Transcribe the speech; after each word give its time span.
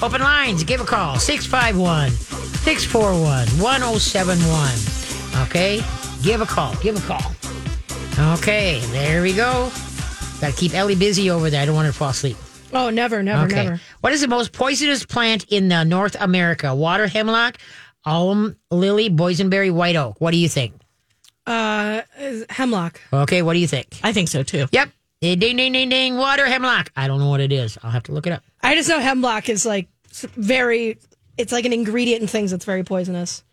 Open 0.00 0.20
lines. 0.20 0.62
Give 0.62 0.80
a 0.80 0.84
call. 0.84 1.18
651 1.18 2.10
641 2.10 3.48
1071. 3.60 5.44
Okay? 5.46 5.82
Give 6.22 6.40
a 6.40 6.46
call. 6.46 6.74
Give 6.76 6.96
a 6.96 7.00
call. 7.00 7.32
Okay, 8.34 8.80
there 8.92 9.22
we 9.22 9.32
go. 9.32 9.72
Got 10.40 10.52
to 10.52 10.56
keep 10.56 10.74
Ellie 10.74 10.94
busy 10.94 11.30
over 11.30 11.50
there. 11.50 11.62
I 11.62 11.66
don't 11.66 11.74
want 11.74 11.86
her 11.86 11.92
to 11.92 11.98
fall 11.98 12.10
asleep. 12.10 12.36
Oh, 12.72 12.90
never, 12.90 13.24
never, 13.24 13.46
okay. 13.46 13.64
never. 13.64 13.80
What 14.00 14.12
is 14.12 14.20
the 14.20 14.28
most 14.28 14.52
poisonous 14.52 15.04
plant 15.04 15.46
in 15.48 15.72
uh, 15.72 15.82
North 15.82 16.16
America? 16.20 16.72
Water 16.74 17.08
hemlock, 17.08 17.58
alum 18.04 18.56
lily, 18.70 19.10
boysenberry, 19.10 19.72
white 19.72 19.96
oak. 19.96 20.20
What 20.20 20.30
do 20.30 20.36
you 20.36 20.48
think? 20.48 20.74
Uh, 21.44 22.02
hemlock. 22.50 23.00
Okay, 23.12 23.42
what 23.42 23.54
do 23.54 23.58
you 23.58 23.66
think? 23.66 23.98
I 24.04 24.12
think 24.12 24.28
so 24.28 24.44
too. 24.44 24.66
Yep. 24.70 24.90
Ding, 25.20 25.38
ding, 25.40 25.56
ding, 25.56 25.88
ding. 25.88 26.16
Water 26.16 26.46
hemlock. 26.46 26.92
I 26.94 27.08
don't 27.08 27.18
know 27.18 27.30
what 27.30 27.40
it 27.40 27.50
is. 27.50 27.78
I'll 27.82 27.90
have 27.90 28.04
to 28.04 28.12
look 28.12 28.28
it 28.28 28.32
up. 28.32 28.44
I 28.62 28.74
just 28.74 28.88
know 28.88 29.00
hemlock 29.00 29.48
is 29.48 29.64
like 29.64 29.88
very. 30.36 30.98
It's 31.36 31.52
like 31.52 31.64
an 31.64 31.72
ingredient 31.72 32.22
in 32.22 32.28
things 32.28 32.50
that's 32.50 32.64
very 32.64 32.82
poisonous. 32.82 33.44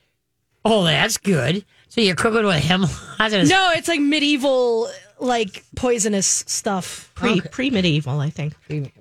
Oh, 0.64 0.84
that's 0.84 1.18
good. 1.18 1.64
So 1.90 2.02
you're 2.02 2.16
cooking 2.16 2.46
with 2.46 2.64
hemlock? 2.64 2.92
No, 3.20 3.72
it's 3.76 3.88
like 3.88 4.02
medieval, 4.02 4.90
like 5.20 5.64
poisonous 5.76 6.26
stuff. 6.26 7.12
Pre 7.16 7.40
pre 7.42 7.70
medieval, 7.70 8.20
I 8.20 8.30
think. 8.30 8.54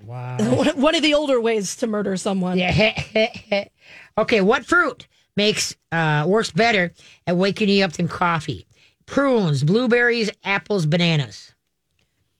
Wow. 0.04 0.36
One 0.38 0.68
one 0.80 0.94
of 0.94 1.02
the 1.02 1.14
older 1.14 1.40
ways 1.40 1.76
to 1.76 1.86
murder 1.86 2.16
someone. 2.16 2.58
Yeah. 2.58 3.64
okay, 4.18 4.40
what 4.40 4.64
fruit 4.66 5.06
makes 5.36 5.74
uh, 5.90 6.24
works 6.28 6.52
better 6.52 6.92
at 7.26 7.36
waking 7.36 7.68
you 7.70 7.84
up 7.84 7.92
than 7.92 8.06
coffee? 8.08 8.66
Prunes, 9.06 9.64
blueberries, 9.64 10.30
apples, 10.44 10.86
bananas. 10.86 11.52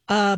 Uh, 0.08 0.36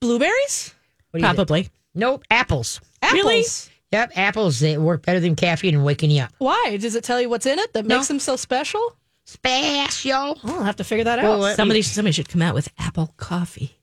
blueberries. 0.00 0.74
What 1.10 1.20
do 1.20 1.22
you 1.22 1.26
think? 1.46 1.70
Nope, 1.94 2.24
apples. 2.30 2.80
Apples. 3.02 3.12
Really? 3.24 3.44
Yep, 3.92 4.12
apples. 4.16 4.60
They 4.60 4.76
work 4.76 5.04
better 5.06 5.20
than 5.20 5.36
caffeine 5.36 5.74
and 5.74 5.84
waking 5.84 6.10
you 6.10 6.22
up. 6.22 6.32
Why? 6.38 6.76
Does 6.80 6.94
it 6.96 7.04
tell 7.04 7.20
you 7.20 7.28
what's 7.28 7.46
in 7.46 7.58
it 7.58 7.72
that 7.74 7.86
No. 7.86 7.96
makes 7.96 8.08
them 8.08 8.18
so 8.18 8.36
special? 8.36 8.96
Special. 9.24 10.38
Oh, 10.44 10.56
I'll 10.58 10.62
have 10.64 10.76
to 10.76 10.84
figure 10.84 11.04
that 11.04 11.18
out. 11.18 11.38
Well, 11.38 11.54
Somebody 11.54 11.82
somebody 11.82 12.12
should 12.12 12.28
come 12.28 12.42
out 12.42 12.54
with 12.54 12.68
apple 12.78 13.14
coffee. 13.16 13.78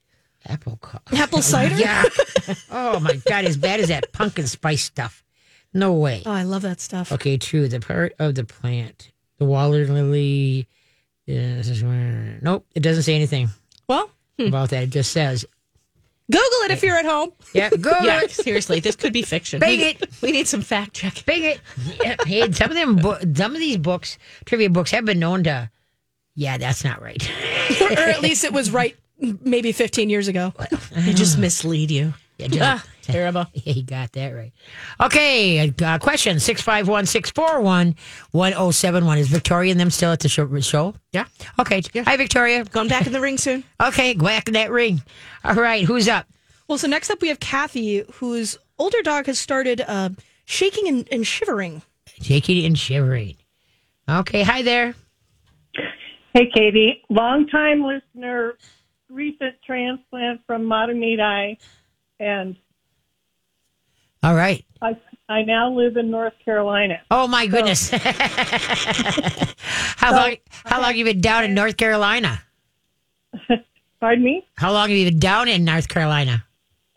Apple 0.45 0.77
coffee. 0.81 1.17
Apple 1.17 1.41
cider. 1.41 1.75
Yeah. 1.75 2.03
oh 2.71 2.99
my 2.99 3.15
god, 3.27 3.45
as 3.45 3.57
bad 3.57 3.79
as 3.79 3.87
that 3.87 4.11
pumpkin 4.11 4.47
spice 4.47 4.83
stuff. 4.83 5.23
No 5.73 5.93
way. 5.93 6.23
Oh, 6.25 6.31
I 6.31 6.43
love 6.43 6.63
that 6.63 6.81
stuff. 6.81 7.11
Okay, 7.13 7.37
true. 7.37 7.67
The 7.69 7.79
part 7.79 8.13
of 8.19 8.35
the 8.35 8.43
plant, 8.43 9.11
the 9.37 9.45
water 9.45 9.87
lily. 9.87 10.67
Nope, 11.27 12.65
it 12.75 12.81
doesn't 12.81 13.03
say 13.03 13.15
anything 13.15 13.49
Well, 13.87 14.09
hmm. 14.37 14.47
about 14.47 14.71
that. 14.71 14.83
It 14.83 14.89
just 14.89 15.11
says, 15.13 15.45
Google 16.31 16.65
it 16.65 16.71
if 16.71 16.81
you're 16.83 16.97
at 16.97 17.05
home. 17.05 17.31
yeah, 17.53 17.69
go 17.81 17.91
Yeah, 18.01 18.21
it, 18.23 18.31
seriously, 18.31 18.79
this 18.79 18.95
could 18.95 19.13
be 19.13 19.21
fiction. 19.21 19.59
Bang 19.59 19.77
we, 19.79 19.83
it. 19.85 20.09
we 20.21 20.31
need 20.31 20.47
some 20.47 20.61
fact 20.61 20.93
check. 20.93 21.23
bing 21.25 21.43
it. 21.43 21.59
Yeah, 22.03 22.15
hey, 22.25 22.51
some 22.51 22.69
of 22.71 22.75
them, 22.75 22.95
bo- 22.95 23.19
some 23.35 23.53
of 23.53 23.59
these 23.59 23.77
books, 23.77 24.17
trivia 24.45 24.69
books, 24.69 24.91
have 24.91 25.05
been 25.05 25.19
known 25.19 25.43
to. 25.43 25.69
Yeah, 26.35 26.57
that's 26.57 26.83
not 26.83 27.01
right. 27.01 27.21
or 27.81 27.91
at 27.99 28.21
least 28.21 28.43
it 28.45 28.53
was 28.53 28.71
right 28.71 28.95
maybe 29.19 29.71
15 29.71 30.09
years 30.09 30.27
ago. 30.27 30.53
They 30.95 31.13
just 31.13 31.37
mislead 31.37 31.91
you. 31.91 32.13
Yeah, 32.37 32.47
just- 32.47 32.61
Ah, 32.61 32.85
terrible. 33.17 33.45
Yeah, 33.53 33.73
you 33.73 33.83
got 33.83 34.11
that 34.13 34.29
right. 34.29 34.51
Okay, 34.99 35.73
uh, 35.83 35.99
question 35.99 36.39
651 36.39 37.05
641 37.05 37.95
1071. 38.31 39.17
Is 39.17 39.27
Victoria 39.27 39.71
and 39.71 39.79
them 39.79 39.91
still 39.91 40.11
at 40.11 40.19
the 40.19 40.29
show? 40.29 40.59
show? 40.61 40.95
Yeah. 41.11 41.25
Okay. 41.59 41.81
Hi, 41.95 42.17
Victoria. 42.17 42.63
Going 42.65 42.87
back 42.87 43.05
in 43.05 43.13
the 43.13 43.21
ring 43.21 43.37
soon. 43.37 43.63
Okay, 43.81 44.13
go 44.13 44.27
back 44.27 44.47
in 44.47 44.53
that 44.53 44.71
ring. 44.71 45.01
All 45.43 45.55
right, 45.55 45.83
who's 45.83 46.07
up? 46.07 46.27
Well, 46.67 46.77
so 46.77 46.87
next 46.87 47.09
up 47.09 47.19
we 47.21 47.29
have 47.29 47.39
Kathy, 47.39 48.03
whose 48.13 48.57
older 48.77 49.01
dog 49.01 49.25
has 49.25 49.39
started 49.39 49.81
uh, 49.81 50.09
shaking 50.45 50.87
and, 50.87 51.07
and 51.11 51.25
shivering. 51.25 51.81
Shaking 52.21 52.63
and 52.65 52.77
shivering. 52.77 53.37
Okay, 54.07 54.43
hi 54.43 54.61
there. 54.61 54.93
Hey, 56.33 56.49
Katie. 56.53 57.03
Longtime 57.09 57.83
listener, 57.83 58.53
recent 59.09 59.55
transplant 59.65 60.41
from 60.47 60.63
Matamidi, 60.63 61.57
and 62.19 62.55
All 64.23 64.35
right. 64.35 64.63
I, 64.81 64.95
I 65.29 65.43
now 65.43 65.71
live 65.71 65.97
in 65.97 66.11
North 66.11 66.33
Carolina. 66.43 67.01
Oh 67.09 67.27
my 67.27 67.47
goodness. 67.47 67.89
how 69.97 70.11
long 70.15 70.35
how 70.65 70.77
long 70.77 70.87
have 70.89 70.95
you 70.97 71.05
been 71.05 71.21
down 71.21 71.43
in 71.43 71.53
North 71.53 71.77
Carolina? 71.77 72.41
Pardon 73.99 74.23
me? 74.23 74.45
How 74.57 74.71
long 74.73 74.89
have 74.89 74.97
you 74.97 75.05
been 75.09 75.19
down 75.19 75.47
in 75.47 75.63
North 75.63 75.87
Carolina? 75.87 76.43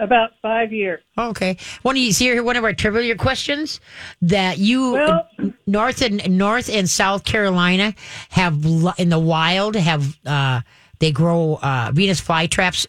About 0.01 0.31
five 0.43 0.73
years. 0.73 1.01
Okay. 1.17 1.57
One 1.83 1.97
of 1.97 2.03
you 2.03 2.13
see 2.13 2.25
here 2.25 2.43
one 2.43 2.57
of 2.57 2.65
our 2.65 2.73
trivia 2.73 3.15
questions 3.17 3.81
that 4.23 4.59
you 4.59 4.93
Well- 4.93 5.29
North 5.67 6.03
and 6.03 6.37
North 6.37 6.69
and 6.69 6.89
South 6.91 7.25
Carolina 7.25 7.95
have 8.31 8.55
in 8.99 9.09
the 9.11 9.19
wild 9.19 9.77
have 9.77 10.19
uh 10.27 10.63
they 10.99 11.13
grow 11.13 11.59
uh 11.63 11.91
Venus 11.95 12.21
flytraps 12.21 12.87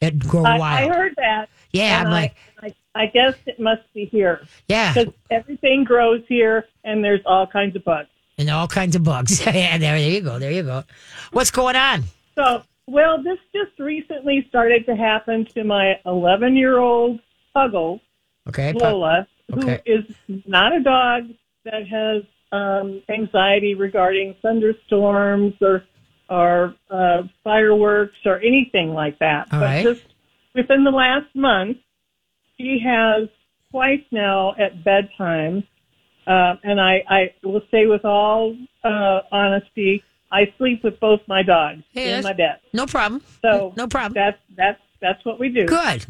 that 0.00 0.18
grow 0.18 0.44
I, 0.44 0.58
I 0.58 0.88
heard 0.88 1.14
that. 1.16 1.48
Yeah, 1.72 2.00
I'm 2.00 2.06
I- 2.08 2.10
like- 2.10 2.34
I, 2.62 2.74
I 2.94 3.06
guess 3.06 3.34
it 3.46 3.60
must 3.60 3.82
be 3.94 4.06
here 4.06 4.40
yeah. 4.66 4.92
because 4.92 5.12
everything 5.30 5.84
grows 5.84 6.22
here, 6.28 6.66
and 6.84 7.04
there's 7.04 7.20
all 7.26 7.46
kinds 7.46 7.76
of 7.76 7.84
bugs. 7.84 8.08
And 8.38 8.50
all 8.50 8.68
kinds 8.68 8.96
of 8.96 9.04
bugs. 9.04 9.40
yeah, 9.46 9.78
there, 9.78 9.98
there 9.98 10.10
you 10.10 10.20
go. 10.20 10.38
There 10.38 10.50
you 10.50 10.62
go. 10.62 10.84
What's 11.32 11.50
going 11.50 11.76
on? 11.76 12.04
So, 12.34 12.62
well, 12.86 13.22
this 13.22 13.38
just 13.52 13.78
recently 13.78 14.46
started 14.48 14.86
to 14.86 14.96
happen 14.96 15.44
to 15.54 15.64
my 15.64 16.00
11 16.06 16.56
year 16.56 16.78
old 16.78 17.20
Puggle, 17.54 18.00
Okay. 18.48 18.72
Lola, 18.72 19.26
Okay. 19.52 19.80
who 19.86 19.92
is 19.92 20.40
not 20.46 20.74
a 20.74 20.80
dog 20.80 21.28
that 21.64 21.86
has 21.86 22.22
um, 22.52 23.02
anxiety 23.08 23.74
regarding 23.74 24.34
thunderstorms 24.42 25.54
or 25.60 25.84
or 26.30 26.74
uh, 26.90 27.22
fireworks 27.42 28.18
or 28.26 28.38
anything 28.40 28.92
like 28.92 29.18
that. 29.18 29.48
All 29.50 29.60
but 29.60 29.64
right. 29.64 29.82
just 29.82 30.02
within 30.54 30.84
the 30.84 30.90
last 30.90 31.34
month, 31.34 31.78
she 32.58 32.78
has 32.84 33.28
twice 33.70 34.02
now 34.10 34.54
at 34.58 34.84
bedtime, 34.84 35.64
uh, 36.26 36.54
and 36.62 36.80
I, 36.80 37.02
I 37.08 37.34
will 37.42 37.62
say 37.70 37.86
with 37.86 38.04
all 38.04 38.56
uh, 38.84 39.20
honesty, 39.30 40.02
I 40.30 40.52
sleep 40.58 40.84
with 40.84 41.00
both 41.00 41.20
my 41.26 41.42
dogs 41.42 41.82
Hey, 41.92 42.12
in 42.12 42.22
my 42.22 42.32
bed. 42.32 42.60
No 42.72 42.86
problem. 42.86 43.22
So 43.42 43.72
no 43.76 43.86
problem. 43.86 44.12
That's 44.14 44.38
that's 44.56 44.80
that's 45.00 45.24
what 45.24 45.38
we 45.40 45.48
do. 45.48 45.66
Good. 45.66 46.04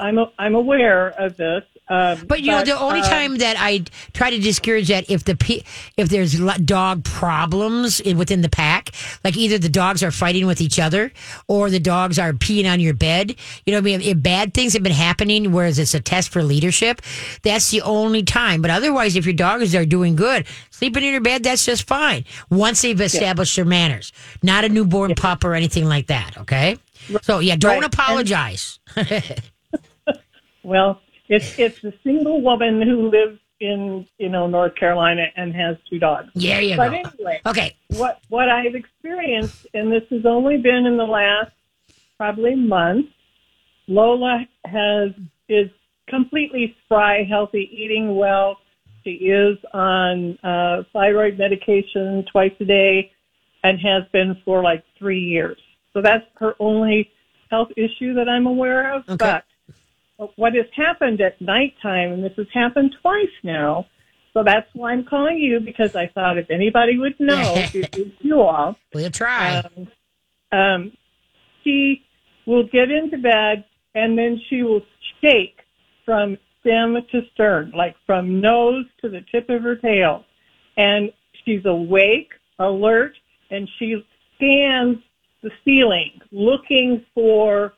I'm 0.00 0.18
a, 0.18 0.30
I'm 0.38 0.54
aware 0.54 1.08
of 1.08 1.36
this. 1.36 1.64
Um, 1.88 2.24
But 2.26 2.40
you 2.40 2.52
know, 2.52 2.62
the 2.64 2.78
only 2.78 3.00
um, 3.00 3.06
time 3.06 3.36
that 3.38 3.56
I 3.58 3.84
try 4.14 4.30
to 4.30 4.38
discourage 4.38 4.88
that 4.88 5.10
if 5.10 5.24
the 5.24 5.34
pe- 5.36 5.62
if 5.96 6.08
there's 6.08 6.38
dog 6.64 7.04
problems 7.04 7.98
in, 8.00 8.16
within 8.16 8.40
the 8.40 8.48
pack, 8.48 8.90
like 9.24 9.36
either 9.36 9.58
the 9.58 9.68
dogs 9.68 10.02
are 10.02 10.12
fighting 10.12 10.46
with 10.46 10.60
each 10.60 10.78
other 10.78 11.12
or 11.48 11.70
the 11.70 11.80
dogs 11.80 12.18
are 12.20 12.32
peeing 12.32 12.70
on 12.72 12.78
your 12.80 12.94
bed. 12.94 13.34
You 13.66 13.72
know, 13.72 13.78
what 13.78 13.82
I 13.82 13.84
mean, 13.84 14.00
if, 14.00 14.06
if 14.06 14.22
bad 14.22 14.54
things 14.54 14.72
have 14.74 14.82
been 14.84 14.92
happening, 14.92 15.50
whereas 15.52 15.78
it's 15.78 15.92
a 15.92 16.00
test 16.00 16.30
for 16.30 16.42
leadership, 16.44 17.02
that's 17.42 17.70
the 17.72 17.82
only 17.82 18.22
time. 18.22 18.62
But 18.62 18.70
otherwise, 18.70 19.16
if 19.16 19.26
your 19.26 19.34
dogs 19.34 19.74
are 19.74 19.84
doing 19.84 20.14
good, 20.14 20.46
sleeping 20.70 21.02
in 21.02 21.10
your 21.12 21.20
bed, 21.20 21.42
that's 21.42 21.66
just 21.66 21.86
fine. 21.86 22.24
Once 22.48 22.80
they've 22.82 23.00
established 23.00 23.56
their 23.56 23.64
manners, 23.64 24.12
not 24.42 24.64
a 24.64 24.68
newborn 24.68 25.14
pup 25.16 25.42
or 25.44 25.54
anything 25.54 25.86
like 25.86 26.06
that. 26.06 26.38
Okay. 26.38 26.78
So 27.22 27.40
yeah, 27.40 27.56
don't 27.56 27.80
Right. 27.80 27.84
apologize. 27.92 28.78
Well, 30.72 31.02
it's 31.28 31.58
it's 31.58 31.84
a 31.84 31.92
single 32.02 32.40
woman 32.40 32.80
who 32.80 33.10
lives 33.10 33.38
in 33.60 34.06
you 34.16 34.30
know 34.30 34.46
North 34.46 34.74
Carolina 34.74 35.26
and 35.36 35.54
has 35.54 35.76
two 35.90 35.98
dogs. 35.98 36.30
There 36.34 36.62
you 36.62 36.78
But 36.78 36.92
go. 36.92 36.96
anyway, 37.10 37.40
Okay. 37.44 37.76
what 37.88 38.20
what 38.30 38.48
I've 38.48 38.74
experienced, 38.74 39.66
and 39.74 39.92
this 39.92 40.04
has 40.08 40.24
only 40.24 40.56
been 40.56 40.86
in 40.86 40.96
the 40.96 41.04
last 41.04 41.52
probably 42.16 42.54
month. 42.54 43.06
Lola 43.86 44.46
has 44.64 45.10
is 45.50 45.68
completely 46.08 46.74
spry, 46.86 47.22
healthy, 47.24 47.68
eating 47.70 48.16
well. 48.16 48.56
She 49.04 49.10
is 49.10 49.58
on 49.74 50.38
uh, 50.42 50.84
thyroid 50.94 51.36
medication 51.36 52.24
twice 52.32 52.54
a 52.60 52.64
day, 52.64 53.12
and 53.62 53.78
has 53.80 54.04
been 54.10 54.38
for 54.42 54.62
like 54.62 54.82
three 54.98 55.20
years. 55.20 55.58
So 55.92 56.00
that's 56.00 56.24
her 56.36 56.54
only 56.58 57.10
health 57.50 57.68
issue 57.76 58.14
that 58.14 58.26
I'm 58.26 58.46
aware 58.46 58.94
of. 58.94 59.02
Okay. 59.06 59.16
But 59.18 59.44
what 60.36 60.54
has 60.54 60.66
happened 60.74 61.20
at 61.20 61.40
nighttime, 61.40 62.12
and 62.12 62.24
this 62.24 62.32
has 62.36 62.46
happened 62.52 62.94
twice 63.00 63.26
now. 63.42 63.86
So 64.32 64.42
that's 64.42 64.68
why 64.72 64.92
I'm 64.92 65.04
calling 65.04 65.38
you 65.38 65.60
because 65.60 65.94
I 65.94 66.06
thought 66.06 66.38
if 66.38 66.50
anybody 66.50 66.98
would 66.98 67.18
know, 67.20 67.64
you 68.20 68.40
all. 68.40 68.76
We'll 68.94 69.10
try. 69.10 69.58
Um, 69.58 70.58
um, 70.58 70.92
she 71.62 72.02
will 72.46 72.64
get 72.64 72.90
into 72.90 73.18
bed 73.18 73.64
and 73.94 74.16
then 74.18 74.40
she 74.48 74.62
will 74.62 74.82
shake 75.20 75.58
from 76.04 76.38
stem 76.60 76.96
to 77.10 77.20
stern, 77.34 77.72
like 77.76 77.94
from 78.06 78.40
nose 78.40 78.86
to 79.00 79.08
the 79.08 79.20
tip 79.30 79.48
of 79.50 79.62
her 79.62 79.76
tail. 79.76 80.24
And 80.76 81.10
she's 81.44 81.64
awake, 81.66 82.30
alert, 82.58 83.12
and 83.50 83.68
she 83.78 84.02
scans 84.36 84.98
the 85.42 85.50
ceiling 85.64 86.20
looking 86.30 87.04
for 87.14 87.74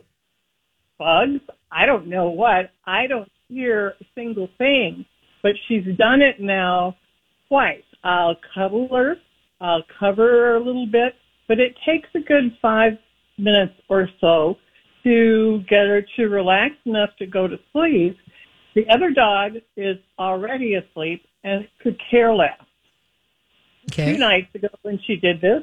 bugs. 0.99 1.41
I 1.75 1.87
don't 1.87 2.07
know 2.07 2.31
what. 2.31 2.71
I 2.87 3.09
don't 3.09 3.31
hear 3.49 3.95
a 4.01 4.05
single 4.15 4.49
thing, 4.59 5.05
but 5.43 5.53
she's 5.67 5.85
done 5.99 6.23
it 6.23 6.41
now 6.41 6.97
twice. 7.49 7.83
I'll 8.05 8.37
cuddle 8.55 8.89
her, 8.93 9.17
I'll 9.61 9.83
cover 9.99 10.23
her 10.23 10.57
a 10.57 10.65
little 10.65 10.87
bit, 10.87 11.15
but 11.49 11.59
it 11.59 11.75
takes 11.85 12.09
a 12.15 12.21
good 12.21 12.57
five 12.63 12.93
minutes 13.39 13.75
or 13.89 14.09
so 14.21 14.57
to 15.03 15.63
get 15.69 15.87
her 15.87 16.03
to 16.17 16.27
relax 16.27 16.75
enough 16.87 17.11
to 17.19 17.27
go 17.27 17.49
to 17.49 17.57
sleep. 17.73 18.17
The 18.75 18.85
other 18.89 19.11
dog 19.11 19.53
is 19.77 19.97
already 20.19 20.75
asleep 20.75 21.25
and 21.43 21.67
could 21.83 22.01
care 22.11 22.35
less. 22.35 22.59
Two 23.91 24.19
nights 24.19 24.55
ago 24.55 24.69
when 24.83 24.99
she 25.07 25.17
did 25.17 25.41
this, 25.41 25.63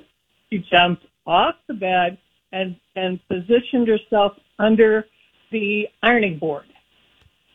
she 0.49 0.63
jumped 0.71 1.05
off 1.25 1.55
the 1.67 1.73
bed 1.73 2.17
and, 2.51 2.75
and 2.95 3.19
positioned 3.27 3.87
herself 3.87 4.33
under 4.59 5.05
the 5.51 5.87
ironing 6.01 6.37
board, 6.39 6.65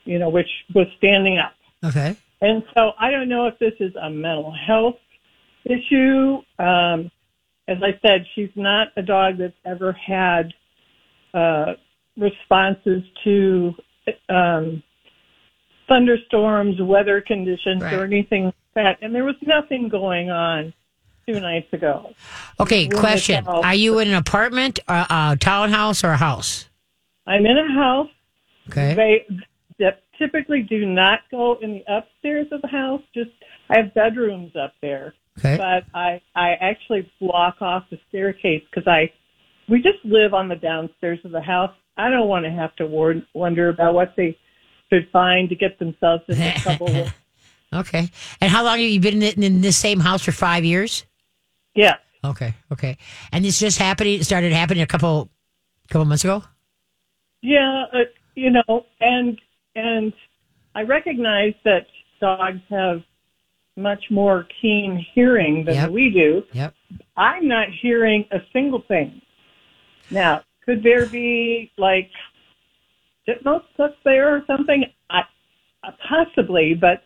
you 0.04 0.18
know, 0.18 0.28
which 0.28 0.48
was 0.74 0.86
standing 0.98 1.38
up. 1.38 1.52
Okay. 1.84 2.16
And 2.40 2.62
so 2.74 2.92
I 2.98 3.10
don't 3.10 3.28
know 3.28 3.46
if 3.46 3.58
this 3.58 3.72
is 3.80 3.94
a 3.96 4.10
mental 4.10 4.52
health 4.52 4.96
issue. 5.64 6.42
Um, 6.58 7.10
as 7.68 7.78
I 7.82 7.98
said, 8.06 8.26
she's 8.34 8.50
not 8.54 8.88
a 8.96 9.02
dog 9.02 9.38
that's 9.38 9.54
ever 9.64 9.92
had 9.92 10.52
uh, 11.34 11.74
responses 12.16 13.02
to 13.24 13.74
um, 14.28 14.82
thunderstorms, 15.88 16.80
weather 16.80 17.20
conditions, 17.20 17.82
Right. 17.82 17.94
or 17.94 18.04
anything 18.04 18.44
like 18.46 18.54
that. 18.74 18.98
And 19.02 19.14
there 19.14 19.24
was 19.24 19.36
nothing 19.42 19.88
going 19.88 20.30
on 20.30 20.72
two 21.26 21.40
nights 21.40 21.72
ago. 21.72 22.12
Okay. 22.60 22.86
Question. 22.88 23.46
Are 23.46 23.74
you 23.74 23.98
in 23.98 24.08
an 24.08 24.14
apartment, 24.14 24.78
a, 24.88 25.06
a 25.32 25.36
townhouse, 25.40 26.04
or 26.04 26.10
a 26.10 26.16
house? 26.16 26.68
I'm 27.26 27.44
in 27.46 27.56
a 27.58 27.72
house. 27.72 28.08
Okay. 28.68 28.94
They 28.94 29.26
that 29.78 30.02
typically 30.18 30.62
do 30.62 30.86
not 30.86 31.20
go 31.30 31.58
in 31.60 31.72
the 31.74 31.84
upstairs 31.96 32.46
of 32.52 32.62
the 32.62 32.68
house. 32.68 33.02
Just 33.14 33.30
I 33.70 33.78
have 33.78 33.94
bedrooms 33.94 34.52
up 34.56 34.72
there. 34.80 35.14
Okay. 35.38 35.56
but 35.58 35.84
I 35.94 36.20
I 36.34 36.52
actually 36.60 37.10
block 37.20 37.56
off 37.60 37.84
the 37.90 37.98
staircase 38.08 38.62
because 38.70 38.86
I 38.88 39.12
we 39.68 39.82
just 39.82 39.98
live 40.04 40.32
on 40.32 40.48
the 40.48 40.56
downstairs 40.56 41.18
of 41.24 41.32
the 41.32 41.42
house. 41.42 41.72
I 41.98 42.08
don't 42.10 42.28
want 42.28 42.44
to 42.44 42.50
have 42.50 42.74
to 42.76 42.86
wor- 42.86 43.22
wonder 43.34 43.68
about 43.68 43.94
what 43.94 44.14
they 44.16 44.38
could 44.90 45.08
find 45.12 45.48
to 45.48 45.54
get 45.56 45.78
themselves 45.78 46.22
into 46.28 46.52
trouble. 46.60 46.86
with. 46.86 47.12
Okay. 47.72 48.08
And 48.40 48.50
how 48.50 48.64
long 48.64 48.78
have 48.78 48.88
you 48.88 49.00
been 49.00 49.22
in, 49.22 49.42
in 49.42 49.60
this 49.60 49.76
same 49.76 49.98
house 50.00 50.24
for 50.24 50.32
five 50.32 50.64
years? 50.64 51.04
Yeah, 51.74 51.94
Okay. 52.24 52.54
Okay. 52.72 52.96
And 53.32 53.44
this 53.44 53.58
just 53.60 53.78
happening 53.78 54.22
started 54.22 54.52
happening 54.52 54.82
a 54.82 54.86
couple 54.86 55.28
couple 55.90 56.04
months 56.06 56.24
ago. 56.24 56.42
Yeah, 57.42 57.84
uh, 57.92 57.98
you 58.34 58.50
know, 58.50 58.86
and 59.00 59.40
and 59.74 60.12
I 60.74 60.82
recognize 60.82 61.54
that 61.64 61.86
dogs 62.20 62.60
have 62.70 63.02
much 63.76 64.04
more 64.10 64.46
keen 64.60 65.04
hearing 65.14 65.64
than 65.64 65.74
Yep. 65.74 65.90
we 65.90 66.10
do. 66.10 66.42
Yep. 66.52 66.74
I'm 67.16 67.46
not 67.46 67.68
hearing 67.82 68.24
a 68.30 68.38
single 68.52 68.82
thing. 68.88 69.20
Now, 70.10 70.42
could 70.64 70.82
there 70.82 71.06
be 71.06 71.70
like 71.76 72.10
chipmunks 73.26 73.66
up 73.78 73.96
there 74.04 74.34
or 74.34 74.42
something? 74.46 74.84
I, 75.10 75.20
uh, 75.84 75.92
possibly, 76.08 76.74
but 76.74 77.02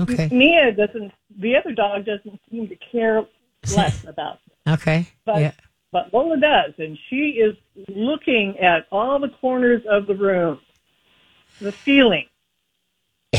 Okay. 0.00 0.28
Mia 0.32 0.72
doesn't. 0.72 1.12
The 1.38 1.56
other 1.56 1.72
dog 1.72 2.06
doesn't 2.06 2.40
seem 2.50 2.68
to 2.68 2.76
care 2.76 3.24
less 3.76 4.04
about. 4.06 4.38
It. 4.66 4.70
Okay. 4.70 5.06
But 5.24 5.40
yeah. 5.40 5.52
But 5.92 6.12
Lola 6.12 6.38
does, 6.38 6.74
and 6.78 6.98
she 7.08 7.38
is 7.38 7.54
looking 7.88 8.58
at 8.58 8.86
all 8.90 9.18
the 9.20 9.28
corners 9.28 9.82
of 9.88 10.06
the 10.06 10.14
room, 10.14 10.58
the 11.60 11.72
ceiling. 11.72 12.26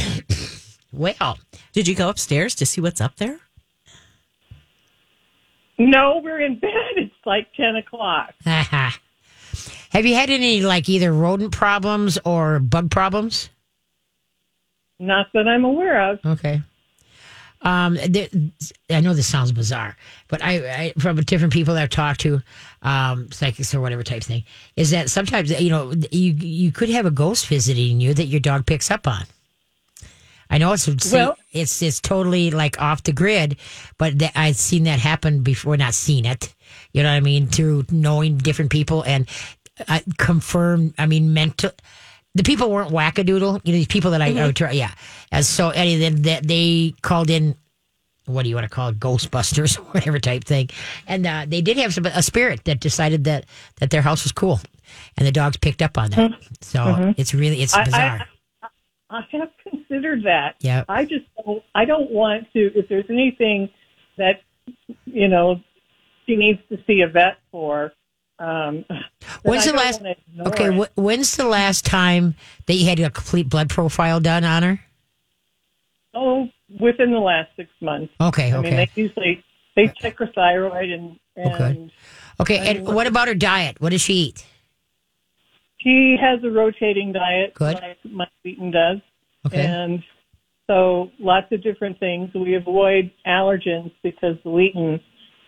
Well. 0.95 1.39
Did 1.71 1.87
you 1.87 1.95
go 1.95 2.07
upstairs 2.07 2.53
to 2.53 2.67
see 2.67 2.79
what's 2.79 3.01
up 3.01 3.15
there? 3.15 3.39
No, 5.79 6.21
we're 6.23 6.39
in 6.39 6.59
bed. 6.59 6.69
It's 6.97 7.15
like 7.25 7.47
ten 7.55 7.75
o'clock. 7.75 8.35
Have 8.45 10.05
you 10.05 10.13
had 10.13 10.29
any 10.29 10.61
like 10.61 10.87
either 10.89 11.11
rodent 11.11 11.51
problems 11.51 12.19
or 12.23 12.59
bug 12.59 12.91
problems? 12.91 13.49
Not 14.99 15.27
that 15.33 15.47
I'm 15.47 15.65
aware 15.65 16.11
of. 16.11 16.19
Okay. 16.23 16.61
Um, 17.63 17.97
there, 18.09 18.27
I 18.89 18.99
know 18.99 19.13
this 19.13 19.25
sounds 19.27 19.53
bizarre, 19.53 19.95
but 20.27 20.43
I, 20.43 20.53
I 20.55 20.93
from 20.99 21.15
different 21.21 21.53
people 21.53 21.73
that 21.75 21.83
I've 21.83 21.89
talked 21.89 22.19
to, 22.21 22.41
um, 22.81 23.31
psychics 23.31 23.73
or 23.73 23.79
whatever 23.79 24.03
type 24.03 24.23
thing, 24.23 24.43
is 24.75 24.91
that 24.91 25.09
sometimes 25.09 25.49
you 25.59 25.69
know 25.69 25.93
you 26.11 26.33
you 26.33 26.71
could 26.71 26.89
have 26.89 27.05
a 27.05 27.11
ghost 27.11 27.47
visiting 27.47 28.01
you 28.01 28.13
that 28.13 28.25
your 28.25 28.41
dog 28.41 28.65
picks 28.65 28.91
up 28.91 29.07
on. 29.07 29.23
I 30.49 30.57
know 30.57 30.73
it's 30.73 30.87
Well- 31.11 31.37
it's 31.53 31.81
it's 31.81 32.01
totally 32.01 32.51
like 32.51 32.79
off 32.81 33.03
the 33.03 33.13
grid, 33.13 33.55
but 33.97 34.19
that, 34.19 34.33
I've 34.35 34.57
seen 34.57 34.83
that 34.83 34.99
happen 34.99 35.41
before. 35.41 35.77
Not 35.77 35.93
seen 35.93 36.25
it, 36.25 36.53
you 36.91 37.01
know 37.01 37.09
what 37.09 37.15
I 37.15 37.21
mean, 37.21 37.47
through 37.47 37.85
knowing 37.91 38.37
different 38.37 38.71
people 38.71 39.03
and 39.03 39.27
uh, 39.87 40.01
confirm. 40.17 40.93
I 40.97 41.05
mean, 41.05 41.33
mental. 41.33 41.71
The 42.35 42.43
people 42.43 42.71
weren't 42.71 42.91
wackadoodle. 42.91 43.61
You 43.63 43.73
know, 43.73 43.77
these 43.77 43.87
people 43.87 44.11
that 44.11 44.21
I, 44.21 44.25
I 44.25 44.29
mm-hmm. 44.31 44.45
would 44.45 44.55
try. 44.55 44.71
Yeah, 44.71 44.91
as 45.31 45.47
so 45.47 45.69
any 45.69 45.97
then 45.97 46.23
that 46.23 46.47
they 46.47 46.93
called 47.01 47.29
in. 47.29 47.55
What 48.25 48.43
do 48.43 48.49
you 48.49 48.55
want 48.55 48.63
to 48.63 48.73
call 48.73 48.89
it? 48.89 48.99
Ghostbusters, 48.99 49.77
or 49.79 49.83
whatever 49.91 50.17
type 50.17 50.45
thing, 50.45 50.69
and 51.07 51.27
uh, 51.27 51.45
they 51.47 51.61
did 51.61 51.77
have 51.77 51.93
some, 51.93 52.05
a 52.05 52.23
spirit 52.23 52.63
that 52.65 52.79
decided 52.79 53.25
that 53.25 53.45
that 53.77 53.89
their 53.89 54.01
house 54.01 54.23
was 54.23 54.31
cool, 54.31 54.61
and 55.17 55.27
the 55.27 55.31
dogs 55.31 55.57
picked 55.57 55.81
up 55.81 55.97
on 55.97 56.11
that. 56.11 56.31
Hmm. 56.31 56.43
So 56.61 56.79
mm-hmm. 56.79 57.11
it's 57.17 57.33
really 57.33 57.61
it's 57.61 57.73
I- 57.73 57.81
I- 57.81 57.85
bizarre. 57.85 58.27
I 59.13 59.21
have 59.33 59.51
considered 59.69 60.23
that. 60.23 60.55
Yeah. 60.59 60.85
I 60.89 61.05
just 61.05 61.25
don't, 61.45 61.61
I 61.75 61.85
don't 61.85 62.09
want 62.09 62.51
to. 62.53 62.71
If 62.75 62.89
there's 62.89 63.05
anything 63.09 63.69
that 64.17 64.41
you 65.05 65.27
know 65.27 65.61
she 66.25 66.35
needs 66.35 66.59
to 66.69 66.77
see 66.87 67.01
a 67.01 67.07
vet 67.07 67.37
for. 67.51 67.93
Um, 68.43 68.85
When's 69.43 69.67
I 69.67 69.71
the 69.71 69.77
last? 69.77 70.01
Okay, 70.47 70.77
wh- 70.77 70.97
when's 70.97 71.37
the 71.37 71.45
last 71.47 71.85
time 71.85 72.35
that 72.65 72.73
you 72.73 72.87
had 72.87 72.99
a 72.99 73.09
complete 73.09 73.47
blood 73.49 73.69
profile 73.69 74.19
done 74.19 74.43
on 74.43 74.63
her? 74.63 74.79
oh, 76.13 76.47
within 76.79 77.11
the 77.11 77.19
last 77.19 77.49
six 77.55 77.69
months. 77.81 78.13
Okay, 78.21 78.51
I 78.51 78.57
mean, 78.57 78.73
okay, 78.73 78.89
they 78.95 79.01
usually 79.01 79.43
they 79.75 79.87
check 79.99 80.17
her 80.19 80.27
thyroid 80.35 80.89
and 80.89 81.19
and 81.35 81.53
Okay. 81.53 81.89
okay. 82.39 82.69
And 82.69 82.85
what 82.85 83.07
about 83.07 83.27
her 83.27 83.33
diet? 83.35 83.79
What 83.79 83.89
does 83.89 84.01
she 84.01 84.13
eat? 84.13 84.45
she 85.79 86.15
has 86.19 86.41
a 86.43 86.49
rotating 86.49 87.11
diet 87.11 87.53
Good. 87.55 87.73
like 87.75 87.97
my 88.05 88.27
Wheaten 88.43 88.71
does, 88.71 88.99
Okay, 89.45 89.65
and 89.65 90.01
so 90.67 91.11
lots 91.19 91.51
of 91.51 91.61
different 91.61 91.99
things. 91.99 92.29
We 92.33 92.55
avoid 92.55 93.11
allergens 93.27 93.91
because 94.01 94.35
the 94.43 94.49
Wheaten 94.49 95.01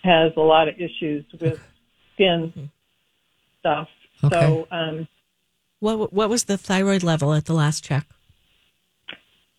has 0.03 0.31
a 0.35 0.41
lot 0.41 0.67
of 0.67 0.75
issues 0.75 1.25
with 1.39 1.59
skin 2.13 2.69
stuff. 3.65 3.88
Okay. 4.24 4.39
So 4.39 4.67
um, 4.72 5.07
What 5.79 6.13
What 6.13 6.29
was 6.29 6.45
the 6.45 6.57
thyroid 6.57 7.03
level 7.03 7.34
at 7.34 7.45
the 7.45 7.53
last 7.53 7.84
check? 7.84 8.05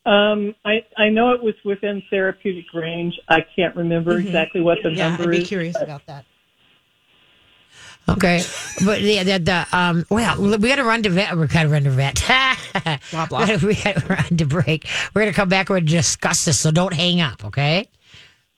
um, 0.04 0.54
I 0.64 0.84
I 0.96 1.08
know 1.08 1.32
it 1.32 1.42
was 1.42 1.54
within 1.64 2.02
therapeutic 2.10 2.66
range. 2.72 3.18
I 3.28 3.44
can't 3.56 3.74
remember 3.74 4.18
exactly 4.18 4.60
what 4.60 4.78
the 4.82 4.90
number 4.90 5.22
is. 5.22 5.26
I'd 5.26 5.30
be 5.30 5.42
is, 5.42 5.48
curious 5.48 5.74
but- 5.74 5.82
about 5.82 6.06
that. 6.06 6.24
okay. 8.08 8.40
But 8.84 9.00
the, 9.00 9.22
the, 9.24 9.38
the 9.40 9.66
um. 9.76 10.06
Well, 10.08 10.40
we 10.58 10.68
got 10.68 10.76
to 10.76 10.84
run 10.84 11.02
to 11.02 11.10
vet. 11.10 11.36
We're 11.36 11.48
kind 11.48 11.66
of 11.66 11.72
run 11.72 11.84
to 11.84 11.90
vet. 11.90 12.22
Blah, 13.10 13.26
blah. 13.26 13.46
we 13.64 13.74
got 13.74 13.96
to 13.96 14.06
run 14.06 14.36
to 14.36 14.44
break. 14.44 14.86
We're 15.12 15.22
gonna 15.22 15.32
come 15.32 15.48
back. 15.48 15.68
We're 15.68 15.80
gonna 15.80 15.90
discuss 15.90 16.44
this. 16.44 16.60
So 16.60 16.70
don't 16.70 16.94
hang 16.94 17.20
up. 17.20 17.44
Okay. 17.46 17.88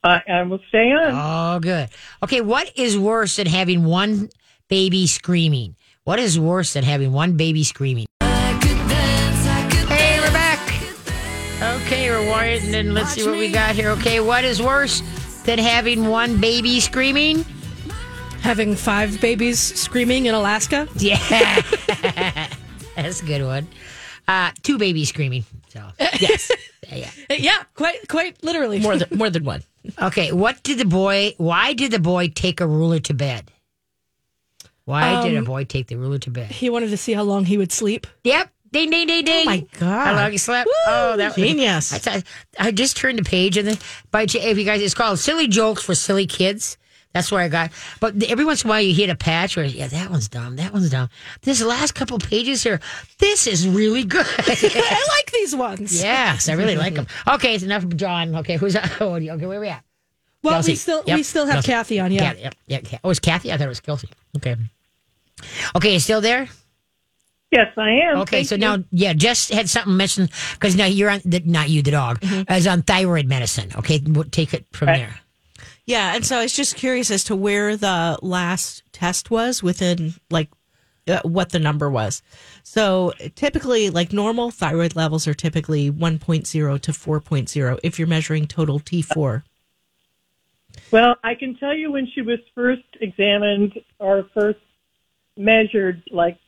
I, 0.05 0.21
I 0.31 0.43
will 0.43 0.61
stay 0.69 0.93
on. 0.93 1.12
Oh, 1.12 1.61
good. 1.61 1.88
Okay, 2.23 2.40
what 2.40 2.71
is 2.76 2.97
worse 2.97 3.35
than 3.37 3.47
having 3.49 3.85
one 3.85 4.28
baby 4.68 5.06
screaming? 5.06 5.76
What 6.04 6.18
is 6.18 6.38
worse 6.38 6.72
than 6.75 6.84
having 6.84 7.12
one 7.12 7.37
baby 7.37 7.64
screaming? 7.64 8.06
Hey, 8.20 10.18
we're 10.20 10.32
back. 10.32 10.60
Okay, 11.82 12.10
we're 12.10 12.28
wired, 12.30 12.62
and 12.62 12.72
then 12.72 12.94
let's 12.94 13.10
see 13.12 13.26
what 13.26 13.38
we 13.38 13.50
got 13.50 13.75
here. 13.75 13.90
Okay, 13.90 14.20
what 14.20 14.44
is 14.44 14.62
worse 14.62 15.02
than 15.44 15.58
having 15.58 16.06
one 16.08 16.40
baby 16.40 16.80
screaming? 16.80 17.44
Having 18.40 18.76
five 18.76 19.20
babies 19.20 19.58
screaming 19.58 20.26
in 20.26 20.34
Alaska. 20.34 20.87
Yeah, 20.96 21.18
that's 22.96 23.20
a 23.20 23.25
good 23.26 23.42
one. 23.42 23.66
Uh, 24.28 24.52
two 24.62 24.78
babies 24.78 25.08
screaming. 25.08 25.44
So 25.68 25.82
Yes, 26.20 26.50
yeah. 26.90 27.10
Yeah, 27.30 27.62
quite 27.75 28.06
quite 28.08 28.42
literally. 28.44 28.78
more 28.78 28.96
than 28.96 29.08
more 29.18 29.30
than 29.30 29.44
one. 29.44 29.62
Okay, 30.00 30.32
what 30.32 30.62
did 30.62 30.78
the 30.78 30.84
boy? 30.84 31.34
Why 31.38 31.72
did 31.72 31.90
the 31.90 31.98
boy 31.98 32.28
take 32.28 32.60
a 32.60 32.66
ruler 32.66 33.00
to 33.00 33.14
bed? 33.14 33.50
Why 34.88 35.23
did 35.23 35.35
a 35.35 35.38
Um, 35.40 35.45
boy 35.45 35.64
take 35.64 35.87
the 35.88 35.97
ruler 35.97 36.18
to 36.18 36.30
bed? 36.30 36.50
He 36.50 36.71
wanted 36.71 36.88
to 36.90 36.97
see 36.97 37.12
how 37.12 37.23
long 37.23 37.45
he 37.45 37.59
would 37.59 37.71
sleep. 37.73 38.07
Yep. 38.25 38.50
Ding, 38.73 38.88
ding, 38.90 39.07
ding, 39.07 39.25
ding. 39.25 39.42
Oh 39.47 39.50
my 39.50 39.66
God. 39.78 40.07
How 40.07 40.14
long 40.14 40.33
you 40.33 40.38
slept? 40.38 40.68
oh, 40.87 41.16
that 41.18 41.37
was 41.37 41.47
Genius. 41.47 42.07
I, 42.07 42.23
I 42.59 42.71
just 42.71 42.97
turned 42.97 43.18
the 43.18 43.23
page 43.23 43.57
and 43.59 43.68
then 43.68 43.76
by 44.11 44.23
if 44.23 44.35
you 44.59 44.64
guys, 44.64 44.80
it's 44.80 44.95
called 44.95 45.18
"Silly 45.18 45.47
Jokes 45.47 45.83
for 45.83 45.95
Silly 45.95 46.26
Kids." 46.26 46.78
That's 47.14 47.30
where 47.33 47.40
I 47.40 47.49
got. 47.49 47.71
But 48.00 48.23
every 48.25 48.45
once 48.45 48.64
in 48.64 48.68
a 48.68 48.71
while, 48.71 48.80
you 48.83 48.95
hit 48.95 49.09
a 49.11 49.14
patch 49.14 49.57
where 49.57 49.64
yeah, 49.66 49.88
that 49.88 50.11
one's 50.11 50.28
dumb. 50.28 50.57
That 50.57 50.73
one's 50.75 50.90
dumb. 50.90 51.09
This 51.42 51.62
last 51.62 51.95
couple 51.95 52.18
pages 52.18 52.62
here, 52.62 52.80
this 53.18 53.47
is 53.47 53.66
really 53.66 54.04
good. 54.04 54.26
I 54.38 55.07
like 55.16 55.30
these 55.33 55.54
ones. 55.57 56.02
yes, 56.02 56.49
I 56.49 56.52
really 56.52 56.76
like 56.76 56.95
them. 56.95 57.07
Okay, 57.26 57.54
it's 57.54 57.64
enough 57.64 57.85
of 57.85 57.97
John. 57.97 58.35
Okay, 58.37 58.57
who's 58.57 58.76
oh, 58.76 58.80
okay? 59.00 59.47
Where 59.47 59.61
we 59.61 59.68
at? 59.68 59.83
Well, 60.42 60.54
Kelsey. 60.54 60.73
we 60.73 60.76
still 60.76 61.02
Yep. 61.07 61.16
we 61.16 61.23
still 61.23 61.47
have 61.47 61.54
Kelsey. 61.64 61.97
Kathy 61.97 62.00
on. 62.00 62.12
Yeah. 62.12 62.35
Yeah, 62.37 62.50
yeah, 62.66 62.80
yeah. 62.90 62.99
Oh, 63.02 63.11
it's 63.11 63.18
Kathy. 63.18 63.50
I 63.52 63.57
thought 63.57 63.64
it 63.64 63.68
was 63.68 63.80
Kelsey. 63.80 64.09
Okay. 64.37 64.57
Okay, 65.76 65.92
you 65.95 66.00
still 66.00 66.21
there? 66.21 66.49
Yes, 67.50 67.68
I 67.78 67.90
am. 67.90 68.18
Okay, 68.18 68.38
Thank 68.38 68.49
so 68.49 68.54
you. 68.57 68.61
now, 68.61 68.85
yeah, 68.90 69.14
just 69.14 69.50
had 69.50 69.71
something 69.71 69.97
mentioned 69.97 70.30
because 70.52 70.76
now 70.76 70.85
you're 70.85 71.09
on 71.11 71.21
the 71.25 71.40
not 71.40 71.71
you, 71.71 71.80
the 71.83 71.90
dog, 71.92 72.18
is 72.50 72.66
on 72.66 72.83
thyroid 72.83 73.26
medicine. 73.26 73.71
Okay, 73.76 74.02
we'll 74.07 74.25
take 74.25 74.52
it 74.52 74.66
from 74.73 74.88
Right. 74.88 74.99
there. 74.99 75.21
Yeah, 75.87 76.14
and 76.14 76.26
so 76.26 76.37
I 76.38 76.42
was 76.42 76.52
just 76.52 76.76
curious 76.76 77.11
as 77.11 77.25
to 77.25 77.35
where 77.37 77.75
the 77.75 78.18
last 78.21 78.83
test 78.92 79.30
was 79.30 79.62
within 79.62 80.12
like 80.30 80.50
uh, 81.09 81.21
what 81.23 81.49
the 81.49 81.59
number 81.59 81.88
was. 81.88 82.21
So 82.62 83.14
typically, 83.35 83.88
like 83.88 84.12
normal 84.12 84.50
thyroid 84.50 84.95
levels 84.95 85.26
are 85.26 85.33
typically 85.33 85.90
1.0 85.90 86.80
to 86.83 86.92
4.0 86.92 87.78
if 87.83 87.99
you're 87.99 88.07
measuring 88.09 88.47
total 88.47 88.78
T4. 88.78 89.42
Well, 90.90 91.16
I 91.25 91.35
can 91.35 91.57
tell 91.57 91.75
you 91.75 91.90
when 91.90 92.07
she 92.14 92.21
was 92.21 92.38
first 92.54 92.83
examined 93.00 93.73
our 94.00 94.25
first 94.35 94.59
measured, 95.38 96.02
like 96.11 96.38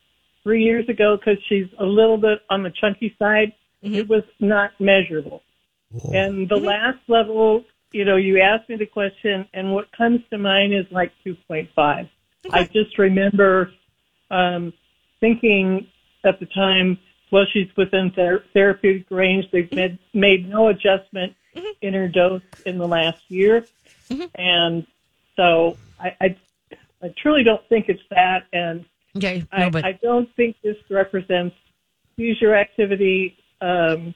three 0.43 0.65
years 0.65 0.89
ago, 0.89 1.17
because 1.17 1.43
she's 1.49 1.69
a 1.79 1.85
little 1.85 2.19
bit 2.19 2.41
on 2.51 2.63
the 2.63 2.71
chunky 2.71 3.15
side, 3.19 3.53
mm-hmm. 3.83 3.95
it 3.95 4.09
was 4.09 4.25
not 4.41 4.73
measurable. 4.79 5.43
And 6.13 6.49
the 6.49 6.57
mm-hmm. 6.57 6.67
last 6.67 6.99
level, 7.09 7.65
you 7.93 8.05
know, 8.05 8.17
you 8.17 8.41
asked 8.41 8.69
me 8.69 8.77
the 8.77 8.87
question, 8.87 9.47
and 9.53 9.73
what 9.73 9.91
comes 9.93 10.21
to 10.31 10.39
mind 10.39 10.75
is 10.75 10.87
like 10.91 11.13
2.5. 11.27 12.09
I 12.53 12.65
just 12.65 12.99
remember 12.99 13.73
um, 14.31 14.73
thinking 15.19 15.89
at 16.25 16.39
the 16.41 16.47
time, 16.47 16.99
well, 17.33 17.45
she's 17.53 17.69
within 17.77 18.11
ther- 18.13 18.45
therapeutic 18.53 19.11
range. 19.11 19.47
They've 19.51 19.65
mm-hmm. 19.65 19.77
made, 19.77 19.99
made 20.15 20.49
no 20.49 20.69
adjustment 20.69 21.35
in 21.81 21.95
her 21.95 22.09
dose 22.09 22.43
in 22.65 22.79
the 22.79 22.87
last 22.87 23.23
year. 23.29 23.65
And 24.35 24.87
so 25.37 25.77
I, 25.99 26.17
I, 26.21 26.37
I 27.03 27.13
truly 27.23 27.43
don't 27.45 27.67
think 27.69 27.87
it's 27.89 28.03
that. 28.11 28.45
And 28.53 28.85
Okay, 29.17 29.45
I, 29.53 29.61
no, 29.61 29.71
but 29.71 29.85
I 29.85 29.93
don't 30.03 30.29
think 30.37 30.57
this 30.63 30.77
represents 30.89 31.57
seizure 32.17 32.55
activity 32.55 33.37
um, 33.61 34.15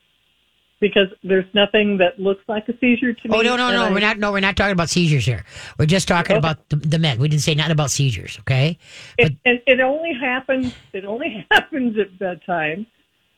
because 0.80 1.08
there's 1.22 1.46
nothing 1.54 1.96
that 1.98 2.18
looks 2.20 2.42
like 2.48 2.68
a 2.68 2.76
seizure 2.78 3.12
to 3.14 3.28
me. 3.28 3.36
oh 3.36 3.42
no, 3.42 3.56
no, 3.56 3.72
no, 3.72 3.84
I- 3.86 3.90
we're 3.92 4.00
not. 4.00 4.18
No, 4.18 4.32
we're 4.32 4.40
not 4.40 4.56
talking 4.56 4.72
about 4.72 4.90
seizures 4.90 5.24
here. 5.24 5.44
We're 5.78 5.86
just 5.86 6.06
talking 6.08 6.32
Okay. 6.36 6.38
about 6.38 6.68
the, 6.68 6.76
the 6.76 6.98
men. 6.98 7.18
We 7.18 7.28
didn't 7.28 7.42
say 7.42 7.54
nothing 7.54 7.72
about 7.72 7.90
seizures. 7.90 8.38
Okay, 8.40 8.78
It, 9.18 9.34
and 9.44 9.60
it 9.66 9.80
only 9.80 10.12
happens. 10.12 10.74
It 10.92 11.04
only 11.04 11.46
happens 11.50 11.98
at 11.98 12.18
bedtime, 12.18 12.86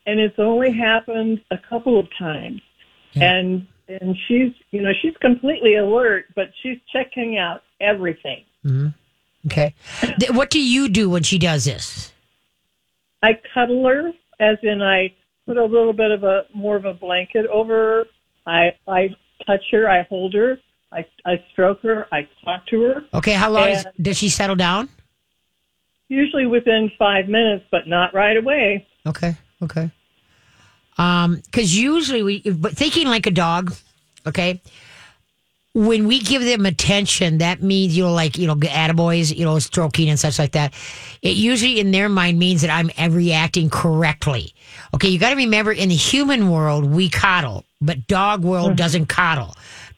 and 0.06 0.18
it's 0.20 0.38
only 0.38 0.72
happened 0.72 1.40
a 1.50 1.58
couple 1.58 1.98
of 1.98 2.06
times. 2.18 2.60
And 3.14 3.66
and 3.88 4.14
she's 4.28 4.52
you 4.72 4.82
know 4.82 4.92
she's 5.00 5.14
completely 5.22 5.76
alert, 5.76 6.26
but 6.34 6.50
she's 6.62 6.76
checking 6.92 7.38
out 7.38 7.62
everything. 7.80 8.44
Okay. 9.46 9.74
What 10.30 10.50
do 10.50 10.60
you 10.60 10.88
do 10.88 11.10
when 11.10 11.22
she 11.22 11.38
does 11.38 11.64
this? 11.64 12.12
I 13.22 13.38
cuddle 13.54 13.86
her, 13.86 14.12
as 14.40 14.58
in 14.62 14.82
I 14.82 15.14
put 15.46 15.56
a 15.56 15.64
little 15.64 15.92
bit 15.92 16.10
of 16.10 16.24
a 16.24 16.42
more 16.54 16.76
of 16.76 16.84
a 16.84 16.94
blanket 16.94 17.46
over 17.46 17.74
her. 17.74 18.04
I 18.46 18.76
I 18.86 19.08
touch 19.46 19.62
her, 19.72 19.88
I 19.88 20.02
hold 20.02 20.34
her, 20.34 20.58
I 20.92 21.04
I 21.24 21.42
stroke 21.52 21.82
her, 21.82 22.06
I 22.12 22.28
talk 22.44 22.66
to 22.68 22.82
her. 22.82 23.04
Okay, 23.14 23.32
how 23.32 23.50
long 23.50 23.68
is, 23.70 23.86
does 24.00 24.18
she 24.18 24.28
settle 24.28 24.56
down? 24.56 24.88
Usually 26.08 26.46
within 26.46 26.90
five 26.98 27.28
minutes, 27.28 27.64
but 27.70 27.88
not 27.88 28.14
right 28.14 28.36
away. 28.36 28.86
Okay. 29.06 29.36
Okay. 29.62 29.90
Um, 30.98 31.36
because 31.36 31.76
usually 31.76 32.22
we, 32.22 32.40
but 32.42 32.72
thinking 32.72 33.06
like 33.06 33.26
a 33.26 33.30
dog, 33.30 33.74
okay. 34.26 34.62
When 35.76 36.06
we 36.06 36.20
give 36.20 36.42
them 36.42 36.64
attention, 36.64 37.38
that 37.38 37.62
means 37.62 37.94
you 37.94 38.04
know, 38.04 38.12
like 38.14 38.38
you 38.38 38.46
know, 38.46 38.56
attaboys, 38.56 39.36
you 39.36 39.44
know, 39.44 39.58
stroking 39.58 40.08
and 40.08 40.18
such 40.18 40.38
like 40.38 40.52
that. 40.52 40.72
It 41.20 41.36
usually 41.36 41.78
in 41.80 41.90
their 41.90 42.08
mind 42.08 42.38
means 42.38 42.62
that 42.62 42.70
I'm 42.70 43.12
reacting 43.12 43.68
correctly. 43.68 44.54
Okay, 44.94 45.08
you 45.08 45.18
got 45.18 45.30
to 45.30 45.36
remember 45.36 45.72
in 45.72 45.90
the 45.90 45.94
human 45.94 46.50
world 46.50 46.86
we 46.86 47.10
coddle, 47.10 47.64
but 47.82 48.06
dog 48.06 48.42
world 48.42 48.72
mm. 48.72 48.76
doesn't 48.76 49.06
coddle. 49.06 49.54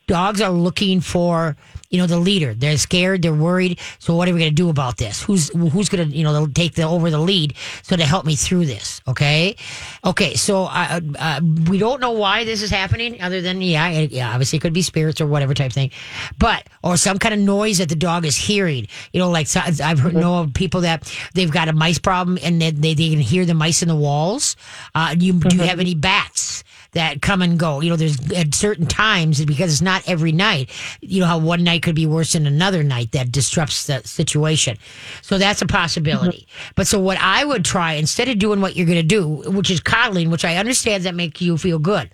Dogs 0.09 0.41
are 0.41 0.51
looking 0.51 1.01
for 1.01 1.57
you 1.91 1.99
know 1.99 2.07
the 2.07 2.19
leader. 2.19 2.55
They're 2.55 2.77
scared. 2.77 3.23
They're 3.23 3.35
worried. 3.35 3.79
So 3.99 4.15
what 4.15 4.29
are 4.29 4.33
we 4.33 4.41
going 4.41 4.51
to 4.51 4.55
do 4.55 4.69
about 4.69 4.99
this? 4.99 5.23
Who's 5.23 5.49
who's 5.51 5.89
going 5.89 6.11
to 6.11 6.17
you 6.17 6.25
know 6.25 6.47
take 6.47 6.75
the 6.75 6.83
over 6.83 7.11
the 7.11 7.19
lead 7.19 7.55
so 7.83 7.97
to 7.97 8.05
help 8.05 8.27
me 8.27 8.37
through 8.37 8.67
this? 8.67 9.01
Okay, 9.09 9.57
okay. 10.05 10.35
So 10.35 10.65
uh, 10.65 11.01
uh, 11.19 11.41
we 11.69 11.79
don't 11.79 12.01
know 12.01 12.13
why 12.13 12.45
this 12.45 12.63
is 12.63 12.71
happening, 12.71 13.21
other 13.23 13.41
than 13.41 13.63
yeah, 13.63 13.89
it, 13.89 14.11
yeah. 14.13 14.33
Obviously, 14.33 14.59
it 14.59 14.61
could 14.61 14.73
be 14.73 14.83
spirits 14.83 15.21
or 15.21 15.27
whatever 15.27 15.55
type 15.55 15.73
thing, 15.73 15.91
but 16.39 16.69
or 16.83 16.97
some 16.97 17.19
kind 17.19 17.35
of 17.35 17.41
noise 17.41 17.79
that 17.79 17.89
the 17.89 17.97
dog 17.97 18.25
is 18.25 18.37
hearing. 18.37 18.87
You 19.13 19.21
know, 19.21 19.31
like 19.31 19.47
so- 19.47 19.61
I've 19.61 19.99
heard 19.99 20.15
know 20.15 20.41
of 20.41 20.55
people 20.55 20.83
that 20.83 21.13
they've 21.35 21.51
got 21.51 21.69
a 21.69 21.73
mice 21.73 21.99
problem 21.99 22.39
and 22.43 22.61
they 22.61 22.71
they, 22.71 22.95
they 22.95 23.11
can 23.11 23.21
hear 23.21 23.47
the 23.47 23.55
mice 23.55 23.83
in 23.83 23.89
the 23.89 23.97
walls. 23.97 24.57
Uh, 24.95 25.15
you 25.19 25.33
do 25.33 25.57
you 25.57 25.63
have 25.63 25.81
any 25.81 25.95
bats? 25.95 26.65
That 26.93 27.23
come 27.23 27.43
and 27.43 27.59
go. 27.59 27.81
You 27.81 27.91
know, 27.91 27.97
there's 27.97 28.33
at 28.33 28.55
certain 28.55 28.87
times 28.87 29.45
because 29.45 29.73
it's 29.73 29.83
not 29.83 30.03
every 30.09 30.33
night. 30.33 30.71
You 31.01 31.21
know 31.21 31.27
how 31.27 31.39
one 31.39 31.65
night 31.65 31.83
could 31.83 31.95
be 31.95 32.07
worse 32.07 32.33
than 32.33 32.47
another 32.47 32.83
night 32.83 33.13
that 33.13 33.31
disrupts 33.31 33.87
the 33.87 34.03
situation. 34.05 34.79
So 35.23 35.39
that's 35.39 35.63
a 35.63 35.67
possibility. 35.67 36.47
Mm-hmm. 36.49 36.73
But 36.75 36.87
so 36.87 36.99
what 36.99 37.19
I 37.21 37.45
would 37.45 37.65
try 37.65 37.95
instead 37.95 38.29
of 38.29 38.39
doing 38.39 38.61
what 38.61 38.77
you're 38.77 38.87
going 38.87 38.97
to 38.97 39.03
do, 39.03 39.27
which 39.51 39.71
is 39.71 39.81
coddling, 39.81 40.31
which 40.31 40.45
I 40.45 40.57
understand 40.57 41.05
that 41.05 41.15
make 41.15 41.41
you 41.41 41.59
feel 41.59 41.79
good, 41.79 42.11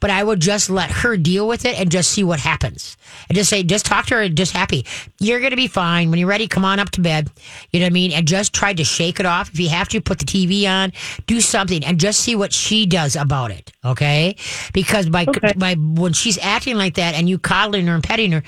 but 0.00 0.10
I 0.10 0.22
would 0.22 0.40
just 0.40 0.70
let 0.70 0.90
her 0.90 1.16
deal 1.16 1.46
with 1.46 1.64
it 1.64 1.78
and 1.78 1.90
just 1.90 2.10
see 2.10 2.24
what 2.24 2.40
happens. 2.40 2.96
And 3.28 3.36
just 3.36 3.50
say, 3.50 3.62
just 3.62 3.86
talk 3.86 4.06
to 4.06 4.14
her 4.16 4.22
and 4.22 4.36
just 4.36 4.52
happy. 4.52 4.86
You're 5.20 5.40
going 5.40 5.50
to 5.50 5.56
be 5.56 5.68
fine. 5.68 6.10
When 6.10 6.18
you're 6.18 6.28
ready, 6.28 6.48
come 6.48 6.64
on 6.64 6.78
up 6.78 6.90
to 6.90 7.00
bed. 7.00 7.30
You 7.70 7.80
know 7.80 7.86
what 7.86 7.90
I 7.90 7.94
mean? 7.94 8.12
And 8.12 8.26
just 8.26 8.52
try 8.52 8.72
to 8.74 8.84
shake 8.84 9.20
it 9.20 9.26
off. 9.26 9.50
If 9.52 9.60
you 9.60 9.68
have 9.68 9.88
to, 9.88 10.00
put 10.00 10.18
the 10.18 10.24
TV 10.24 10.68
on, 10.68 10.92
do 11.26 11.40
something 11.40 11.84
and 11.84 11.98
just 11.98 12.20
see 12.20 12.36
what 12.36 12.52
she 12.52 12.86
does 12.86 13.16
about 13.16 13.50
it. 13.50 13.72
Okay. 13.84 14.36
Because 14.72 15.08
by, 15.08 15.24
Okay. 15.26 15.52
by 15.56 15.74
when 15.74 16.12
she's 16.12 16.38
acting 16.38 16.76
like 16.76 16.94
that 16.94 17.14
and 17.14 17.28
you 17.28 17.38
coddling 17.38 17.86
her 17.86 17.94
and 17.94 18.04
petting 18.04 18.32
her, 18.32 18.42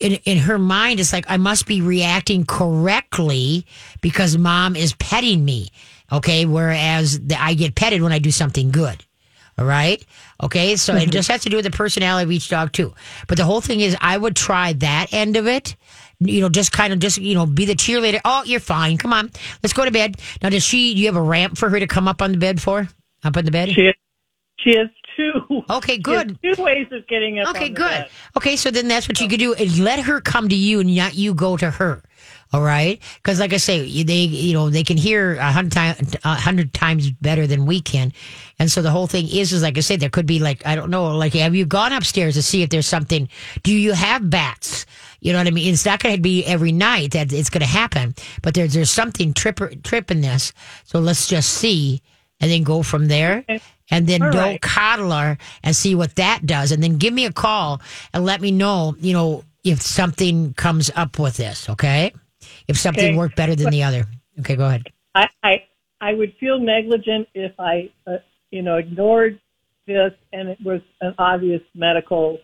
in, 0.00 0.12
in 0.24 0.38
her 0.38 0.58
mind, 0.58 1.00
it's 1.00 1.12
like 1.12 1.24
I 1.28 1.36
must 1.36 1.66
be 1.66 1.80
reacting 1.80 2.44
correctly 2.44 3.64
because 4.00 4.36
mom 4.36 4.76
is 4.76 4.92
petting 4.94 5.44
me. 5.44 5.68
Okay. 6.12 6.44
Whereas 6.46 7.20
the, 7.20 7.40
I 7.40 7.54
get 7.54 7.74
petted 7.74 8.02
when 8.02 8.12
I 8.12 8.18
do 8.18 8.30
something 8.30 8.70
good. 8.70 9.04
All 9.58 9.64
right. 9.64 10.04
Okay. 10.42 10.76
So 10.76 10.94
it 10.94 11.02
mm-hmm. 11.02 11.10
just 11.10 11.28
has 11.28 11.42
to 11.42 11.50
do 11.50 11.56
with 11.56 11.64
the 11.64 11.70
personality 11.70 12.24
of 12.24 12.32
each 12.32 12.48
dog 12.48 12.72
too. 12.72 12.94
But 13.28 13.38
the 13.38 13.44
whole 13.44 13.60
thing 13.60 13.80
is 13.80 13.96
I 14.00 14.16
would 14.16 14.36
try 14.36 14.72
that 14.74 15.12
end 15.12 15.36
of 15.36 15.46
it. 15.46 15.76
You 16.20 16.40
know, 16.40 16.48
just 16.48 16.72
kind 16.72 16.92
of 16.92 17.00
just, 17.00 17.18
you 17.18 17.34
know, 17.34 17.44
be 17.44 17.64
the 17.64 17.74
cheerleader. 17.74 18.20
Oh, 18.24 18.42
you're 18.44 18.60
fine. 18.60 18.98
Come 18.98 19.12
on. 19.12 19.30
Let's 19.62 19.72
go 19.72 19.84
to 19.84 19.90
bed. 19.90 20.16
Now, 20.42 20.48
does 20.48 20.64
she, 20.64 20.94
do 20.94 21.00
you 21.00 21.06
have 21.06 21.16
a 21.16 21.22
ramp 21.22 21.58
for 21.58 21.68
her 21.68 21.78
to 21.78 21.86
come 21.86 22.08
up 22.08 22.22
on 22.22 22.32
the 22.32 22.38
bed 22.38 22.62
for? 22.62 22.88
Up 23.24 23.36
on 23.36 23.44
the 23.44 23.50
bed? 23.50 23.70
She 23.70 23.92
she 24.64 24.76
has 24.76 24.88
two. 25.16 25.62
Okay, 25.70 25.98
good. 25.98 26.38
two 26.42 26.62
ways 26.62 26.86
of 26.90 27.06
getting 27.06 27.38
up. 27.38 27.54
Okay, 27.54 27.68
good. 27.68 27.88
bed. 27.88 28.10
Okay, 28.36 28.56
so 28.56 28.70
then 28.70 28.88
that's 28.88 29.08
what 29.08 29.20
you 29.20 29.28
could 29.28 29.38
do 29.38 29.52
is 29.54 29.78
let 29.78 30.00
her 30.00 30.20
come 30.20 30.48
to 30.48 30.56
you 30.56 30.80
and 30.80 30.94
not 30.94 31.14
you 31.14 31.34
go 31.34 31.56
to 31.56 31.70
her. 31.70 32.02
All 32.54 32.62
right, 32.62 33.02
because 33.16 33.40
like 33.40 33.52
I 33.52 33.56
say, 33.56 34.04
they 34.04 34.14
you 34.14 34.54
know 34.54 34.70
they 34.70 34.84
can 34.84 34.96
hear 34.96 35.34
a 35.34 35.50
hundred 35.50 35.72
times 35.72 36.14
a 36.22 36.34
hundred 36.36 36.72
times 36.72 37.10
better 37.10 37.48
than 37.48 37.66
we 37.66 37.80
can, 37.80 38.12
and 38.60 38.70
so 38.70 38.80
the 38.80 38.92
whole 38.92 39.08
thing 39.08 39.26
is 39.26 39.52
is 39.52 39.64
like 39.64 39.76
I 39.76 39.80
said, 39.80 39.98
there 39.98 40.08
could 40.08 40.24
be 40.24 40.38
like 40.38 40.64
I 40.64 40.76
don't 40.76 40.88
know, 40.88 41.16
like 41.16 41.32
have 41.32 41.56
you 41.56 41.66
gone 41.66 41.92
upstairs 41.92 42.34
to 42.34 42.42
see 42.44 42.62
if 42.62 42.70
there's 42.70 42.86
something? 42.86 43.28
Do 43.64 43.72
you 43.74 43.92
have 43.92 44.30
bats? 44.30 44.86
You 45.20 45.32
know 45.32 45.38
what 45.38 45.48
I 45.48 45.50
mean? 45.50 45.74
It's 45.74 45.84
not 45.84 46.00
going 46.00 46.14
to 46.14 46.22
be 46.22 46.44
every 46.44 46.70
night 46.70 47.10
that 47.10 47.32
it's 47.32 47.50
going 47.50 47.62
to 47.62 47.66
happen, 47.66 48.14
but 48.40 48.54
there's 48.54 48.72
there's 48.72 48.92
something 48.92 49.34
tripper 49.34 49.72
tripping 49.82 50.20
this. 50.20 50.52
So 50.84 51.00
let's 51.00 51.26
just 51.26 51.54
see, 51.54 52.02
and 52.38 52.52
then 52.52 52.62
go 52.62 52.84
from 52.84 53.08
there. 53.08 53.38
Okay. 53.38 53.60
And 53.90 54.06
then 54.06 54.22
All 54.22 54.30
don't 54.30 54.42
right. 54.42 54.62
coddle 54.62 55.10
her 55.10 55.38
and 55.64 55.74
see 55.74 55.96
what 55.96 56.14
that 56.14 56.46
does. 56.46 56.70
And 56.70 56.80
then 56.80 56.98
give 56.98 57.12
me 57.12 57.26
a 57.26 57.32
call 57.32 57.82
and 58.12 58.24
let 58.24 58.40
me 58.40 58.52
know, 58.52 58.94
you 59.00 59.12
know, 59.12 59.42
if 59.64 59.82
something 59.82 60.54
comes 60.54 60.90
up 60.94 61.18
with 61.18 61.36
this, 61.36 61.68
okay? 61.68 62.12
If 62.68 62.78
something 62.78 63.04
Okay. 63.10 63.16
worked 63.16 63.36
better 63.36 63.54
than 63.54 63.70
the 63.70 63.82
other. 63.82 64.06
Okay, 64.40 64.56
go 64.56 64.66
ahead. 64.66 64.88
I, 65.14 65.28
I 65.42 65.64
I 66.00 66.12
would 66.14 66.34
feel 66.40 66.58
negligent 66.58 67.28
if 67.34 67.52
I 67.58 67.90
uh, 68.06 68.16
you 68.50 68.62
know 68.62 68.76
ignored 68.76 69.38
this 69.86 70.12
and 70.32 70.48
it 70.48 70.58
was 70.64 70.80
an 71.00 71.14
obvious 71.18 71.60
medical 71.74 72.38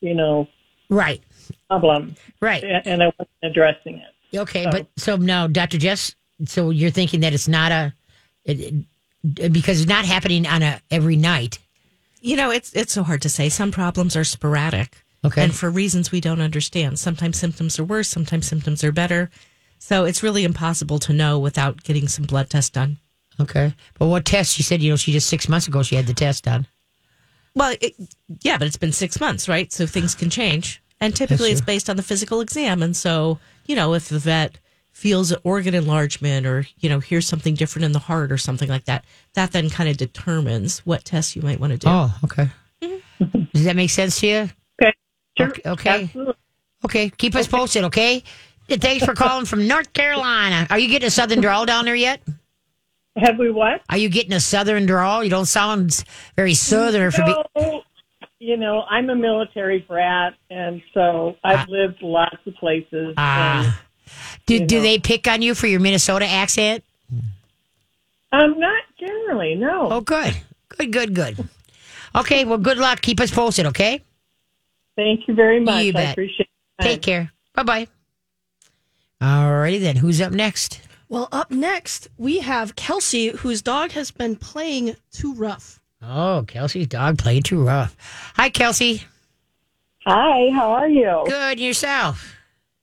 you 0.00 0.14
know 0.14 0.46
Right, 0.90 1.22
problem 1.68 2.14
right. 2.40 2.62
and 2.64 2.86
and 2.86 3.02
I 3.02 3.06
wasn't 3.18 3.28
addressing 3.42 3.96
it. 3.96 4.38
Okay, 4.38 4.64
So- 4.64 4.70
but 4.70 4.86
so 4.96 5.16
now, 5.16 5.46
Dr. 5.48 5.76
Jess, 5.78 6.14
so 6.46 6.70
you're 6.70 6.90
thinking 6.90 7.20
that 7.20 7.34
it's 7.34 7.48
not 7.48 7.72
a, 7.72 7.92
it, 8.44 8.60
it- 9.36 9.52
because 9.52 9.80
it's 9.80 9.88
not 9.88 10.04
happening 10.06 10.46
on 10.46 10.62
a 10.62 10.80
every 10.90 11.16
night. 11.16 11.58
You 12.20 12.36
know, 12.36 12.50
it's 12.50 12.72
it's 12.72 12.92
so 12.92 13.02
hard 13.02 13.20
to 13.22 13.28
say. 13.28 13.48
Some 13.48 13.70
problems 13.70 14.16
are 14.16 14.24
sporadic. 14.24 15.04
Okay. 15.24 15.42
And 15.42 15.54
for 15.54 15.70
reasons 15.70 16.12
we 16.12 16.20
don't 16.20 16.40
understand. 16.40 16.98
Sometimes 16.98 17.38
symptoms 17.38 17.78
are 17.78 17.84
worse, 17.84 18.08
sometimes 18.08 18.46
symptoms 18.46 18.84
are 18.84 18.92
better. 18.92 19.30
So 19.78 20.04
it's 20.04 20.22
really 20.22 20.44
impossible 20.44 20.98
to 21.00 21.12
know 21.12 21.38
without 21.38 21.82
getting 21.82 22.08
some 22.08 22.24
blood 22.24 22.50
tests 22.50 22.70
done. 22.70 22.98
Okay. 23.40 23.74
But 23.98 24.06
what 24.06 24.24
test? 24.24 24.54
She 24.54 24.62
said, 24.62 24.82
you 24.82 24.90
know, 24.90 24.96
she 24.96 25.12
just 25.12 25.28
six 25.28 25.48
months 25.48 25.68
ago 25.68 25.82
she 25.82 25.96
had 25.96 26.06
the 26.06 26.14
test 26.14 26.44
done. 26.44 26.66
Well, 27.54 27.76
it, 27.80 27.94
yeah, 28.42 28.58
but 28.58 28.66
it's 28.66 28.76
been 28.76 28.92
six 28.92 29.20
months, 29.20 29.48
right? 29.48 29.72
So 29.72 29.86
things 29.86 30.14
can 30.14 30.30
change. 30.30 30.82
And 31.00 31.14
typically 31.14 31.50
it's 31.50 31.60
based 31.60 31.88
on 31.88 31.96
the 31.96 32.02
physical 32.02 32.40
exam. 32.40 32.82
And 32.82 32.96
so, 32.96 33.38
you 33.66 33.76
know, 33.76 33.94
if 33.94 34.08
the 34.08 34.18
vet 34.18 34.58
feels 34.90 35.30
an 35.30 35.38
organ 35.44 35.74
enlargement 35.74 36.44
or, 36.44 36.66
you 36.80 36.88
know, 36.88 36.98
hears 36.98 37.26
something 37.26 37.54
different 37.54 37.84
in 37.84 37.92
the 37.92 38.00
heart 38.00 38.32
or 38.32 38.38
something 38.38 38.68
like 38.68 38.84
that, 38.86 39.04
that 39.34 39.52
then 39.52 39.70
kind 39.70 39.88
of 39.88 39.96
determines 39.96 40.80
what 40.80 41.04
tests 41.04 41.36
you 41.36 41.42
might 41.42 41.60
want 41.60 41.72
to 41.72 41.78
do. 41.78 41.86
Oh, 41.88 42.12
okay. 42.24 42.48
Mm-hmm. 42.82 43.42
Does 43.52 43.64
that 43.64 43.76
make 43.76 43.90
sense 43.90 44.18
to 44.20 44.26
you? 44.26 44.50
Okay. 45.40 45.46
Sure. 45.46 45.50
Okay. 45.50 45.70
Okay. 45.70 46.02
Absolutely. 46.04 46.34
Okay. 46.84 47.10
Keep 47.10 47.34
us 47.34 47.46
posted, 47.46 47.84
okay? 47.84 48.22
Thanks 48.68 49.04
for 49.04 49.14
calling 49.14 49.46
from 49.46 49.66
North 49.66 49.92
Carolina. 49.92 50.66
Are 50.70 50.78
you 50.78 50.88
getting 50.88 51.06
a 51.06 51.10
southern 51.10 51.40
drawl 51.40 51.64
down 51.66 51.84
there 51.86 51.94
yet? 51.96 52.20
Have 53.16 53.38
we 53.38 53.50
what? 53.50 53.80
Are 53.90 53.96
you 53.98 54.08
getting 54.08 54.32
a 54.32 54.40
southern 54.40 54.86
drawl? 54.86 55.24
You 55.24 55.30
don't 55.30 55.46
sound 55.46 56.04
very 56.36 56.54
southern 56.54 57.10
for 57.10 57.24
be- 57.24 57.34
So, 57.58 57.82
you 58.38 58.56
know, 58.56 58.82
I'm 58.88 59.10
a 59.10 59.16
military 59.16 59.80
brat, 59.80 60.34
and 60.50 60.80
so 60.94 61.36
I've 61.42 61.66
lived 61.68 62.00
lots 62.02 62.36
of 62.46 62.54
places. 62.54 63.08
and 63.08 63.14
Ah. 63.16 63.82
Do, 64.46 64.64
do 64.64 64.76
know. 64.76 64.82
they 64.82 64.98
pick 64.98 65.26
on 65.26 65.42
you 65.42 65.54
for 65.54 65.66
your 65.66 65.80
Minnesota 65.80 66.26
accent? 66.26 66.84
um, 68.30 68.58
not 68.60 68.82
generally, 69.00 69.54
no. 69.54 69.88
Oh, 69.90 70.00
good. 70.00 70.36
Good, 70.68 70.92
good, 70.92 71.14
good. 71.14 71.48
Okay, 72.14 72.44
well, 72.44 72.58
good 72.58 72.78
luck. 72.78 73.00
Keep 73.00 73.20
us 73.20 73.30
posted, 73.30 73.66
okay? 73.66 74.02
Thank 74.98 75.28
you 75.28 75.34
very 75.34 75.60
much. 75.60 75.84
You 75.84 75.92
I 75.94 76.02
appreciate 76.10 76.48
it. 76.80 76.82
Take 76.82 77.02
care. 77.02 77.30
Bye 77.54 77.62
bye. 77.62 77.88
All 79.20 79.52
righty 79.52 79.78
then. 79.78 79.94
Who's 79.94 80.20
up 80.20 80.32
next? 80.32 80.80
Well, 81.08 81.28
up 81.30 81.52
next, 81.52 82.08
we 82.18 82.40
have 82.40 82.74
Kelsey, 82.74 83.28
whose 83.28 83.62
dog 83.62 83.92
has 83.92 84.10
been 84.10 84.34
playing 84.34 84.96
too 85.12 85.34
rough. 85.34 85.80
Oh, 86.02 86.44
Kelsey's 86.48 86.88
dog 86.88 87.16
played 87.16 87.44
too 87.44 87.64
rough. 87.64 87.96
Hi, 88.34 88.50
Kelsey. 88.50 89.04
Hi, 90.04 90.50
how 90.52 90.72
are 90.72 90.88
you? 90.88 91.22
Good. 91.26 91.60
Yourself? 91.60 92.34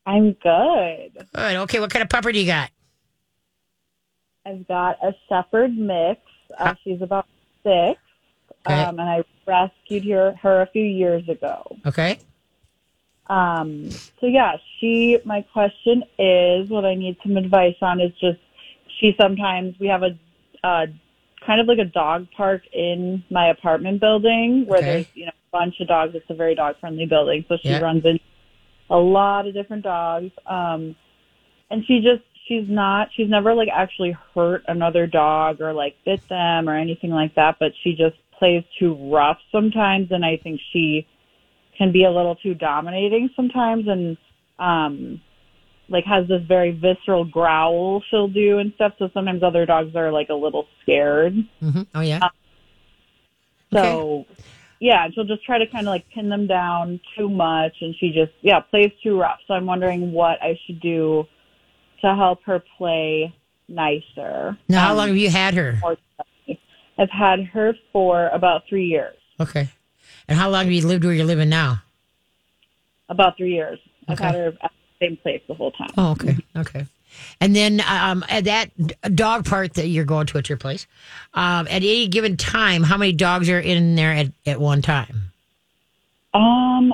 I'm 0.05 0.31
good. 0.41 1.25
Good. 1.33 1.55
Okay, 1.57 1.81
what 1.81 1.89
kind 1.89 2.01
of 2.01 2.07
pupper 2.07 2.31
do 2.31 2.39
you 2.39 2.45
got? 2.45 2.71
I've 4.45 4.65
got 4.69 4.99
a 5.03 5.13
Shepherd 5.27 5.77
mix. 5.77 6.21
Uh, 6.57 6.75
she's 6.81 7.01
about 7.01 7.25
six, 7.63 7.99
Okay. 8.67 8.81
um, 8.81 8.99
and 8.99 9.09
I 9.09 9.23
rescued 9.47 10.05
her, 10.05 10.33
her 10.41 10.61
a 10.61 10.67
few 10.67 10.83
years 10.83 11.27
ago. 11.29 11.77
Okay. 11.85 12.19
Um, 13.27 13.89
so 14.19 14.27
yeah, 14.27 14.53
she. 14.79 15.17
My 15.25 15.41
question 15.53 16.03
is, 16.19 16.69
what 16.69 16.85
I 16.85 16.93
need 16.95 17.17
some 17.23 17.37
advice 17.37 17.75
on 17.81 17.99
is 17.99 18.11
just 18.19 18.39
she 18.99 19.15
sometimes 19.19 19.75
we 19.79 19.87
have 19.87 20.03
a 20.03 20.17
uh, 20.63 20.85
kind 21.45 21.59
of 21.59 21.67
like 21.67 21.79
a 21.79 21.85
dog 21.85 22.27
park 22.35 22.61
in 22.71 23.23
my 23.31 23.49
apartment 23.49 23.99
building 23.99 24.65
where 24.67 24.79
Okay. 24.79 24.91
there's 24.91 25.05
you 25.15 25.25
know 25.25 25.31
a 25.31 25.57
bunch 25.57 25.79
of 25.79 25.87
dogs. 25.87 26.13
It's 26.13 26.29
a 26.29 26.35
very 26.35 26.53
dog 26.53 26.75
friendly 26.79 27.05
building, 27.07 27.45
so 27.47 27.57
she 27.57 27.69
Yeah. 27.69 27.79
runs 27.81 28.05
in 28.05 28.19
a 28.89 28.97
lot 28.97 29.47
of 29.47 29.53
different 29.53 29.83
dogs. 29.83 30.31
Um, 30.45 30.95
and 31.71 31.83
she 31.85 32.01
just 32.01 32.23
she's 32.47 32.69
not 32.69 33.09
she's 33.15 33.29
never 33.29 33.55
like 33.55 33.69
actually 33.73 34.15
hurt 34.35 34.63
another 34.67 35.07
dog 35.07 35.61
or 35.61 35.73
like 35.73 35.95
bit 36.05 36.21
them 36.29 36.69
or 36.69 36.77
anything 36.77 37.09
like 37.09 37.33
that, 37.35 37.57
but 37.59 37.71
she 37.83 37.95
just 37.95 38.17
plays 38.39 38.63
too 38.79 39.11
rough 39.11 39.37
sometimes, 39.51 40.07
and 40.11 40.25
I 40.25 40.37
think 40.37 40.59
she 40.73 41.07
can 41.77 41.91
be 41.91 42.03
a 42.05 42.09
little 42.11 42.35
too 42.35 42.53
dominating 42.53 43.29
sometimes 43.35 43.85
and 43.87 44.17
um 44.59 45.21
like 45.89 46.05
has 46.05 46.25
this 46.27 46.41
very 46.47 46.71
visceral 46.71 47.25
growl 47.25 48.01
she'll 48.09 48.29
do 48.29 48.59
and 48.59 48.71
stuff 48.75 48.93
so 48.97 49.09
sometimes 49.13 49.43
other 49.43 49.65
dogs 49.65 49.93
are 49.95 50.09
like 50.11 50.29
a 50.29 50.33
little 50.33 50.65
scared. 50.81 51.33
Hmm 51.59 51.81
Oh, 51.93 51.99
yeah. 51.99 52.29
so 53.73 54.25
yeah 54.79 55.07
she'll 55.13 55.25
just 55.25 55.43
try 55.45 55.57
to 55.57 55.67
kind 55.67 55.85
of 55.87 55.91
like 55.91 56.05
pin 56.13 56.29
them 56.29 56.47
down 56.47 56.99
too 57.17 57.29
much 57.29 57.73
and 57.81 57.93
she 57.99 58.07
just 58.11 58.31
yeah 58.41 58.61
plays 58.61 58.91
too 59.03 59.19
rough. 59.19 59.39
So 59.47 59.53
i'm 59.53 59.65
wondering 59.65 60.13
what 60.13 60.41
i 60.41 60.57
should 60.65 60.79
do 60.79 61.25
to 62.01 62.15
help 62.15 62.39
her 62.45 62.63
play 62.77 63.33
nicer. 63.67 64.57
Now, 64.69 64.81
how 64.81 64.91
Um, 64.91 64.97
long 64.97 65.07
have 65.09 65.17
you 65.17 65.29
had 65.29 65.55
her? 65.55 65.79
I've 66.97 67.09
had 67.09 67.43
her 67.45 67.73
for 67.91 68.29
about 68.29 68.63
three 68.69 68.85
years 68.85 69.15
Okay. 69.39 69.67
And 70.27 70.37
how 70.39 70.49
long 70.49 70.63
have 70.63 70.71
you 70.71 70.85
lived 70.87 71.03
where 71.03 71.13
you're 71.13 71.25
living 71.25 71.49
now? 71.49 71.81
about 73.09 73.37
three 73.37 73.53
years 73.53 73.79
i've 74.07 74.15
Okay. 74.17 74.25
had 74.25 74.35
her 74.35 74.47
at 74.63 74.71
the 74.99 75.05
same 75.07 75.17
place 75.17 75.41
the 75.47 75.53
whole 75.53 75.71
time 75.71 75.89
Oh, 75.97 76.11
okay. 76.11 76.37
Okay. 76.57 76.85
And 77.39 77.55
then 77.55 77.81
um, 77.87 78.25
at 78.27 78.43
that 78.45 78.71
dog 79.15 79.45
part 79.45 79.75
that 79.75 79.87
you're 79.87 80.03
going 80.05 80.27
to 80.27 80.37
at 80.37 80.49
your 80.49 80.57
place, 80.57 80.85
um, 81.33 81.65
at 81.67 81.77
any 81.77 82.07
given 82.09 82.35
time, 82.35 82.83
how 82.83 82.97
many 82.97 83.13
dogs 83.13 83.49
are 83.49 83.59
in 83.59 83.95
there 83.95 84.11
at, 84.11 84.27
at 84.45 84.59
one 84.59 84.81
time? 84.81 85.31
Um, 86.33 86.93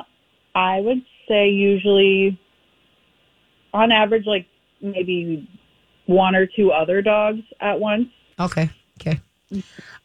I 0.53 0.79
would 0.79 1.01
say 1.27 1.49
usually, 1.49 2.39
on 3.73 3.91
average, 3.91 4.27
like 4.27 4.45
maybe 4.79 5.49
one 6.05 6.35
or 6.35 6.45
two 6.45 6.71
other 6.71 7.01
dogs 7.01 7.41
at 7.59 7.79
once. 7.79 8.09
Okay. 8.39 8.69
Okay. 8.99 9.19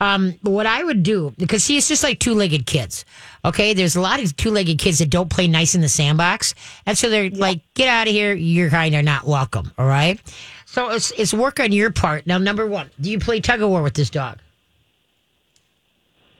Um, 0.00 0.34
what 0.42 0.66
I 0.66 0.82
would 0.82 1.02
do, 1.02 1.32
because 1.38 1.64
see, 1.64 1.76
it's 1.76 1.88
just 1.88 2.02
like 2.02 2.18
two 2.18 2.34
legged 2.34 2.66
kids. 2.66 3.04
Okay. 3.44 3.74
There's 3.74 3.96
a 3.96 4.00
lot 4.00 4.22
of 4.22 4.36
two 4.36 4.50
legged 4.50 4.78
kids 4.78 4.98
that 4.98 5.10
don't 5.10 5.30
play 5.30 5.48
nice 5.48 5.74
in 5.74 5.80
the 5.80 5.88
sandbox. 5.88 6.54
And 6.84 6.98
so 6.98 7.08
they're 7.08 7.30
like, 7.30 7.60
get 7.74 7.88
out 7.88 8.06
of 8.06 8.12
here. 8.12 8.34
You're 8.34 8.70
kind 8.70 8.94
of 8.94 9.04
not 9.04 9.26
welcome. 9.26 9.72
All 9.78 9.86
right. 9.86 10.20
So 10.66 10.90
it's, 10.90 11.10
it's 11.12 11.32
work 11.32 11.60
on 11.60 11.72
your 11.72 11.90
part. 11.90 12.26
Now, 12.26 12.38
number 12.38 12.66
one, 12.66 12.90
do 13.00 13.10
you 13.10 13.18
play 13.18 13.40
tug 13.40 13.62
of 13.62 13.70
war 13.70 13.82
with 13.82 13.94
this 13.94 14.10
dog? 14.10 14.38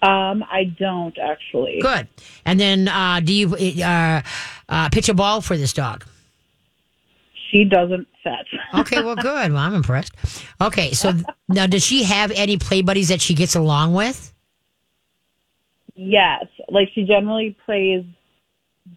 Um, 0.03 0.45
I 0.51 0.65
don't 0.65 1.17
actually. 1.19 1.81
Good. 1.81 2.07
And 2.45 2.61
then, 2.61 2.89
uh, 2.89 3.21
do 3.21 3.33
you, 3.33 3.55
uh, 3.83 4.23
uh, 4.69 4.89
pitch 4.91 5.09
a 5.09 5.15
ball 5.15 5.41
for 5.41 5.57
this 5.57 5.73
dog? 5.73 6.05
She 7.51 7.65
doesn't 7.65 8.09
fetch. 8.25 8.49
Okay, 8.81 9.03
well, 9.03 9.17
good. 9.17 9.53
Well, 9.53 9.63
I'm 9.63 9.75
impressed. 9.75 10.13
Okay, 10.61 10.93
so 10.93 11.13
now 11.49 11.67
does 11.67 11.85
she 11.85 12.03
have 12.05 12.31
any 12.33 12.59
play 12.59 12.83
buddies 12.83 13.09
that 13.09 13.21
she 13.21 13.35
gets 13.35 13.55
along 13.55 13.95
with? 13.95 14.33
yes, 15.97 16.45
like 16.69 16.89
she 16.95 17.03
generally 17.03 17.57
plays 17.65 18.05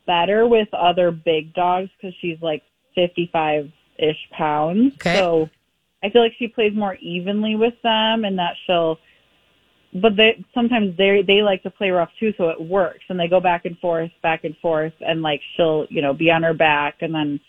better 0.06 0.48
with 0.48 0.68
other 0.74 1.12
big 1.12 1.54
dogs 1.54 1.90
because 1.98 2.16
she's 2.22 2.38
like 2.42 2.62
fifty-five 2.94 3.72
ish 3.98 4.30
pounds. 4.38 4.94
Okay. 4.96 5.16
So 5.16 5.50
I 6.04 6.10
feel 6.10 6.22
like 6.22 6.34
she 6.38 6.48
plays 6.48 6.74
more 6.76 6.96
evenly 6.96 7.56
with 7.56 7.74
them, 7.82 8.26
and 8.26 8.38
that 8.38 8.56
she'll. 8.66 8.98
But 9.94 10.16
they 10.18 10.44
sometimes 10.54 10.96
they 10.98 11.24
they 11.26 11.42
like 11.42 11.64
to 11.64 11.72
play 11.72 11.90
rough 11.90 12.12
too, 12.20 12.34
so 12.38 12.50
it 12.50 12.62
works, 12.62 13.04
and 13.10 13.20
they 13.20 13.28
go 13.28 13.40
back 13.40 13.66
and 13.66 13.78
forth, 13.80 14.12
back 14.22 14.44
and 14.44 14.56
forth, 14.58 14.94
and 15.00 15.22
like 15.24 15.42
she'll 15.56 15.88
you 15.90 16.02
know 16.02 16.14
be 16.14 16.30
on 16.30 16.44
her 16.44 16.54
back, 16.54 16.98
and 17.02 17.14
then 17.14 17.40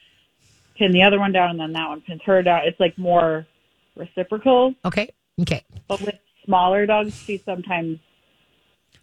pin 0.80 0.92
the 0.92 1.02
other 1.02 1.20
one 1.20 1.32
down, 1.32 1.50
and 1.50 1.60
then 1.60 1.72
that 1.74 1.88
one 1.88 2.00
pins 2.00 2.22
her 2.24 2.42
down. 2.42 2.62
It's 2.64 2.80
like 2.80 2.96
more 2.96 3.46
reciprocal. 3.94 4.74
Okay, 4.84 5.10
okay, 5.42 5.62
But 5.86 6.00
with 6.00 6.14
smaller 6.44 6.86
dogs, 6.86 7.14
she 7.14 7.38
sometimes 7.38 7.98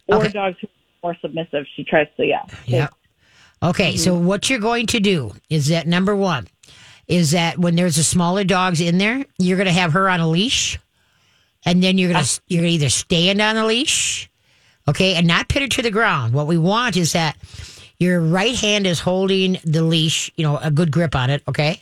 or 0.07 0.17
Okay. 0.17 0.29
dogs 0.29 0.57
who 0.59 0.67
are 0.67 1.13
more 1.13 1.17
submissive, 1.21 1.65
she 1.75 1.83
tries 1.83 2.07
to 2.17 2.25
yeah. 2.25 2.43
yeah. 2.65 2.87
Okay, 3.61 3.95
so 3.97 4.15
mm-hmm. 4.15 4.25
what 4.25 4.49
you're 4.49 4.59
going 4.59 4.87
to 4.87 4.99
do 4.99 5.33
is 5.49 5.67
that 5.67 5.87
number 5.87 6.15
one 6.15 6.47
is 7.07 7.31
that 7.31 7.57
when 7.57 7.75
there's 7.75 7.97
a 7.97 8.03
smaller 8.03 8.43
dogs 8.43 8.81
in 8.81 8.97
there, 8.97 9.25
you're 9.37 9.57
going 9.57 9.67
to 9.67 9.73
have 9.73 9.93
her 9.93 10.09
on 10.09 10.19
a 10.19 10.27
leash, 10.27 10.79
and 11.65 11.83
then 11.83 11.97
you're 11.97 12.11
going 12.11 12.23
to 12.23 12.41
you're 12.47 12.63
to 12.63 12.69
either 12.69 12.89
stand 12.89 13.41
on 13.41 13.55
the 13.55 13.65
leash, 13.65 14.29
okay, 14.87 15.15
and 15.15 15.27
not 15.27 15.47
pin 15.47 15.61
her 15.61 15.67
to 15.67 15.81
the 15.81 15.91
ground. 15.91 16.33
What 16.33 16.47
we 16.47 16.57
want 16.57 16.97
is 16.97 17.13
that 17.13 17.37
your 17.99 18.21
right 18.21 18.55
hand 18.55 18.85
is 18.85 18.99
holding 18.99 19.57
the 19.63 19.81
leash, 19.81 20.31
you 20.35 20.43
know, 20.43 20.57
a 20.57 20.71
good 20.71 20.91
grip 20.91 21.15
on 21.15 21.29
it, 21.29 21.43
okay, 21.47 21.81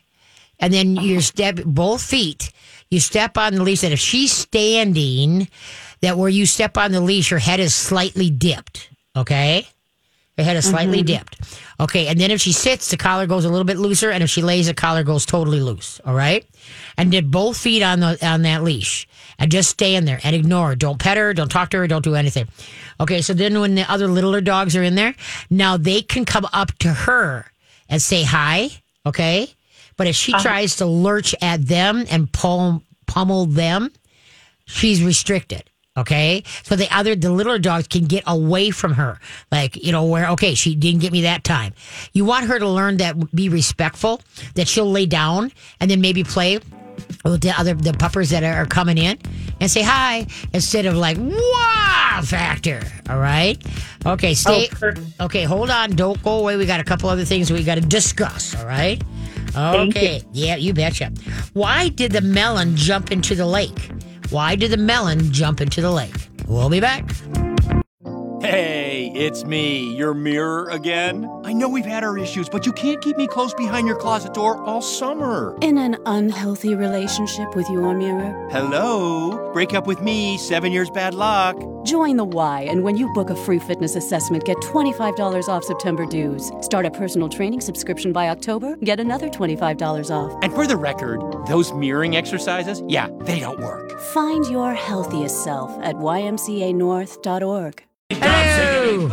and 0.60 0.73
then 0.73 0.95
you 0.95 1.21
step 1.21 1.60
both 1.65 2.01
feet. 2.01 2.51
You 2.89 2.99
step 2.99 3.38
on 3.38 3.56
the 3.56 3.63
leash, 3.63 3.84
and 3.84 3.91
if 3.91 3.99
she's 3.99 4.32
standing, 4.32 5.47
that 6.01 6.17
where 6.17 6.30
you 6.30 6.45
step 6.45 6.78
on 6.78 6.91
the 6.91 7.01
leash, 7.01 7.30
her 7.30 7.39
head 7.39 7.60
is 7.60 7.73
slightly 7.73 8.30
dipped, 8.30 8.89
okay. 9.15 9.67
Her 10.38 10.43
head 10.43 10.58
is 10.58 10.65
slightly 10.65 10.97
mm-hmm. 10.97 11.06
dipped. 11.06 11.60
Okay, 11.80 12.08
and 12.08 12.19
then 12.19 12.30
if 12.30 12.41
she 12.41 12.51
sits, 12.51 12.89
the 12.89 12.97
collar 12.97 13.25
goes 13.25 13.45
a 13.45 13.49
little 13.49 13.65
bit 13.65 13.78
looser, 13.78 14.12
and 14.12 14.21
if 14.21 14.30
she 14.30 14.41
lays, 14.41 14.67
the 14.67 14.73
collar 14.73 15.04
goes 15.04 15.25
totally 15.25 15.62
loose. 15.62 16.01
All 16.06 16.13
right, 16.13 16.45
and 16.97 17.10
did 17.10 17.32
both 17.32 17.58
feet 17.58 17.82
on 17.82 18.01
the 18.01 18.17
on 18.25 18.41
that 18.41 18.63
leash, 18.63 19.08
and 19.39 19.52
just 19.52 19.69
stay 19.69 19.95
in 19.95 20.06
there 20.06 20.19
and 20.24 20.36
ignore 20.36 20.69
her. 20.69 20.76
Don't 20.76 21.00
pet 21.00 21.17
her, 21.17 21.34
don't 21.34 21.50
talk 21.50 21.69
to 21.71 21.78
her, 21.78 21.88
don't 21.88 22.04
do 22.04 22.15
anything. 22.15 22.48
Okay, 23.00 23.21
so 23.21 23.34
then 23.34 23.60
when 23.60 23.76
the 23.76 23.89
other 23.91 24.08
littler 24.08 24.41
dogs 24.41 24.76
are 24.76 24.84
in 24.84 24.95
there, 24.95 25.15
now 25.50 25.78
they 25.78 26.02
can 26.02 26.26
come 26.26 26.48
up 26.54 26.71
to 26.80 26.93
her 26.93 27.45
and 27.89 28.02
say 28.02 28.24
hi. 28.24 28.69
Okay, 29.06 29.50
but 29.98 30.08
if 30.08 30.15
she 30.15 30.34
uh-huh. 30.34 30.43
tries 30.43 30.78
to 30.78 30.86
lurch 30.86 31.36
at 31.41 31.65
them 31.65 32.06
and 32.10 32.32
pummel 32.32 33.45
them, 33.45 33.91
she's 34.65 35.04
restricted. 35.04 35.69
Okay. 35.98 36.43
So 36.63 36.76
the 36.76 36.93
other, 36.93 37.15
the 37.15 37.32
littler 37.32 37.58
dogs 37.58 37.88
can 37.88 38.06
get 38.06 38.26
away 38.28 38.71
from 38.71 38.93
her. 38.93 39.17
Like, 39.50 39.82
you 39.82 39.93
know, 39.93 40.06
where, 40.06 40.30
okay, 40.32 40.54
she 40.54 40.76
didn't 40.76 41.00
get 41.00 41.13
me 41.13 41.21
that 41.21 41.45
time. 41.45 41.74
You 42.12 42.26
want 42.26 42.48
her 42.48 42.60
to 42.60 42.67
learn 42.67 42.98
that, 42.98 43.34
be 43.34 43.48
respectful, 43.48 44.21
that 44.56 44.67
she'll 44.67 44.91
lay 44.91 45.06
down 45.06 45.54
and 45.80 45.89
then 45.89 46.02
maybe 46.02 46.26
play 46.26 46.60
the 47.25 47.53
other, 47.57 47.73
the 47.73 47.93
puppers 47.93 48.29
that 48.29 48.43
are 48.43 48.65
coming 48.65 48.97
in 48.97 49.17
and 49.59 49.69
say 49.69 49.81
hi 49.81 50.27
instead 50.53 50.85
of 50.85 50.95
like, 50.95 51.17
wow 51.19 52.21
factor. 52.23 52.81
All 53.09 53.19
right. 53.19 53.61
Okay. 54.05 54.33
Stay. 54.33 54.69
okay. 55.19 55.43
Hold 55.43 55.69
on. 55.69 55.91
Don't 55.91 56.21
go 56.23 56.39
away. 56.39 56.57
We 56.57 56.65
got 56.65 56.79
a 56.79 56.83
couple 56.83 57.09
other 57.09 57.25
things 57.25 57.51
we 57.51 57.63
got 57.63 57.75
to 57.75 57.81
discuss. 57.81 58.55
All 58.55 58.65
right. 58.65 59.01
Okay. 59.55 60.21
Yeah, 60.33 60.55
you 60.55 60.73
betcha. 60.73 61.11
Why 61.53 61.89
did 61.89 62.11
the 62.11 62.21
melon 62.21 62.75
jump 62.75 63.11
into 63.11 63.35
the 63.35 63.45
lake? 63.45 63.91
Why 64.29 64.55
did 64.55 64.71
the 64.71 64.77
melon 64.77 65.31
jump 65.31 65.61
into 65.61 65.81
the 65.81 65.91
lake? 65.91 66.15
We'll 66.47 66.69
be 66.69 66.79
back. 66.79 67.09
Hey, 68.41 68.85
it's 69.15 69.45
me, 69.45 69.95
your 69.95 70.13
mirror 70.13 70.67
again. 70.69 71.30
I 71.45 71.54
know 71.54 71.69
we've 71.69 71.86
had 71.86 72.04
our 72.04 72.17
issues, 72.17 72.49
but 72.49 72.65
you 72.65 72.73
can't 72.73 73.01
keep 73.01 73.15
me 73.15 73.28
close 73.28 73.54
behind 73.54 73.88
your 73.88 73.95
closet 73.95 74.34
door 74.34 74.62
all 74.63 74.82
summer. 74.82 75.56
In 75.62 75.78
an 75.78 75.97
unhealthy 76.06 76.75
relationship 76.75 77.56
with 77.56 77.69
your 77.69 77.93
mirror? 77.93 78.34
Hello? 78.51 79.51
Break 79.54 79.73
up 79.73 79.88
with 79.88 80.01
me, 80.01 80.38
seven 80.38 80.71
years 80.73 80.89
bad 80.89 81.13
luck. 81.13 81.56
Join 81.86 82.17
the 82.17 82.25
Y, 82.25 82.62
and 82.69 82.84
when 82.84 82.97
you 82.97 83.12
book 83.13 83.30
a 83.30 83.36
free 83.36 83.60
fitness 83.60 83.95
assessment, 83.95 84.43
get 84.43 84.58
$25 84.58 85.47
off 85.47 85.63
September 85.63 86.06
dues. 86.06 86.51
Start 86.60 86.86
a 86.86 86.91
personal 86.91 87.30
training 87.30 87.62
subscription 87.62 88.12
by 88.12 88.30
October, 88.30 88.75
get 88.78 88.99
another 88.99 89.30
$25 89.30 90.12
off. 90.12 90.38
And 90.43 90.51
for 90.54 90.67
the 90.67 90.78
record, 90.78 91.21
those 91.47 91.71
mirroring 91.73 92.17
exercises, 92.17 92.84
yeah, 92.88 93.10
they 93.21 93.39
don't 93.39 93.60
work. 93.60 93.97
Find 94.13 94.45
your 94.47 94.73
healthiest 94.73 95.43
self 95.43 95.71
at 95.84 95.95
ymcanorth.org. 95.95 97.84
Hello. 98.11 99.09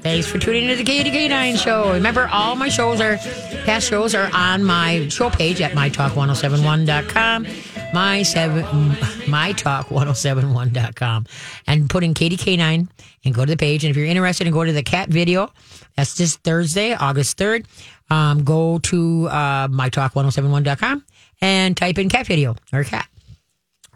Thanks 0.00 0.28
for 0.28 0.38
tuning 0.38 0.68
into 0.68 0.76
the 0.76 0.84
KDK9 0.84 1.58
show. 1.58 1.92
Remember, 1.92 2.28
all 2.30 2.54
my 2.54 2.68
shows 2.68 3.00
are, 3.00 3.16
past 3.64 3.88
shows 3.88 4.14
are 4.14 4.30
on 4.32 4.62
my 4.62 5.08
show 5.08 5.28
page 5.28 5.60
at 5.60 5.72
mytalk1071.com. 5.72 7.46
My 7.92 8.22
seven, 8.22 8.62
mytalk1071.com. 8.62 11.26
And 11.66 11.90
put 11.90 12.04
in 12.04 12.14
KDK9 12.14 12.88
and 13.24 13.34
go 13.34 13.44
to 13.44 13.50
the 13.50 13.56
page. 13.56 13.82
And 13.84 13.90
if 13.90 13.96
you're 13.96 14.06
interested 14.06 14.46
in 14.46 14.52
go 14.52 14.64
to 14.64 14.72
the 14.72 14.84
cat 14.84 15.08
video, 15.08 15.52
that's 15.96 16.14
this 16.14 16.36
Thursday, 16.36 16.94
August 16.94 17.36
3rd. 17.38 17.66
Um, 18.08 18.44
go 18.44 18.78
to 18.78 19.26
uh, 19.28 19.66
mytalk1071.com 19.66 21.04
and 21.40 21.76
type 21.76 21.98
in 21.98 22.08
cat 22.08 22.28
video 22.28 22.54
or 22.72 22.84
cat. 22.84 23.08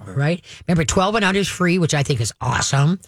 All 0.06 0.12
right. 0.14 0.44
Remember, 0.66 0.84
12 0.84 1.14
and 1.14 1.24
under 1.24 1.40
is 1.40 1.48
free, 1.48 1.78
which 1.78 1.94
I 1.94 2.02
think 2.02 2.20
is 2.20 2.32
awesome. 2.40 3.00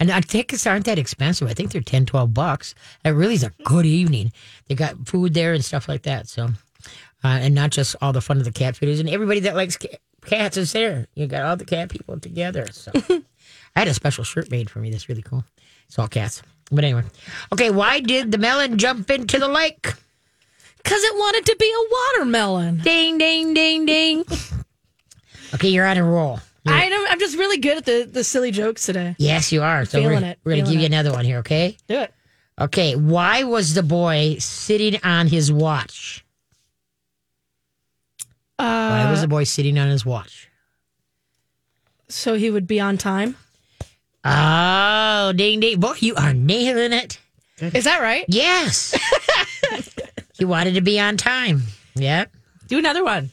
And 0.00 0.10
I 0.10 0.20
tickets 0.20 0.66
aren't 0.66 0.86
that 0.86 0.98
expensive. 0.98 1.48
I 1.48 1.54
think 1.54 1.72
they're 1.72 1.80
10, 1.80 2.06
12 2.06 2.34
bucks. 2.34 2.74
It 3.04 3.10
really 3.10 3.34
is 3.34 3.44
a 3.44 3.52
good 3.64 3.86
evening. 3.86 4.32
They 4.68 4.74
got 4.74 5.06
food 5.06 5.34
there 5.34 5.52
and 5.52 5.64
stuff 5.64 5.88
like 5.88 6.02
that. 6.02 6.28
So, 6.28 6.48
uh, 7.22 7.28
and 7.28 7.54
not 7.54 7.70
just 7.70 7.96
all 8.02 8.12
the 8.12 8.20
fun 8.20 8.38
of 8.38 8.44
the 8.44 8.52
cat 8.52 8.74
videos. 8.74 9.00
And 9.00 9.08
everybody 9.08 9.40
that 9.40 9.54
likes 9.54 9.76
ca- 9.76 9.98
cats 10.26 10.56
is 10.56 10.72
there. 10.72 11.06
You 11.14 11.26
got 11.26 11.42
all 11.42 11.56
the 11.56 11.64
cat 11.64 11.90
people 11.90 12.18
together. 12.18 12.66
So, 12.72 12.92
I 13.76 13.80
had 13.80 13.88
a 13.88 13.94
special 13.94 14.24
shirt 14.24 14.50
made 14.50 14.68
for 14.68 14.80
me 14.80 14.90
that's 14.90 15.08
really 15.08 15.22
cool. 15.22 15.44
It's 15.86 15.98
all 15.98 16.08
cats. 16.08 16.42
But 16.70 16.84
anyway. 16.84 17.04
Okay. 17.52 17.70
Why 17.70 18.00
did 18.00 18.32
the 18.32 18.38
melon 18.38 18.78
jump 18.78 19.10
into 19.10 19.38
the 19.38 19.48
lake? 19.48 19.92
Because 20.78 21.02
it 21.02 21.14
wanted 21.14 21.46
to 21.46 21.56
be 21.58 21.72
a 21.72 21.90
watermelon. 22.18 22.78
Ding, 22.78 23.18
ding, 23.18 23.54
ding, 23.54 23.86
ding. 23.86 24.24
okay. 25.54 25.68
You're 25.68 25.86
on 25.86 25.96
a 25.96 26.04
roll. 26.04 26.40
You're- 26.64 26.78
I 26.78 26.88
don't, 26.88 27.10
I'm 27.12 27.18
just 27.18 27.36
really 27.36 27.58
good 27.58 27.78
at 27.78 27.84
the, 27.84 28.08
the 28.10 28.24
silly 28.24 28.50
jokes 28.50 28.86
today. 28.86 29.14
Yes, 29.18 29.52
you 29.52 29.62
are. 29.62 29.84
So 29.84 29.98
Feeling 30.00 30.22
we're, 30.22 30.28
it, 30.30 30.38
we're 30.44 30.52
going 30.54 30.64
to 30.64 30.70
give 30.72 30.80
you 30.80 30.86
another 30.86 31.12
one 31.12 31.24
here, 31.24 31.38
okay? 31.38 31.76
Do 31.88 31.96
it. 32.00 32.12
Okay. 32.60 32.94
Why 32.96 33.42
was 33.44 33.74
the 33.74 33.82
boy 33.82 34.36
sitting 34.38 34.98
on 35.04 35.26
his 35.26 35.52
watch? 35.52 36.24
Why 38.56 39.10
was 39.10 39.18
Uh, 39.18 39.22
the 39.22 39.28
boy 39.28 39.44
sitting 39.44 39.78
on 39.78 39.88
his 39.88 40.04
watch? 40.06 40.48
so 42.08 42.34
he 42.34 42.48
would 42.50 42.66
be 42.66 42.78
on 42.80 42.96
time. 42.96 43.36
Oh, 44.24 45.32
ding, 45.34 45.58
ding. 45.60 45.80
Boy, 45.80 45.94
you 45.98 46.14
are 46.14 46.32
nailing 46.32 46.92
it. 46.92 47.18
Is 47.58 47.84
that 47.84 48.00
right? 48.00 48.24
Yes. 48.28 48.96
he 50.38 50.44
wanted 50.44 50.74
to 50.74 50.80
be 50.80 51.00
on 51.00 51.16
time. 51.16 51.62
Yeah. 51.96 52.26
Do 52.68 52.78
another 52.78 53.02
one. 53.04 53.30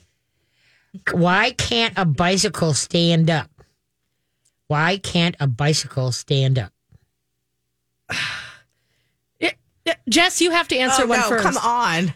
Why 1.11 1.51
can't 1.51 1.93
a 1.97 2.05
bicycle 2.05 2.73
stand 2.73 3.29
up? 3.29 3.49
Why 4.67 4.97
can't 4.97 5.35
a 5.39 5.47
bicycle 5.47 6.11
stand 6.11 6.59
up? 6.59 6.71
Yeah, 9.39 9.51
yeah, 9.85 9.95
Jess, 10.07 10.41
you 10.41 10.51
have 10.51 10.67
to 10.67 10.77
answer 10.77 11.03
oh, 11.03 11.07
one 11.07 11.19
no, 11.19 11.27
first. 11.29 11.43
come 11.43 11.57
on. 11.57 12.13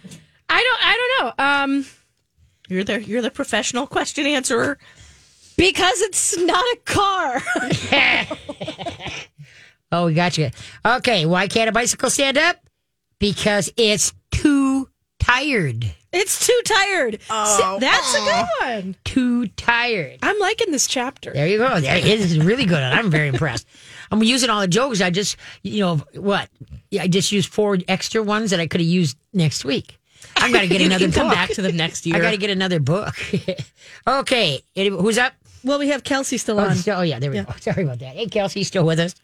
I 0.47 0.61
don't. 0.61 0.79
I 0.85 0.95
don't 1.19 1.38
know. 1.38 1.43
Um, 1.43 1.85
You're 2.69 2.83
the 2.83 3.01
you're 3.03 3.21
the 3.23 3.31
professional 3.31 3.88
question 3.88 4.27
answerer. 4.27 4.77
because 5.57 6.01
it's 6.01 6.38
not 6.38 6.63
a 6.63 6.77
car. 6.85 7.41
Oh, 9.91 10.07
we 10.07 10.13
got 10.13 10.38
you. 10.38 10.49
Okay. 10.85 11.25
Why 11.25 11.47
can't 11.47 11.69
a 11.69 11.71
bicycle 11.71 12.09
stand 12.09 12.38
up? 12.38 12.57
Because 13.19 13.71
it's 13.77 14.13
too 14.31 14.89
tired. 15.19 15.85
It's 16.15 16.47
too 16.47 16.62
tired. 16.65 17.19
Oh, 17.30 17.78
That's 17.80 18.13
a 18.15 18.17
good 18.19 18.28
oh. 18.30 18.47
one. 18.62 18.95
Too 19.04 19.47
tired. 19.49 20.19
I'm 20.23 20.39
liking 20.39 20.71
this 20.71 20.88
chapter. 20.88 21.32
There 21.34 21.47
you 21.47 21.58
go. 21.58 21.80
There, 21.80 21.95
it 21.97 22.06
is 22.06 22.39
really 22.39 22.65
good. 22.65 22.82
I'm 22.82 23.12
very 23.12 23.28
impressed. 23.28 23.67
I'm 24.12 24.21
using 24.23 24.49
all 24.49 24.62
the 24.62 24.67
jokes. 24.67 25.01
I 25.01 25.10
just, 25.10 25.38
you 25.63 25.82
know, 25.82 25.95
what? 26.15 26.49
I 26.99 27.08
just 27.08 27.32
used 27.32 27.51
four 27.51 27.78
extra 27.88 28.21
ones 28.23 28.51
that 28.51 28.60
I 28.60 28.67
could 28.67 28.82
have 28.82 28.88
used 28.89 29.17
next 29.34 29.65
week. 29.65 29.97
I 30.38 30.51
got 30.51 30.62
to 30.62 30.67
get 30.67 30.82
another 30.89 31.06
can 31.06 31.12
come 31.13 31.28
book. 31.28 31.36
back 31.36 31.49
to 31.51 31.62
them 31.62 31.75
next 31.75 32.06
year. 32.06 32.15
I 32.15 32.19
got 32.19 32.32
to 32.32 32.38
get 32.38 32.49
another 32.49 32.80
book. 32.80 33.13
okay. 34.08 34.62
Any- 34.75 34.89
Who's 34.89 35.17
up? 35.17 35.34
Well, 35.63 35.80
we 35.80 35.89
have 35.89 36.04
Kelsey 36.04 36.38
still 36.38 36.60
Oh, 36.60 36.65
on. 36.65 36.75
still- 36.75 36.99
oh, 36.99 37.01
yeah. 37.01 37.19
There 37.19 37.32
we 37.32 37.41
go. 37.41 37.51
Sorry 37.60 37.84
about 37.84 37.99
that. 37.99 38.15
Hey, 38.15 38.28
Kelsey, 38.28 38.63
still 38.63 38.86
with 38.86 38.99
us? 38.99 39.15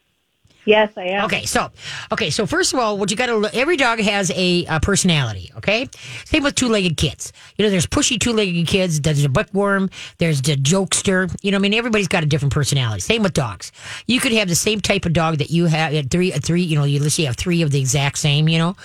Yes, 0.64 0.92
I 0.96 1.04
am. 1.06 1.24
Okay, 1.24 1.44
so 1.44 1.70
okay, 2.12 2.30
so 2.30 2.46
first 2.46 2.72
of 2.72 2.78
all, 2.78 2.96
what 2.96 3.10
you 3.10 3.16
got 3.16 3.26
to 3.26 3.36
look. 3.36 3.54
Every 3.54 3.76
dog 3.76 3.98
has 3.98 4.30
a, 4.34 4.64
uh 4.66 4.78
personality. 4.80 5.50
Okay, 5.56 5.88
same 6.24 6.44
with 6.44 6.54
two-legged 6.54 6.96
kids. 6.96 7.32
You 7.56 7.64
know, 7.64 7.70
there's 7.70 7.86
pushy 7.86 8.18
two-legged 8.18 8.66
kids. 8.68 9.00
There's 9.00 9.24
a 9.24 9.28
bookworm. 9.28 9.90
There's 10.18 10.40
the 10.40 10.54
jokester. 10.54 11.34
You 11.42 11.50
know, 11.50 11.56
I 11.56 11.60
mean, 11.60 11.74
everybody's 11.74 12.08
got 12.08 12.22
a 12.22 12.26
different 12.26 12.52
personality. 12.54 13.00
Same 13.00 13.22
with 13.24 13.32
dogs. 13.34 13.72
You 14.06 14.20
could 14.20 14.32
have 14.32 14.48
the 14.48 14.54
same 14.54 14.80
type 14.80 15.04
of 15.04 15.12
dog 15.12 15.38
that 15.38 15.50
you 15.50 15.66
have. 15.66 15.94
uh, 15.94 16.02
Three, 16.08 16.32
uh, 16.32 16.38
three. 16.40 16.62
You 16.62 16.78
know, 16.78 16.84
you 16.84 17.00
let's 17.00 17.14
say 17.14 17.24
you 17.24 17.26
have 17.28 17.36
three 17.36 17.62
of 17.62 17.70
the 17.72 17.80
exact 17.80 18.18
same. 18.18 18.48
You 18.48 18.58
know, 18.58 18.76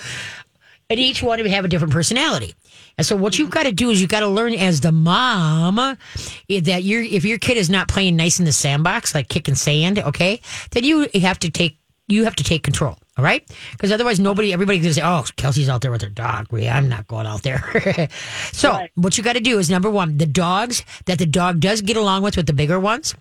and 0.90 0.98
each 0.98 1.22
one 1.22 1.38
them 1.38 1.46
have 1.46 1.64
a 1.64 1.68
different 1.68 1.92
personality. 1.92 2.54
And 2.98 3.06
so 3.06 3.16
what 3.16 3.38
you've 3.38 3.50
got 3.50 3.62
to 3.62 3.72
do 3.72 3.90
is 3.90 4.00
you've 4.00 4.10
got 4.10 4.20
to 4.20 4.28
learn 4.28 4.54
as 4.54 4.80
the 4.80 4.92
mom 4.92 5.78
eh, 5.78 6.60
that 6.60 6.82
you're 6.82 7.02
if 7.02 7.24
your 7.24 7.38
kid 7.38 7.56
is 7.56 7.70
not 7.70 7.88
playing 7.88 8.16
nice 8.16 8.38
in 8.40 8.44
the 8.44 8.52
sandbox, 8.52 9.14
like 9.14 9.28
kicking 9.28 9.54
sand, 9.54 10.00
okay, 10.00 10.40
then 10.72 10.84
you 10.84 11.08
have 11.14 11.38
to 11.38 11.50
take 11.50 11.78
you 12.08 12.24
have 12.24 12.36
to 12.36 12.44
take 12.44 12.62
control. 12.62 12.98
All 13.16 13.24
right, 13.24 13.44
because 13.72 13.90
otherwise 13.90 14.20
nobody, 14.20 14.52
everybody's 14.52 14.82
gonna 14.82 14.94
say, 14.94 15.02
"Oh, 15.02 15.24
Kelsey's 15.36 15.68
out 15.68 15.80
there 15.80 15.90
with 15.90 16.02
her 16.02 16.08
dog." 16.08 16.46
Well, 16.50 16.68
I'm 16.68 16.88
not 16.88 17.08
going 17.08 17.26
out 17.26 17.42
there. 17.42 18.08
so 18.52 18.86
what 18.94 19.18
you 19.18 19.24
got 19.24 19.32
to 19.32 19.40
do 19.40 19.58
is 19.58 19.68
number 19.68 19.90
one, 19.90 20.18
the 20.18 20.26
dogs 20.26 20.84
that 21.06 21.18
the 21.18 21.26
dog 21.26 21.60
does 21.60 21.82
get 21.82 21.96
along 21.96 22.22
with 22.22 22.36
with 22.36 22.46
the 22.46 22.52
bigger 22.52 22.78
ones. 22.78 23.14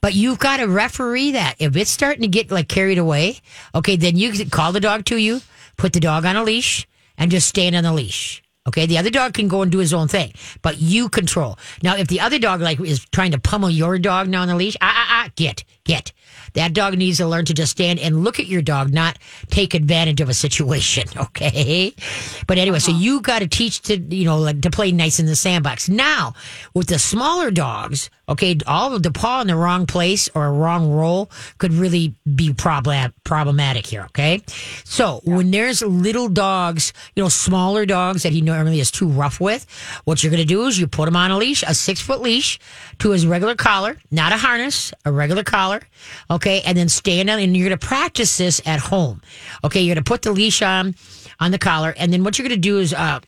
But 0.00 0.14
you've 0.14 0.38
got 0.38 0.58
to 0.58 0.66
referee 0.66 1.32
that. 1.32 1.56
If 1.58 1.76
it's 1.76 1.90
starting 1.90 2.22
to 2.22 2.28
get 2.28 2.50
like 2.50 2.68
carried 2.68 2.98
away, 2.98 3.40
okay, 3.74 3.96
then 3.96 4.16
you 4.16 4.30
can 4.32 4.50
call 4.50 4.72
the 4.72 4.80
dog 4.80 5.04
to 5.06 5.16
you, 5.16 5.40
put 5.76 5.92
the 5.92 6.00
dog 6.00 6.24
on 6.24 6.36
a 6.36 6.44
leash, 6.44 6.86
and 7.18 7.30
just 7.30 7.48
stand 7.48 7.74
on 7.74 7.84
the 7.84 7.92
leash. 7.92 8.42
Okay, 8.66 8.86
the 8.86 8.98
other 8.98 9.10
dog 9.10 9.34
can 9.34 9.48
go 9.48 9.62
and 9.62 9.70
do 9.70 9.78
his 9.78 9.94
own 9.94 10.08
thing, 10.08 10.32
but 10.62 10.78
you 10.80 11.08
control. 11.08 11.58
Now, 11.82 11.96
if 11.96 12.08
the 12.08 12.20
other 12.20 12.38
dog 12.38 12.60
like 12.60 12.80
is 12.80 13.04
trying 13.12 13.32
to 13.32 13.38
pummel 13.38 13.70
your 13.70 13.98
dog 13.98 14.28
now 14.28 14.42
on 14.42 14.48
the 14.48 14.56
leash, 14.56 14.76
ah 14.80 14.92
ah 14.94 15.06
ah, 15.24 15.30
get 15.36 15.64
get. 15.84 16.12
That 16.54 16.72
dog 16.72 16.96
needs 16.96 17.18
to 17.18 17.26
learn 17.26 17.44
to 17.46 17.54
just 17.54 17.72
stand 17.72 17.98
and 17.98 18.24
look 18.24 18.40
at 18.40 18.46
your 18.46 18.62
dog, 18.62 18.92
not 18.92 19.18
take 19.50 19.74
advantage 19.74 20.20
of 20.20 20.28
a 20.28 20.34
situation. 20.34 21.04
Okay, 21.26 21.94
but 22.46 22.56
anyway, 22.56 22.78
so 22.78 22.92
you 22.92 23.20
got 23.20 23.40
to 23.40 23.48
teach 23.48 23.82
to 23.82 23.98
you 23.98 24.24
know 24.24 24.38
like 24.38 24.60
to 24.62 24.70
play 24.70 24.92
nice 24.92 25.18
in 25.18 25.26
the 25.26 25.36
sandbox. 25.36 25.88
Now, 25.88 26.34
with 26.72 26.86
the 26.86 26.98
smaller 26.98 27.50
dogs, 27.50 28.10
okay, 28.28 28.56
all 28.66 28.94
of 28.94 29.02
the 29.02 29.10
paw 29.10 29.40
in 29.40 29.46
the 29.46 29.56
wrong 29.56 29.86
place 29.86 30.28
or 30.34 30.46
a 30.46 30.52
wrong 30.52 30.90
roll 30.90 31.30
could 31.58 31.72
really 31.72 32.14
be 32.34 32.52
problem 32.52 33.12
problematic 33.24 33.86
here. 33.86 34.04
Okay, 34.06 34.42
so 34.84 35.20
when 35.24 35.50
there's 35.50 35.82
little 35.82 36.28
dogs, 36.28 36.92
you 37.14 37.22
know, 37.22 37.28
smaller 37.28 37.86
dogs 37.86 38.22
that 38.22 38.32
he 38.32 38.40
normally 38.40 38.80
is 38.80 38.90
too 38.90 39.08
rough 39.08 39.40
with, 39.40 39.66
what 40.04 40.22
you're 40.22 40.30
going 40.30 40.42
to 40.42 40.46
do 40.46 40.66
is 40.66 40.78
you 40.78 40.86
put 40.86 41.08
him 41.08 41.16
on 41.16 41.30
a 41.30 41.36
leash, 41.36 41.62
a 41.66 41.74
six 41.74 42.00
foot 42.00 42.20
leash, 42.20 42.58
to 42.98 43.10
his 43.10 43.26
regular 43.26 43.54
collar, 43.54 43.96
not 44.10 44.32
a 44.32 44.36
harness, 44.36 44.92
a 45.04 45.12
regular 45.12 45.44
collar. 45.44 45.80
Okay, 46.30 46.62
and 46.62 46.76
then 46.76 46.88
stand 46.88 47.30
on, 47.30 47.38
and 47.38 47.56
you're 47.56 47.68
going 47.68 47.78
to 47.78 47.86
practice 47.86 48.36
this 48.36 48.60
at 48.66 48.80
home. 48.80 49.22
Okay, 49.64 49.80
you're 49.80 49.94
going 49.94 50.04
to 50.04 50.08
put 50.08 50.22
the 50.22 50.32
leash 50.32 50.62
on 50.62 50.94
on 51.38 51.50
the 51.50 51.58
collar, 51.58 51.94
and 51.98 52.12
then 52.12 52.24
what 52.24 52.38
you're 52.38 52.48
going 52.48 52.60
to 52.60 52.68
do 52.68 52.78
is 52.78 52.94
uh, 52.94 53.20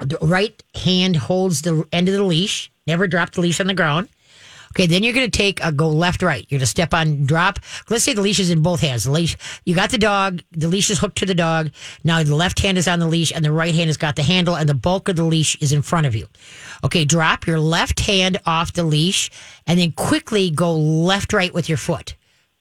the 0.00 0.18
right 0.22 0.62
hand 0.74 1.16
holds 1.16 1.62
the 1.62 1.86
end 1.92 2.08
of 2.08 2.14
the 2.14 2.22
leash. 2.22 2.70
Never 2.86 3.06
drop 3.06 3.32
the 3.32 3.40
leash 3.40 3.60
on 3.60 3.66
the 3.66 3.74
ground. 3.74 4.08
Okay, 4.76 4.86
then 4.86 5.02
you're 5.02 5.14
going 5.14 5.30
to 5.30 5.38
take 5.38 5.64
a 5.64 5.72
go 5.72 5.88
left, 5.88 6.22
right. 6.22 6.44
You're 6.50 6.58
going 6.58 6.64
to 6.64 6.66
step 6.66 6.92
on, 6.92 7.24
drop. 7.24 7.58
Let's 7.88 8.04
say 8.04 8.12
the 8.12 8.20
leash 8.20 8.38
is 8.38 8.50
in 8.50 8.60
both 8.60 8.80
hands. 8.80 9.04
The 9.04 9.10
leash, 9.10 9.34
you 9.64 9.74
got 9.74 9.88
the 9.88 9.96
dog, 9.96 10.42
the 10.52 10.68
leash 10.68 10.90
is 10.90 10.98
hooked 10.98 11.16
to 11.18 11.26
the 11.26 11.34
dog. 11.34 11.70
Now 12.04 12.22
the 12.22 12.36
left 12.36 12.60
hand 12.60 12.76
is 12.76 12.86
on 12.86 12.98
the 12.98 13.06
leash 13.06 13.32
and 13.34 13.42
the 13.42 13.52
right 13.52 13.74
hand 13.74 13.88
has 13.88 13.96
got 13.96 14.16
the 14.16 14.22
handle 14.22 14.54
and 14.54 14.68
the 14.68 14.74
bulk 14.74 15.08
of 15.08 15.16
the 15.16 15.24
leash 15.24 15.56
is 15.62 15.72
in 15.72 15.80
front 15.80 16.06
of 16.06 16.14
you. 16.14 16.26
Okay, 16.84 17.06
drop 17.06 17.46
your 17.46 17.58
left 17.58 18.00
hand 18.00 18.38
off 18.44 18.74
the 18.74 18.84
leash 18.84 19.30
and 19.66 19.78
then 19.78 19.92
quickly 19.92 20.50
go 20.50 20.76
left, 20.76 21.32
right 21.32 21.54
with 21.54 21.70
your 21.70 21.78
foot. 21.78 22.14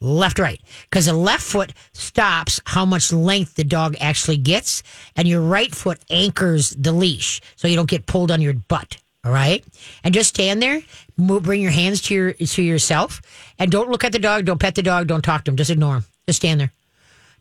Left, 0.05 0.37
right. 0.37 0.61
Because 0.83 1.07
the 1.07 1.13
left 1.13 1.41
foot 1.41 1.73
stops 1.93 2.61
how 2.65 2.85
much 2.85 3.11
length 3.11 3.55
the 3.55 3.63
dog 3.63 3.95
actually 3.99 4.37
gets 4.37 4.83
and 5.15 5.27
your 5.27 5.41
right 5.41 5.73
foot 5.73 5.99
anchors 6.11 6.69
the 6.71 6.91
leash 6.91 7.41
so 7.55 7.67
you 7.67 7.75
don't 7.75 7.89
get 7.89 8.05
pulled 8.05 8.29
on 8.29 8.39
your 8.39 8.53
butt. 8.53 8.97
All 9.25 9.31
right, 9.31 9.65
and 10.03 10.13
just 10.13 10.29
stand 10.29 10.61
there. 10.61 10.83
Move, 11.17 11.41
bring 11.41 11.59
your 11.59 11.71
hands 11.71 12.03
to 12.03 12.13
your 12.13 12.33
to 12.33 12.61
yourself, 12.61 13.23
and 13.57 13.71
don't 13.71 13.89
look 13.89 14.03
at 14.03 14.11
the 14.11 14.19
dog. 14.19 14.45
Don't 14.45 14.59
pet 14.59 14.75
the 14.75 14.83
dog. 14.83 15.07
Don't 15.07 15.23
talk 15.23 15.45
to 15.45 15.51
him. 15.51 15.57
Just 15.57 15.71
ignore 15.71 15.95
him. 15.95 16.05
Just 16.27 16.37
stand 16.37 16.59
there. 16.59 16.71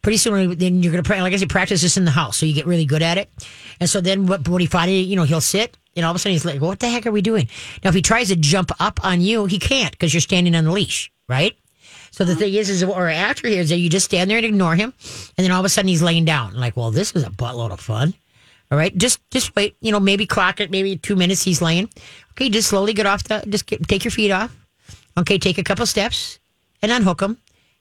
Pretty 0.00 0.16
soon, 0.16 0.56
then 0.56 0.82
you're 0.82 0.92
gonna 0.92 1.02
pra- 1.02 1.20
like 1.20 1.34
I 1.34 1.36
said, 1.36 1.50
practice 1.50 1.82
this 1.82 1.98
in 1.98 2.06
the 2.06 2.10
house, 2.10 2.38
so 2.38 2.46
you 2.46 2.54
get 2.54 2.64
really 2.64 2.86
good 2.86 3.02
at 3.02 3.18
it. 3.18 3.28
And 3.80 3.90
so 3.90 4.00
then, 4.00 4.24
what 4.24 4.48
when 4.48 4.62
he 4.62 4.66
finally, 4.66 5.00
you 5.00 5.14
know, 5.14 5.24
he'll 5.24 5.42
sit, 5.42 5.76
and 5.94 6.06
all 6.06 6.12
of 6.12 6.16
a 6.16 6.18
sudden 6.18 6.32
he's 6.32 6.46
like, 6.46 6.62
"What 6.62 6.80
the 6.80 6.88
heck 6.88 7.06
are 7.06 7.12
we 7.12 7.20
doing?" 7.20 7.50
Now, 7.84 7.90
if 7.90 7.94
he 7.94 8.00
tries 8.00 8.28
to 8.28 8.36
jump 8.36 8.70
up 8.80 9.04
on 9.04 9.20
you, 9.20 9.44
he 9.44 9.58
can't 9.58 9.90
because 9.90 10.14
you're 10.14 10.22
standing 10.22 10.54
on 10.54 10.64
the 10.64 10.72
leash, 10.72 11.12
right? 11.28 11.54
So 12.14 12.24
the 12.24 12.36
thing 12.36 12.54
is, 12.54 12.70
is 12.70 12.84
what 12.84 12.96
or 12.96 13.08
after 13.08 13.48
here 13.48 13.60
is 13.60 13.70
that 13.70 13.78
you 13.78 13.90
just 13.90 14.04
stand 14.04 14.30
there 14.30 14.36
and 14.36 14.46
ignore 14.46 14.76
him, 14.76 14.94
and 15.36 15.44
then 15.44 15.50
all 15.50 15.58
of 15.58 15.64
a 15.64 15.68
sudden 15.68 15.88
he's 15.88 16.00
laying 16.00 16.24
down. 16.24 16.54
Like, 16.54 16.76
well, 16.76 16.92
this 16.92 17.10
is 17.16 17.24
a 17.24 17.28
buttload 17.28 17.72
of 17.72 17.80
fun. 17.80 18.14
All 18.70 18.78
right, 18.78 18.96
just 18.96 19.18
just 19.32 19.56
wait. 19.56 19.76
You 19.80 19.90
know, 19.90 19.98
maybe 19.98 20.24
clock 20.24 20.60
it. 20.60 20.70
Maybe 20.70 20.96
two 20.96 21.16
minutes 21.16 21.42
he's 21.42 21.60
laying. 21.60 21.90
Okay, 22.30 22.50
just 22.50 22.68
slowly 22.68 22.92
get 22.92 23.06
off 23.06 23.24
the. 23.24 23.42
Just 23.48 23.66
get, 23.66 23.88
take 23.88 24.04
your 24.04 24.12
feet 24.12 24.30
off. 24.30 24.56
Okay, 25.18 25.38
take 25.38 25.58
a 25.58 25.64
couple 25.64 25.84
steps 25.86 26.38
and 26.82 26.92
unhook 26.92 27.20
him, 27.20 27.36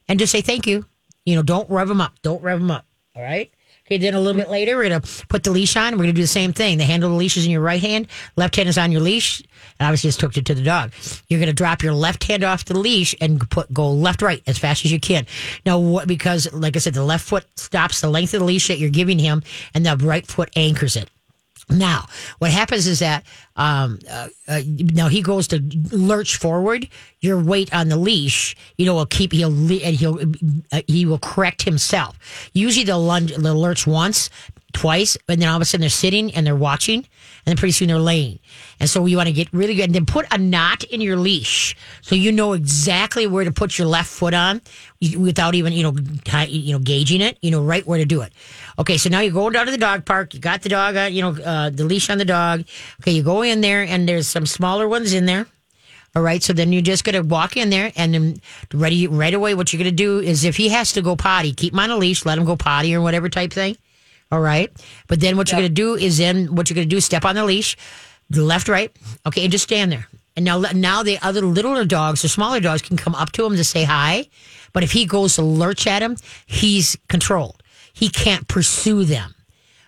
and 0.08 0.18
just 0.18 0.32
say 0.32 0.42
thank 0.42 0.66
you. 0.66 0.84
You 1.26 1.36
know, 1.36 1.44
don't 1.44 1.70
rev 1.70 1.92
him 1.92 2.02
up. 2.02 2.14
Don't 2.24 2.42
rev 2.42 2.60
him 2.60 2.72
up. 2.72 2.88
All 3.16 3.22
right. 3.22 3.52
Okay, 3.86 3.98
then 3.98 4.16
a 4.16 4.20
little 4.20 4.42
bit 4.42 4.50
later, 4.50 4.78
we're 4.78 4.90
gonna 4.90 5.04
put 5.30 5.44
the 5.44 5.52
leash 5.52 5.76
on. 5.76 5.94
We're 5.94 6.06
gonna 6.06 6.14
do 6.14 6.22
the 6.22 6.28
same 6.28 6.54
thing. 6.54 6.80
The 6.80 6.86
handle 6.86 7.10
of 7.10 7.14
the 7.14 7.20
leash 7.20 7.38
is 7.38 7.46
in 7.46 7.52
your 7.52 7.62
right 7.62 7.82
hand. 7.82 8.08
Left 8.36 8.56
hand 8.56 8.68
is 8.68 8.80
on 8.80 8.92
your 8.92 9.02
leash, 9.02 9.44
obviously 9.84 10.10
it's 10.10 10.20
hooked 10.20 10.38
it 10.38 10.46
to 10.46 10.56
the 10.56 10.64
dog. 10.64 10.92
You're 11.28 11.40
gonna 11.40 11.54
drop 11.54 11.84
your 11.84 11.94
left 11.94 12.24
hand 12.24 12.44
off 12.44 12.66
the 12.66 12.78
leash 12.78 13.16
and 13.22 13.50
put 13.50 13.74
go 13.74 13.92
left 13.92 14.22
right 14.22 14.42
as 14.48 14.58
fast 14.58 14.86
as 14.86 14.92
you 14.92 15.00
can. 15.00 15.26
Now, 15.66 15.80
what? 15.80 16.08
Because 16.08 16.52
like 16.54 16.76
I 16.76 16.80
said, 16.80 16.94
the 16.94 17.04
left 17.04 17.26
foot 17.26 17.46
stops 17.56 18.02
the 18.02 18.10
length 18.10 18.34
of 18.34 18.40
the 18.40 18.46
leash 18.46 18.68
that 18.68 18.80
you're 18.80 18.90
giving 18.90 19.20
him, 19.20 19.44
and 19.74 19.86
the 19.86 19.98
right 19.98 20.26
foot 20.26 20.50
anchors 20.56 20.96
it. 20.96 21.10
Now, 21.70 22.08
what 22.40 22.52
happens 22.52 22.88
is 22.88 23.00
that 23.00 23.24
um, 23.56 24.00
uh, 24.10 24.28
uh, 24.48 24.62
now 24.68 25.08
he 25.08 25.22
goes 25.22 25.48
to 25.50 25.64
lurch 25.92 26.36
forward. 26.36 26.88
Your 27.22 27.42
weight 27.42 27.74
on 27.74 27.88
the 27.88 27.96
leash, 27.96 28.56
you 28.78 28.86
know, 28.86 28.96
will 28.96 29.06
keep 29.06 29.32
he'll 29.32 29.50
and 29.50 29.96
he'll 29.96 30.20
uh, 30.72 30.82
he 30.88 31.06
will 31.06 31.20
correct 31.20 31.64
himself. 31.64 32.18
Usually 32.54 32.84
they'll 32.84 33.02
lunge, 33.02 33.34
they'll 33.36 33.56
lurch 33.56 33.88
once, 33.88 34.30
twice, 34.74 35.18
and 35.30 35.42
then 35.42 35.48
all 35.48 35.56
of 35.56 35.62
a 35.62 35.66
sudden 35.66 35.82
they're 35.82 35.90
sitting 35.90 36.34
and 36.34 36.46
they're 36.46 36.56
watching, 36.56 37.08
and 37.46 37.52
then 37.52 37.58
pretty 37.58 37.74
soon 37.74 37.90
they're 37.90 38.00
laying. 38.00 38.40
And 38.80 38.90
so 38.90 39.06
you 39.06 39.18
want 39.18 39.28
to 39.28 39.34
get 39.34 39.52
really 39.54 39.76
good, 39.76 39.86
and 39.86 39.96
then 39.96 40.06
put 40.06 40.26
a 40.32 40.38
knot 40.38 40.84
in 40.86 41.02
your 41.02 41.18
leash 41.18 41.76
so 42.02 42.16
you 42.16 42.32
know 42.32 42.54
exactly 42.54 43.28
where 43.28 43.44
to 43.44 43.52
put 43.52 43.78
your 43.78 43.88
left 43.88 44.10
foot 44.10 44.34
on 44.34 44.62
without 45.18 45.54
even 45.56 45.74
you 45.74 45.84
know 45.84 45.94
you 46.48 46.74
know 46.74 46.80
gauging 46.80 47.22
it. 47.22 47.38
You 47.42 47.52
know 47.52 47.64
right 47.64 47.86
where 47.86 48.00
to 48.00 48.06
do 48.06 48.22
it. 48.22 48.32
Okay, 48.80 48.98
so 48.98 49.10
now 49.10 49.20
you're 49.20 49.34
going 49.34 49.54
down 49.54 49.66
to 49.66 49.72
the 49.72 49.78
dog 49.78 50.06
park. 50.06 50.34
You 50.34 50.40
got 50.40 50.62
the 50.62 50.70
dog, 50.70 50.96
uh, 50.96 51.02
you 51.02 51.22
know, 51.22 51.42
uh, 51.44 51.70
the 51.70 51.84
leash 51.84 52.10
on 52.10 52.18
the 52.18 52.26
dog. 52.26 52.64
Okay, 53.02 53.12
you 53.12 53.24
go 53.24 53.42
in 53.42 53.62
there, 53.62 53.84
and 53.84 54.08
there's 54.08 54.28
some 54.28 54.46
smaller 54.46 54.88
ones 54.88 55.14
in 55.14 55.26
there. 55.26 55.46
All 56.16 56.22
right, 56.22 56.44
so 56.44 56.54
then 56.54 56.72
you're 56.72 56.84
just 56.84 57.04
gonna 57.04 57.24
walk 57.24 57.58
in 57.58 57.70
there, 57.70 57.92
and 57.96 58.14
then 58.14 58.38
ready 58.74 59.08
right 59.08 59.34
away. 59.34 59.56
What 59.56 59.74
you're 59.74 59.80
gonna 59.80 59.92
do 59.92 60.20
is, 60.20 60.44
if 60.44 60.56
he 60.56 60.70
has 60.70 60.94
to 60.94 61.02
go 61.02 61.16
potty, 61.16 61.54
keep 61.54 61.74
him 61.74 61.80
on 61.80 61.90
a 61.90 61.98
leash, 61.98 62.26
let 62.26 62.38
him 62.38 62.46
go 62.46 62.56
potty 62.56 62.96
or 62.96 63.02
whatever 63.02 63.30
type 63.30 63.52
thing. 63.52 63.78
All 64.34 64.40
right, 64.40 64.72
but 65.08 65.20
then 65.20 65.38
what 65.38 65.52
you're 65.52 65.60
gonna 65.60 65.70
do 65.70 65.94
is 65.94 66.18
then 66.18 66.56
what 66.56 66.68
you're 66.68 66.74
gonna 66.74 66.88
do 66.88 66.98
is 66.98 67.06
step 67.06 67.24
on 67.24 67.36
the 67.36 67.46
leash, 67.46 67.78
the 68.32 68.42
left, 68.42 68.68
right. 68.68 68.92
Okay, 69.28 69.44
and 69.44 69.52
just 69.52 69.66
stand 69.66 69.92
there. 69.92 70.08
And 70.36 70.44
now, 70.44 70.58
now 70.74 71.04
the 71.04 71.20
other 71.20 71.42
littler 71.42 71.86
dogs, 71.86 72.24
the 72.24 72.30
smaller 72.30 72.60
dogs, 72.60 72.82
can 72.82 72.98
come 72.98 73.14
up 73.14 73.32
to 73.34 73.46
him 73.46 73.56
to 73.56 73.64
say 73.64 73.84
hi. 73.84 74.28
But 74.72 74.82
if 74.82 74.92
he 74.92 75.06
goes 75.06 75.36
to 75.36 75.44
lurch 75.44 75.86
at 75.86 76.02
him, 76.02 76.18
he's 76.48 76.98
controlled. 77.10 77.62
He 77.94 78.10
can't 78.10 78.48
pursue 78.48 79.06
them. 79.06 79.36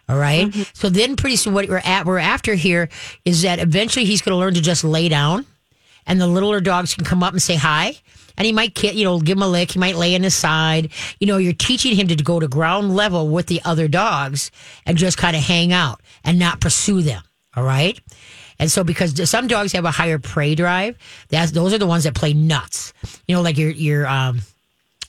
All 0.08 0.18
right? 0.20 0.48
Mm-hmm. 0.48 0.62
So 0.76 0.90
then 0.90 1.16
pretty 1.16 1.38
soon 1.38 1.56
what 1.56 1.68
we're 1.68 1.82
at 1.84 2.06
we're 2.06 2.20
after 2.20 2.54
here 2.54 2.88
is 3.26 3.42
that 3.42 3.58
eventually 3.58 4.06
he's 4.06 4.22
gonna 4.22 4.38
learn 4.38 4.54
to 4.54 4.62
just 4.62 4.84
lay 4.84 5.10
down 5.10 5.48
and 6.06 6.22
the 6.22 6.28
littler 6.28 6.62
dogs 6.62 6.94
can 6.94 7.04
come 7.04 7.24
up 7.24 7.34
and 7.34 7.42
say 7.42 7.56
hi. 7.56 7.98
And 8.38 8.46
he 8.46 8.52
might, 8.52 8.82
you 8.84 9.04
know, 9.04 9.20
give 9.20 9.38
him 9.38 9.44
a 9.44 9.48
lick. 9.48 9.72
He 9.72 9.80
might 9.80 9.96
lay 9.96 10.16
on 10.16 10.24
his 10.24 10.36
side. 10.36 10.92
You 11.20 11.28
know, 11.28 11.38
you're 11.38 11.54
teaching 11.54 11.96
him 11.96 12.08
to 12.08 12.16
go 12.16 12.40
to 12.40 12.48
ground 12.48 12.96
level 12.96 13.30
with 13.30 13.48
the 13.48 13.62
other 13.66 13.88
dogs 13.88 14.52
and 14.86 14.98
just 14.98 15.18
kind 15.18 15.36
of 15.36 15.42
hang 15.42 15.74
out 15.74 16.02
and 16.24 16.38
not 16.40 16.60
pursue 16.60 17.02
them. 17.02 17.24
All 17.56 17.64
right. 17.64 18.00
And 18.60 18.72
so, 18.72 18.84
because 18.84 19.30
some 19.30 19.48
dogs 19.48 19.74
have 19.74 19.86
a 19.86 19.92
higher 19.92 20.20
prey 20.20 20.56
drive, 20.56 20.98
that's 21.30 21.52
those 21.52 21.74
are 21.74 21.78
the 21.78 21.88
ones 21.88 22.06
that 22.06 22.16
play 22.16 22.34
nuts. 22.34 22.94
You 23.28 23.36
know, 23.36 23.42
like 23.42 23.58
your 23.58 23.70
your 23.70 24.08
um, 24.08 24.42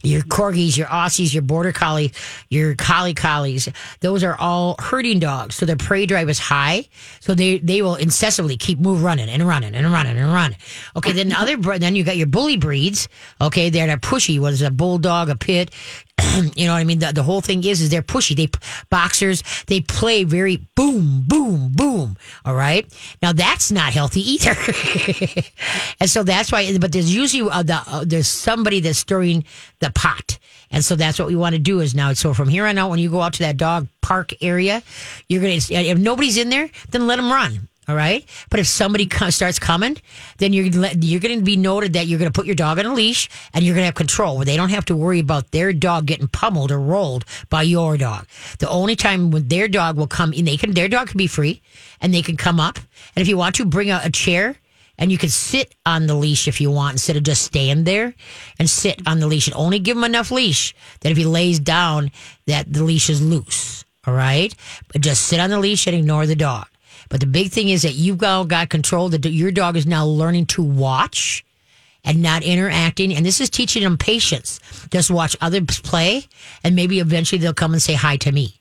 your 0.07 0.23
corgis, 0.23 0.77
your 0.77 0.87
Aussies, 0.87 1.35
your 1.35 1.42
border 1.42 1.73
collie, 1.73 2.12
your 2.49 2.75
collie 2.75 3.14
collies, 3.14 3.69
those 4.01 4.23
are 4.23 4.37
all 4.37 4.77
herding 4.79 5.19
dogs. 5.19 5.57
So 5.57 5.66
their 5.66 5.77
prey 5.77 6.07
drive 6.07 6.29
is 6.29 6.38
high. 6.38 6.88
So 7.21 7.35
they, 7.35 7.59
they 7.59 7.83
will 7.83 7.97
incessantly 7.97 8.57
keep 8.57 8.79
move 8.79 9.03
running 9.03 9.29
and 9.29 9.47
running 9.47 9.75
and 9.75 9.92
running 9.92 10.16
and 10.16 10.33
running. 10.33 10.59
Okay. 10.97 11.12
Then 11.12 11.31
the 11.31 11.40
other, 11.40 11.57
then 11.79 11.97
you 11.97 12.05
got 12.05 12.16
your 12.16 12.27
bully 12.27 12.57
breeds. 12.57 13.09
Okay. 13.40 13.71
They're 13.71 13.87
that 13.87 14.03
pushy. 14.03 14.38
What 14.38 14.53
is 14.53 14.62
a 14.62 14.71
bulldog, 14.71 15.29
a 15.29 15.37
pit? 15.37 15.71
you 16.57 16.67
know 16.67 16.73
what 16.73 16.79
I 16.79 16.85
mean? 16.85 16.99
The, 16.99 17.12
the 17.12 17.23
whole 17.23 17.41
thing 17.41 17.65
is, 17.65 17.81
is 17.81 17.91
they're 17.91 18.03
pushy. 18.03 18.37
They 18.37 18.49
boxers, 18.91 19.43
they 19.67 19.81
play 19.81 20.25
very 20.25 20.67
boom, 20.75 21.25
boom, 21.27 21.73
boom. 21.73 22.17
All 22.45 22.55
right. 22.55 22.87
Now 23.23 23.33
that's 23.33 23.71
not 23.71 23.93
healthy 23.93 24.21
either. 24.21 24.55
and 26.01 26.11
so 26.11 26.23
that's 26.23 26.53
why, 26.53 26.77
but 26.79 26.93
there's 26.93 27.15
usually 27.15 27.51
uh, 27.51 27.62
the, 27.62 27.83
uh, 27.87 28.05
there's 28.07 28.29
somebody 28.29 28.81
that's 28.81 28.99
stirring 28.99 29.45
the 29.81 29.91
pot. 29.91 30.39
And 30.71 30.85
so 30.85 30.97
that's 30.97 31.19
what 31.19 31.29
we 31.29 31.37
want 31.37 31.55
to 31.55 31.61
do 31.61 31.81
is 31.81 31.95
now. 31.95 32.12
So 32.12 32.35
from 32.35 32.49
here 32.49 32.67
on 32.67 32.77
out, 32.77 32.91
when 32.91 32.99
you 32.99 33.11
go 33.11 33.21
out 33.21 33.35
to 33.35 33.39
that 33.41 33.57
dog 33.57 33.89
park 34.01 34.33
area, 34.43 34.83
you're 35.29 35.41
going 35.41 35.59
to, 35.59 35.75
if 35.75 35.99
nobody's 35.99 36.37
in 36.37 36.49
there, 36.49 36.69
then 36.91 37.07
let 37.07 37.17
them 37.17 37.31
run. 37.31 37.69
All 37.88 37.94
right. 37.94 38.25
But 38.51 38.59
if 38.59 38.66
somebody 38.66 39.07
co- 39.07 39.31
starts 39.31 39.61
coming, 39.61 39.96
then 40.38 40.53
you're 40.53 40.66
you're 40.66 41.20
going 41.20 41.38
to 41.38 41.44
be 41.44 41.57
noted 41.57 41.92
that 41.92 42.07
you're 42.07 42.18
going 42.18 42.31
to 42.31 42.37
put 42.37 42.46
your 42.46 42.57
dog 42.57 42.81
on 42.81 42.87
a 42.87 42.92
leash 42.92 43.29
and 43.55 43.64
you're 43.64 43.75
going 43.75 43.83
to 43.83 43.87
have 43.87 43.94
control 43.94 44.37
where 44.37 44.44
they 44.44 44.57
don't 44.57 44.70
have 44.70 44.87
to 44.87 44.96
worry 44.96 45.20
about 45.20 45.53
their 45.53 45.72
dog 45.72 46.07
getting 46.07 46.27
pummeled 46.27 46.72
or 46.72 46.81
rolled 46.81 47.25
by 47.49 47.62
your 47.62 47.96
dog. 47.96 48.27
The 48.59 48.68
only 48.68 48.96
time 48.96 49.31
when 49.31 49.46
their 49.46 49.68
dog 49.68 49.96
will 49.96 50.09
come 50.09 50.33
in, 50.33 50.46
they 50.46 50.57
can 50.57 50.72
their 50.72 50.88
dog 50.88 51.09
can 51.09 51.18
be 51.18 51.29
free 51.29 51.62
and 52.01 52.12
they 52.12 52.22
can 52.22 52.37
come 52.37 52.59
up. 52.59 52.79
And 53.14 53.22
if 53.22 53.29
you 53.29 53.37
want 53.37 53.55
to 53.57 53.64
bring 53.64 53.90
a, 53.90 54.01
a 54.03 54.11
chair 54.11 54.57
and 54.99 55.12
you 55.12 55.18
can 55.18 55.29
sit 55.29 55.75
on 55.85 56.07
the 56.09 56.14
leash 56.14 56.49
if 56.49 56.61
you 56.61 56.72
want 56.72 56.94
instead 56.94 57.16
of 57.16 57.22
just 57.22 57.42
stand 57.42 57.87
there 57.87 58.14
and 58.59 58.68
sit 58.68 59.01
on 59.07 59.20
the 59.20 59.29
leash 59.29 59.46
and 59.46 59.57
only 59.57 59.79
give 59.79 59.96
him 59.96 60.05
enough 60.05 60.33
leash 60.33 60.75
that 61.01 61.12
if 61.12 61.16
he 61.16 61.25
lays 61.25 61.61
down 61.61 62.11
that 62.46 62.72
the 62.72 62.83
leash 62.83 63.09
is 63.09 63.22
loose. 63.22 63.85
All 64.07 64.14
right. 64.14 64.55
But 64.92 65.03
just 65.03 65.25
sit 65.25 65.38
on 65.38 65.51
the 65.51 65.59
leash 65.61 65.87
and 65.87 65.94
ignore 65.94 66.27
the 66.27 66.37
dog. 66.37 66.66
But 67.09 67.21
the 67.21 67.27
big 67.27 67.51
thing 67.51 67.69
is 67.69 67.83
that 67.83 67.95
you've 67.95 68.21
now 68.21 68.45
got 68.45 68.69
control 68.69 69.09
that 69.11 69.25
your 69.25 69.53
dog 69.53 69.77
is 69.77 69.87
now 69.87 70.05
learning 70.05 70.47
to 70.47 70.62
watch 70.62 71.45
and 72.05 72.23
not 72.23 72.42
interacting. 72.42 73.14
And 73.14 73.27
this 73.27 73.40
is 73.40 73.51
teaching 73.51 73.83
them 73.83 73.99
patience. 73.99 74.61
Just 74.90 75.11
watch 75.11 75.37
others 75.40 75.81
play 75.81 76.27
and 76.64 76.77
maybe 76.77 77.01
eventually 77.01 77.40
they'll 77.40 77.53
come 77.53 77.73
and 77.73 77.83
say 77.83 77.95
hi 77.95 78.16
to 78.19 78.33
me. 78.33 78.55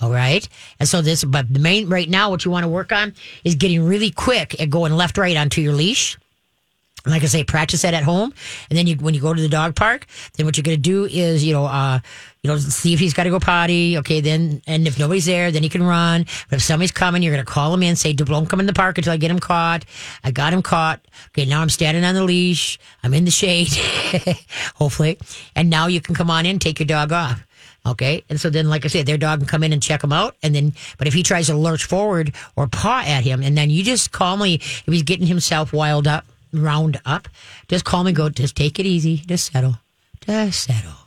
All 0.00 0.10
right. 0.10 0.48
And 0.80 0.88
so 0.88 1.02
this, 1.02 1.24
but 1.24 1.52
the 1.52 1.60
main 1.60 1.88
right 1.88 2.08
now, 2.08 2.30
what 2.30 2.44
you 2.44 2.50
want 2.50 2.64
to 2.64 2.68
work 2.68 2.92
on 2.92 3.14
is 3.44 3.54
getting 3.54 3.84
really 3.84 4.10
quick 4.10 4.60
at 4.60 4.70
going 4.70 4.92
left, 4.92 5.18
right 5.18 5.36
onto 5.36 5.60
your 5.60 5.72
leash. 5.72 6.18
Like 7.06 7.22
I 7.22 7.26
say, 7.26 7.44
practice 7.44 7.82
that 7.82 7.94
at 7.94 8.02
home. 8.02 8.32
And 8.70 8.78
then 8.78 8.86
you, 8.86 8.96
when 8.96 9.14
you 9.14 9.20
go 9.20 9.34
to 9.34 9.40
the 9.40 9.48
dog 9.48 9.74
park, 9.76 10.06
then 10.36 10.46
what 10.46 10.56
you're 10.56 10.62
going 10.62 10.78
to 10.78 10.82
do 10.82 11.04
is, 11.04 11.44
you 11.44 11.52
know, 11.52 11.66
uh, 11.66 12.00
you 12.44 12.50
know, 12.50 12.58
see 12.58 12.92
if 12.92 13.00
he's 13.00 13.14
got 13.14 13.24
to 13.24 13.30
go 13.30 13.40
potty. 13.40 13.96
Okay. 13.98 14.20
Then, 14.20 14.60
and 14.66 14.86
if 14.86 14.98
nobody's 14.98 15.24
there, 15.24 15.50
then 15.50 15.62
he 15.62 15.70
can 15.70 15.82
run. 15.82 16.26
But 16.50 16.56
if 16.56 16.62
somebody's 16.62 16.92
coming, 16.92 17.22
you're 17.22 17.32
going 17.32 17.44
to 17.44 17.50
call 17.50 17.72
him 17.72 17.82
in, 17.82 17.96
say, 17.96 18.12
don't 18.12 18.46
come 18.46 18.60
in 18.60 18.66
the 18.66 18.74
park 18.74 18.98
until 18.98 19.14
I 19.14 19.16
get 19.16 19.30
him 19.30 19.38
caught. 19.38 19.86
I 20.22 20.30
got 20.30 20.52
him 20.52 20.60
caught. 20.60 21.00
Okay. 21.28 21.46
Now 21.46 21.62
I'm 21.62 21.70
standing 21.70 22.04
on 22.04 22.14
the 22.14 22.22
leash. 22.22 22.78
I'm 23.02 23.14
in 23.14 23.24
the 23.24 23.30
shade, 23.30 23.68
hopefully. 24.74 25.18
And 25.56 25.70
now 25.70 25.86
you 25.86 26.02
can 26.02 26.14
come 26.14 26.30
on 26.30 26.44
in, 26.44 26.58
take 26.58 26.78
your 26.78 26.86
dog 26.86 27.12
off. 27.12 27.42
Okay. 27.86 28.22
And 28.28 28.38
so 28.38 28.50
then, 28.50 28.68
like 28.68 28.84
I 28.84 28.88
said, 28.88 29.06
their 29.06 29.16
dog 29.16 29.38
can 29.38 29.48
come 29.48 29.62
in 29.62 29.72
and 29.72 29.82
check 29.82 30.04
him 30.04 30.12
out. 30.12 30.36
And 30.42 30.54
then, 30.54 30.74
but 30.98 31.06
if 31.06 31.14
he 31.14 31.22
tries 31.22 31.46
to 31.46 31.56
lurch 31.56 31.84
forward 31.84 32.34
or 32.56 32.66
paw 32.66 33.02
at 33.06 33.24
him, 33.24 33.42
and 33.42 33.56
then 33.56 33.70
you 33.70 33.82
just 33.82 34.12
calmly, 34.12 34.56
if 34.56 34.84
he's 34.86 35.02
getting 35.02 35.26
himself 35.26 35.72
wild 35.72 36.06
up, 36.06 36.26
round 36.52 37.00
up, 37.06 37.26
just 37.68 37.86
calmly 37.86 38.12
go, 38.12 38.28
just 38.28 38.54
take 38.54 38.78
it 38.78 38.84
easy, 38.84 39.16
just 39.16 39.50
settle, 39.50 39.78
just 40.20 40.26
settle, 40.26 40.44
just 40.46 40.64
settle, 40.64 41.03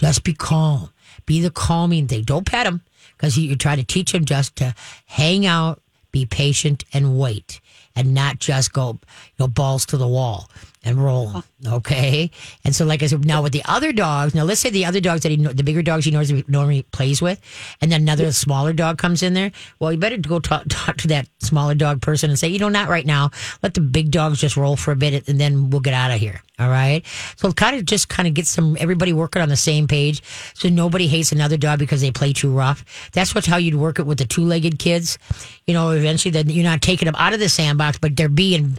just 0.00 0.24
be 0.24 0.32
calm, 0.32 0.88
be 1.26 1.42
the 1.42 1.50
calming 1.50 2.08
thing. 2.08 2.22
Don't 2.22 2.46
pet 2.46 2.66
him 2.66 2.80
because 3.16 3.36
you 3.36 3.54
try 3.54 3.76
to 3.76 3.84
teach 3.84 4.14
him 4.14 4.24
just 4.24 4.56
to 4.56 4.74
hang 5.04 5.44
out, 5.44 5.82
be 6.10 6.24
patient 6.24 6.84
and 6.94 7.18
wait 7.18 7.60
and 7.94 8.14
not 8.14 8.38
just 8.38 8.72
go, 8.72 8.92
you 8.92 8.98
know, 9.38 9.46
balls 9.46 9.84
to 9.86 9.98
the 9.98 10.08
wall 10.08 10.48
and 10.82 11.02
roll. 11.02 11.42
Okay. 11.66 12.30
And 12.64 12.74
so, 12.74 12.86
like 12.86 13.02
I 13.02 13.06
said, 13.06 13.24
now 13.26 13.42
with 13.42 13.52
the 13.52 13.62
other 13.66 13.92
dogs, 13.92 14.34
now 14.34 14.44
let's 14.44 14.60
say 14.60 14.70
the 14.70 14.86
other 14.86 15.00
dogs 15.00 15.22
that 15.22 15.30
he, 15.30 15.36
the 15.36 15.62
bigger 15.62 15.82
dogs 15.82 16.06
he 16.06 16.10
normally, 16.10 16.44
normally 16.48 16.82
plays 16.84 17.20
with, 17.20 17.40
and 17.80 17.92
then 17.92 18.02
another 18.02 18.32
smaller 18.32 18.72
dog 18.72 18.96
comes 18.96 19.22
in 19.22 19.34
there. 19.34 19.52
Well, 19.78 19.92
you 19.92 19.98
better 19.98 20.16
go 20.16 20.40
talk, 20.40 20.64
talk 20.68 20.96
to 20.98 21.08
that 21.08 21.28
smaller 21.40 21.74
dog 21.74 22.00
person 22.00 22.30
and 22.30 22.38
say, 22.38 22.48
you 22.48 22.58
know, 22.58 22.70
not 22.70 22.88
right 22.88 23.04
now. 23.04 23.30
Let 23.62 23.74
the 23.74 23.80
big 23.80 24.10
dogs 24.10 24.40
just 24.40 24.56
roll 24.56 24.76
for 24.76 24.92
a 24.92 24.96
bit 24.96 25.28
and 25.28 25.38
then 25.38 25.70
we'll 25.70 25.80
get 25.80 25.94
out 25.94 26.10
of 26.10 26.18
here. 26.18 26.42
All 26.58 26.68
right. 26.68 27.04
So 27.36 27.52
kind 27.52 27.76
of 27.76 27.84
just 27.84 28.08
kind 28.08 28.28
of 28.28 28.34
get 28.34 28.46
some, 28.46 28.76
everybody 28.78 29.12
working 29.12 29.40
on 29.42 29.48
the 29.48 29.56
same 29.56 29.86
page. 29.86 30.22
So 30.54 30.68
nobody 30.68 31.06
hates 31.06 31.32
another 31.32 31.56
dog 31.56 31.78
because 31.78 32.00
they 32.00 32.10
play 32.10 32.32
too 32.32 32.52
rough. 32.52 32.84
That's 33.12 33.34
what 33.34 33.46
how 33.46 33.56
you'd 33.56 33.74
work 33.74 33.98
it 33.98 34.06
with 34.06 34.18
the 34.18 34.26
two 34.26 34.44
legged 34.44 34.78
kids. 34.78 35.18
You 35.66 35.74
know, 35.74 35.90
eventually 35.90 36.32
then 36.32 36.50
you're 36.50 36.64
not 36.64 36.82
taking 36.82 37.06
them 37.06 37.16
out 37.16 37.32
of 37.32 37.40
the 37.40 37.48
sandbox, 37.48 37.98
but 37.98 38.16
they're 38.16 38.28
being 38.28 38.78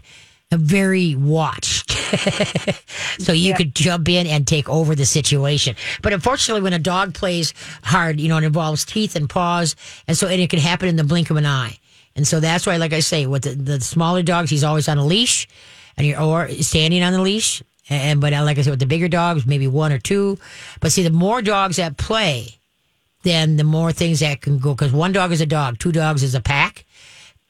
very 0.58 1.16
watched. 1.16 1.92
so 3.20 3.32
you 3.32 3.54
could 3.54 3.74
jump 3.74 4.10
in 4.10 4.28
and 4.28 4.46
take 4.46 4.70
over 4.70 4.96
the 4.96 5.06
situation. 5.06 5.76
But 6.02 6.14
unfortunately, 6.14 6.62
when 6.62 6.74
a 6.74 6.80
dog 6.80 7.14
plays 7.14 7.54
hard, 7.84 8.20
you 8.20 8.28
know, 8.28 8.38
it 8.38 8.44
involves 8.44 8.86
teeth 8.86 9.16
and 9.16 9.30
paws. 9.30 9.76
And 10.08 10.18
so, 10.18 10.28
and 10.28 10.42
it 10.42 10.50
can 10.50 10.60
happen 10.60 10.90
in 10.90 10.96
the 10.96 11.04
blink 11.04 11.30
of 11.30 11.38
an 11.38 11.46
eye. 11.46 11.78
And 12.16 12.28
so 12.28 12.40
that's 12.40 12.66
why, 12.66 12.78
like 12.78 12.94
I 12.94 13.00
say, 13.00 13.26
with 13.26 13.44
the, 13.44 13.56
the 13.56 13.80
smaller 13.80 14.24
dogs, 14.24 14.50
he's 14.50 14.64
always 14.64 14.90
on 14.90 14.98
a 14.98 15.06
leash 15.06 15.48
and 15.98 16.06
you're 16.06 16.22
or 16.22 16.50
standing 16.50 17.04
on 17.04 17.14
the 17.14 17.22
leash. 17.22 17.64
And, 17.90 18.22
but 18.22 18.34
uh, 18.34 18.44
like 18.44 18.58
I 18.58 18.62
said, 18.62 18.72
with 18.72 18.80
the 18.80 18.86
bigger 18.86 19.08
dogs, 19.08 19.46
maybe 19.46 19.68
one 19.68 19.92
or 19.92 20.00
two. 20.00 20.38
But 20.80 20.92
see, 20.92 21.04
the 21.04 21.10
more 21.10 21.42
dogs 21.42 21.78
that 21.78 21.98
play, 21.98 22.60
then 23.24 23.58
the 23.58 23.64
more 23.64 23.92
things 23.92 24.20
that 24.20 24.42
can 24.42 24.60
go. 24.60 24.74
Because 24.74 24.92
one 24.92 25.12
dog 25.12 25.32
is 25.32 25.42
a 25.42 25.46
dog, 25.46 25.80
two 25.80 25.92
dogs 25.92 26.24
is 26.24 26.36
a 26.36 26.42
pack. 26.42 26.86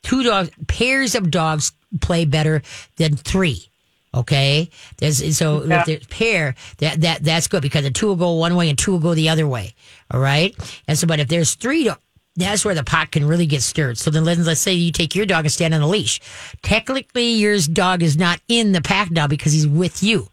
Two 0.04 0.24
dogs, 0.24 0.50
pairs 0.68 1.14
of 1.14 1.30
dogs 1.30 1.74
play 1.99 2.25
better 2.25 2.62
than 2.97 3.15
three. 3.15 3.67
Okay, 4.13 4.69
there's 4.97 5.38
so 5.38 5.62
if 5.62 5.86
there's 5.86 6.08
pair 6.08 6.56
that 6.80 6.99
that 7.01 7.23
that's 7.23 7.47
good 7.47 7.62
because 7.62 7.84
the 7.84 7.91
two 7.91 8.08
will 8.08 8.17
go 8.17 8.34
one 8.34 8.56
way 8.56 8.69
and 8.69 8.77
two 8.77 8.91
will 8.91 8.99
go 8.99 9.13
the 9.13 9.30
other 9.30 9.47
way. 9.47 9.73
All 10.12 10.19
right, 10.19 10.54
and 10.88 10.97
so 10.97 11.08
but 11.08 11.21
if 11.21 11.30
there's 11.30 11.56
three, 11.56 11.86
do- 11.86 11.95
that's 12.36 12.65
where 12.65 12.75
the 12.75 12.84
pot 12.84 13.12
can 13.12 13.25
really 13.25 13.45
get 13.45 13.62
stirred. 13.62 13.97
So 13.97 14.12
then 14.12 14.25
let's 14.25 14.45
let's 14.45 14.60
say 14.60 14.73
you 14.73 14.91
take 14.91 15.15
your 15.15 15.25
dog 15.25 15.45
and 15.45 15.51
stand 15.51 15.73
on 15.73 15.82
a 15.82 15.88
leash. 15.88 16.19
Technically, 16.62 17.30
your 17.32 17.58
dog 17.60 18.04
is 18.04 18.17
not 18.17 18.41
in 18.49 18.73
the 18.73 18.82
pack 18.82 19.12
now 19.12 19.27
because 19.27 19.54
he's 19.54 19.67
with 19.67 20.04
you 20.04 20.27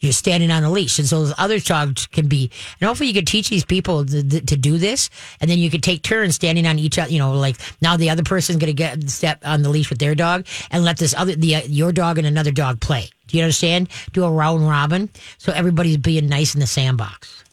you're 0.00 0.12
standing 0.12 0.50
on 0.50 0.64
a 0.64 0.70
leash. 0.70 0.98
And 0.98 1.06
so 1.06 1.20
those 1.20 1.34
other 1.38 1.60
dogs 1.60 2.06
can 2.06 2.26
be, 2.26 2.50
and 2.80 2.88
hopefully 2.88 3.08
you 3.08 3.14
could 3.14 3.26
teach 3.26 3.50
these 3.50 3.64
people 3.64 4.04
to, 4.04 4.22
to 4.22 4.56
do 4.56 4.78
this. 4.78 5.10
And 5.40 5.50
then 5.50 5.58
you 5.58 5.70
could 5.70 5.82
take 5.82 6.02
turns 6.02 6.34
standing 6.34 6.66
on 6.66 6.78
each 6.78 6.98
other, 6.98 7.10
you 7.10 7.18
know, 7.18 7.34
like 7.34 7.56
now 7.80 7.96
the 7.96 8.10
other 8.10 8.22
person's 8.22 8.58
going 8.58 8.68
to 8.68 8.74
get 8.74 9.08
step 9.10 9.40
on 9.44 9.62
the 9.62 9.68
leash 9.68 9.90
with 9.90 9.98
their 9.98 10.14
dog 10.14 10.46
and 10.70 10.84
let 10.84 10.96
this 10.96 11.14
other, 11.14 11.36
the, 11.36 11.56
uh, 11.56 11.62
your 11.66 11.92
dog 11.92 12.18
and 12.18 12.26
another 12.26 12.50
dog 12.50 12.80
play. 12.80 13.10
Do 13.28 13.36
you 13.36 13.44
understand? 13.44 13.88
Do 14.12 14.24
a 14.24 14.30
round 14.30 14.68
robin. 14.68 15.10
So 15.38 15.52
everybody's 15.52 15.98
being 15.98 16.28
nice 16.28 16.54
in 16.54 16.60
the 16.60 16.66
sandbox. 16.66 17.44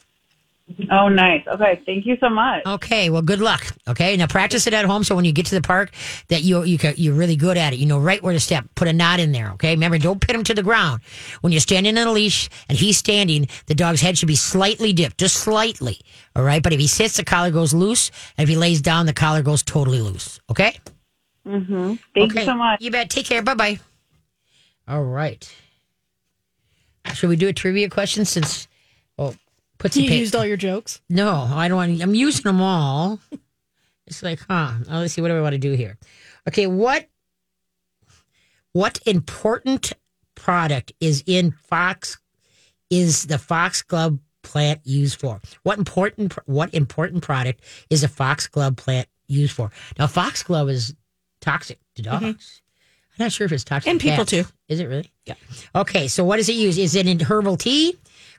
Oh, 0.91 1.07
nice. 1.07 1.47
Okay, 1.47 1.81
thank 1.85 2.05
you 2.05 2.17
so 2.19 2.29
much. 2.29 2.65
Okay, 2.65 3.09
well, 3.09 3.21
good 3.21 3.39
luck. 3.39 3.73
Okay, 3.87 4.17
now 4.17 4.27
practice 4.27 4.67
it 4.67 4.73
at 4.73 4.83
home 4.83 5.03
so 5.03 5.15
when 5.15 5.23
you 5.23 5.31
get 5.31 5.45
to 5.47 5.55
the 5.55 5.61
park, 5.61 5.91
that 6.27 6.43
you 6.43 6.63
you 6.63 6.77
ca- 6.77 6.93
you're 6.97 7.13
really 7.13 7.37
good 7.37 7.57
at 7.57 7.71
it. 7.73 7.79
You 7.79 7.85
know 7.85 7.99
right 7.99 8.21
where 8.21 8.33
to 8.33 8.39
step. 8.39 8.65
Put 8.75 8.89
a 8.89 8.93
knot 8.93 9.19
in 9.21 9.31
there. 9.31 9.51
Okay, 9.51 9.71
remember 9.71 9.97
don't 9.97 10.19
pin 10.19 10.35
him 10.35 10.43
to 10.43 10.53
the 10.53 10.63
ground. 10.63 11.01
When 11.39 11.53
you're 11.53 11.61
standing 11.61 11.97
on 11.97 12.07
a 12.07 12.11
leash 12.11 12.49
and 12.67 12.77
he's 12.77 12.97
standing, 12.97 13.47
the 13.67 13.75
dog's 13.75 14.01
head 14.01 14.17
should 14.17 14.27
be 14.27 14.35
slightly 14.35 14.91
dipped, 14.91 15.17
just 15.17 15.37
slightly. 15.37 15.99
All 16.35 16.43
right, 16.43 16.61
but 16.61 16.73
if 16.73 16.79
he 16.79 16.87
sits, 16.87 17.15
the 17.15 17.23
collar 17.23 17.49
goes 17.49 17.73
loose, 17.73 18.11
and 18.37 18.43
if 18.43 18.49
he 18.49 18.57
lays 18.57 18.81
down, 18.81 19.05
the 19.05 19.13
collar 19.13 19.41
goes 19.41 19.63
totally 19.63 20.01
loose. 20.01 20.39
Okay. 20.49 20.77
Mm-hmm. 21.47 21.93
Thank 22.13 22.31
okay. 22.31 22.41
you 22.41 22.45
so 22.45 22.55
much. 22.55 22.81
You 22.81 22.91
bet. 22.91 23.09
Take 23.09 23.25
care. 23.25 23.41
Bye 23.41 23.55
bye. 23.55 23.79
All 24.85 25.03
right. 25.03 25.49
Should 27.13 27.29
we 27.29 27.37
do 27.37 27.47
a 27.47 27.53
trivia 27.53 27.89
question 27.89 28.25
since? 28.25 28.67
Put 29.79 29.95
You 29.95 30.03
used 30.09 30.35
all 30.35 30.45
your 30.45 30.57
jokes. 30.57 31.01
no, 31.09 31.47
I 31.51 31.67
don't 31.67 31.77
want. 31.77 32.01
I'm 32.01 32.15
using 32.15 32.43
them 32.43 32.61
all. 32.61 33.19
It's 34.07 34.23
like, 34.23 34.39
huh? 34.47 34.71
Oh, 34.89 34.99
let's 34.99 35.13
see. 35.13 35.21
What 35.21 35.27
do 35.27 35.37
I 35.37 35.41
want 35.41 35.53
to 35.53 35.59
do 35.59 35.73
here? 35.73 35.97
Okay, 36.47 36.65
what 36.67 37.07
what 38.73 38.99
important 39.05 39.93
product 40.35 40.93
is 40.99 41.23
in 41.25 41.51
Fox? 41.51 42.17
Is 42.89 43.25
the 43.27 43.35
Foxglove 43.37 44.17
plant 44.43 44.79
used 44.85 45.19
for? 45.19 45.41
What 45.63 45.77
important 45.77 46.33
what 46.47 46.73
important 46.73 47.21
product 47.21 47.61
is 47.89 48.03
a 48.03 48.07
Foxglove 48.07 48.77
plant 48.77 49.09
used 49.27 49.51
for? 49.53 49.71
Now, 49.99 50.07
Foxglove 50.07 50.69
is 50.69 50.95
toxic 51.41 51.79
to 51.95 52.01
dogs. 52.01 52.23
Mm-hmm. 52.23 53.19
I'm 53.19 53.25
not 53.25 53.31
sure 53.33 53.45
if 53.45 53.51
it's 53.51 53.65
toxic 53.65 53.89
And 53.91 53.99
to 53.99 54.03
people 54.05 54.23
cats. 54.25 54.29
too. 54.31 54.43
Is 54.69 54.79
it 54.79 54.85
really? 54.85 55.11
Yeah. 55.25 55.33
Okay, 55.75 56.07
so 56.07 56.23
what 56.23 56.37
does 56.37 56.47
it 56.47 56.53
use? 56.55 56.77
Is 56.77 56.95
it 56.95 57.07
in 57.07 57.19
herbal 57.19 57.57
tea, 57.57 57.97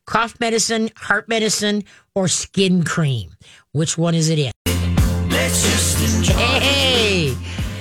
cough 0.09 0.41
medicine, 0.41 0.91
heart 0.97 1.29
medicine, 1.29 1.85
or 2.15 2.29
skin 2.29 2.83
cream? 2.83 3.31
Which 3.73 3.99
one 3.99 4.15
is 4.15 4.31
it 4.31 4.39
in? 4.39 4.53
Hey, 6.25 7.35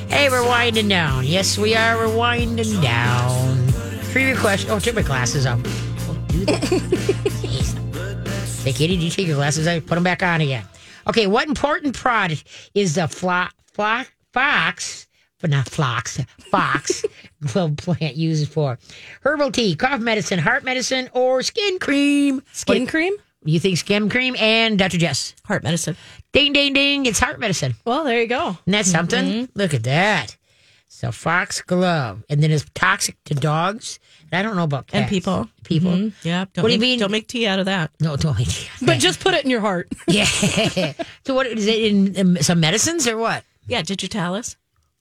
hey, 0.10 0.30
we're 0.30 0.46
winding 0.46 0.90
down. 0.90 1.26
Yes, 1.26 1.58
we 1.58 1.74
are. 1.76 1.98
We're 1.98 2.16
winding 2.16 2.82
down. 2.82 3.68
Trivia 4.12 4.36
question. 4.38 4.70
Oh, 4.72 4.80
took 4.80 4.96
my 4.96 5.02
glasses 5.02 5.46
off. 5.46 5.62
Don't 6.06 6.28
do 6.28 6.46
that. 6.46 6.62
Jeez. 6.64 8.64
hey, 8.64 8.74
Katie, 8.74 8.98
did 8.98 9.04
you 9.04 9.10
take 9.10 9.28
your 9.28 9.38
glasses 9.38 9.68
off? 9.68 9.86
Put 9.86 9.96
them 9.96 10.04
back 10.04 10.22
on 10.22 10.42
again. 10.42 10.66
Okay, 11.08 11.28
what 11.28 11.48
important 11.48 11.96
product 11.96 12.44
is 12.74 12.96
the 12.96 13.08
flo- 13.08 13.48
flo- 13.74 14.04
fox, 14.34 15.07
but 15.40 15.50
not 15.50 15.66
flox, 15.66 16.26
fox 16.52 17.04
glove 17.46 17.78
plant 17.78 18.16
used 18.16 18.52
for? 18.52 18.78
Herbal 19.22 19.52
tea, 19.52 19.76
cough 19.76 20.00
medicine, 20.02 20.40
heart 20.40 20.64
medicine, 20.64 21.10
or 21.14 21.42
skin 21.44 21.80
cream? 21.80 22.42
Skin 22.54 22.84
What- 22.84 22.90
cream? 22.90 23.14
You 23.44 23.60
think 23.60 23.78
skin 23.78 24.10
cream 24.10 24.36
and 24.38 24.78
Dr. 24.78 24.98
Jess? 24.98 25.34
Heart 25.46 25.64
medicine. 25.64 25.96
Ding, 26.34 26.52
ding, 26.54 26.74
ding. 26.74 27.06
It's 27.06 27.20
heart 27.20 27.40
medicine. 27.40 27.76
Well, 27.86 28.04
there 28.04 28.20
you 28.20 28.28
go. 28.28 28.58
Isn't 28.66 28.72
that 28.72 28.86
something? 28.86 29.48
Look 29.54 29.74
at 29.74 29.84
that. 29.84 30.36
So 30.90 31.12
fox 31.12 31.62
glove, 31.62 32.24
and 32.30 32.42
then 32.42 32.50
it's 32.52 32.66
toxic 32.74 33.16
to 33.26 33.36
dogs. 33.36 34.00
And 34.32 34.40
I 34.40 34.42
don't 34.42 34.56
know 34.58 34.64
about 34.64 34.88
cats. 34.88 35.02
And 35.02 35.10
people. 35.10 35.48
People. 35.64 35.92
Mhm. 35.92 36.14
Yeah. 36.24 36.46
Don't 36.54 36.64
What 36.64 36.70
do 36.70 36.74
you 36.74 36.80
make, 36.80 36.90
mean? 36.90 37.00
Don't 37.00 37.12
make 37.12 37.28
tea 37.28 37.46
out 37.48 37.60
of 37.60 37.66
that. 37.66 37.92
No, 38.02 38.16
don't 38.18 38.38
make 38.38 38.48
tea. 38.50 38.68
But 38.82 39.00
just 39.00 39.20
put 39.20 39.34
it 39.34 39.46
in 39.46 39.52
your 39.52 39.62
heart. 39.62 39.88
yeah. 40.08 40.26
so 41.26 41.34
what 41.36 41.46
is 41.48 41.68
it 41.68 41.80
in, 41.84 42.16
in 42.16 42.44
some 42.44 42.60
medicines 42.60 43.08
or 43.08 43.18
what? 43.18 43.44
Yeah. 43.68 43.82
Digitalis. 43.82 44.58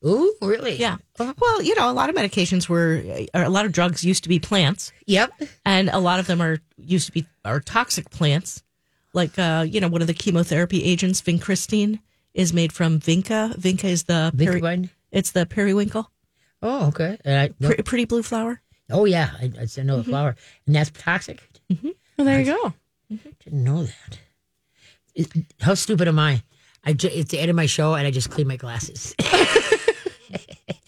Ooh, 0.06 0.34
really? 0.40 0.76
Yeah. 0.76 0.96
Well, 1.18 1.62
you 1.62 1.74
know, 1.74 1.90
a 1.90 1.92
lot 1.92 2.08
of 2.10 2.14
medications 2.16 2.68
were, 2.68 3.02
or 3.34 3.42
a 3.42 3.48
lot 3.48 3.64
of 3.66 3.72
drugs 3.72 4.04
used 4.04 4.22
to 4.22 4.28
be 4.28 4.38
plants, 4.38 4.92
Yep. 5.06 5.32
and 5.64 5.88
a 5.88 5.98
lot 5.98 6.20
of 6.20 6.26
them 6.26 6.40
are 6.40 6.58
used 6.76 7.06
to 7.06 7.12
be 7.12 7.26
are 7.44 7.60
toxic 7.60 8.10
plants. 8.10 8.62
Like, 9.12 9.38
uh, 9.38 9.64
you 9.68 9.80
know, 9.80 9.88
one 9.88 10.02
of 10.02 10.06
the 10.06 10.14
chemotherapy 10.14 10.84
agents, 10.84 11.20
vincristine, 11.22 12.00
is 12.34 12.52
made 12.52 12.72
from 12.72 13.00
vinca. 13.00 13.56
Vinca 13.56 13.84
is 13.84 14.04
the 14.04 14.32
peri- 14.36 14.60
Vinca 14.60 14.90
it's 15.10 15.30
the 15.30 15.46
periwinkle, 15.46 16.10
Oh, 16.62 16.88
okay. 16.88 17.16
And 17.24 17.38
I, 17.38 17.50
no- 17.60 17.68
Pre- 17.68 17.82
pretty 17.82 18.04
blue 18.04 18.22
flower. 18.22 18.60
oh, 18.90 19.04
yeah. 19.06 19.30
I, 19.40 19.50
I 19.62 19.64
said 19.66 19.86
no 19.86 19.96
the 19.96 20.02
mm-hmm. 20.02 20.10
flower, 20.10 20.36
and 20.66 20.74
that's 20.74 20.90
toxic. 20.90 21.42
Mm-hmm. 21.70 21.90
Well, 22.16 22.24
there 22.26 22.38
you 22.40 22.46
go. 22.46 22.74
Mm-hmm. 23.12 23.28
Didn't 23.44 23.64
know 23.64 23.84
that. 23.84 24.18
It- 25.14 25.32
how 25.60 25.74
stupid 25.74 26.08
am 26.08 26.18
I? 26.18 26.42
I 26.84 26.92
ju- 26.92 27.10
it's 27.12 27.30
the 27.30 27.40
end 27.40 27.50
of 27.50 27.56
my 27.56 27.66
show, 27.66 27.94
and 27.94 28.06
I 28.06 28.10
just 28.10 28.30
clean 28.30 28.46
my 28.46 28.56
glasses. 28.56 29.14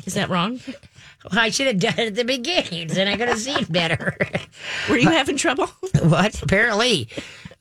Is 0.08 0.14
that 0.14 0.30
wrong? 0.30 0.58
I 1.32 1.50
should 1.50 1.66
have 1.66 1.78
done 1.78 1.94
it 1.98 2.06
at 2.08 2.14
the 2.14 2.24
beginning, 2.24 2.88
then 2.88 3.08
I 3.08 3.16
could 3.18 3.28
have 3.28 3.38
seen 3.38 3.64
better. 3.64 4.16
Were 4.88 4.96
you 4.96 5.10
having 5.10 5.36
trouble? 5.36 5.66
what? 6.02 6.42
Apparently. 6.42 7.08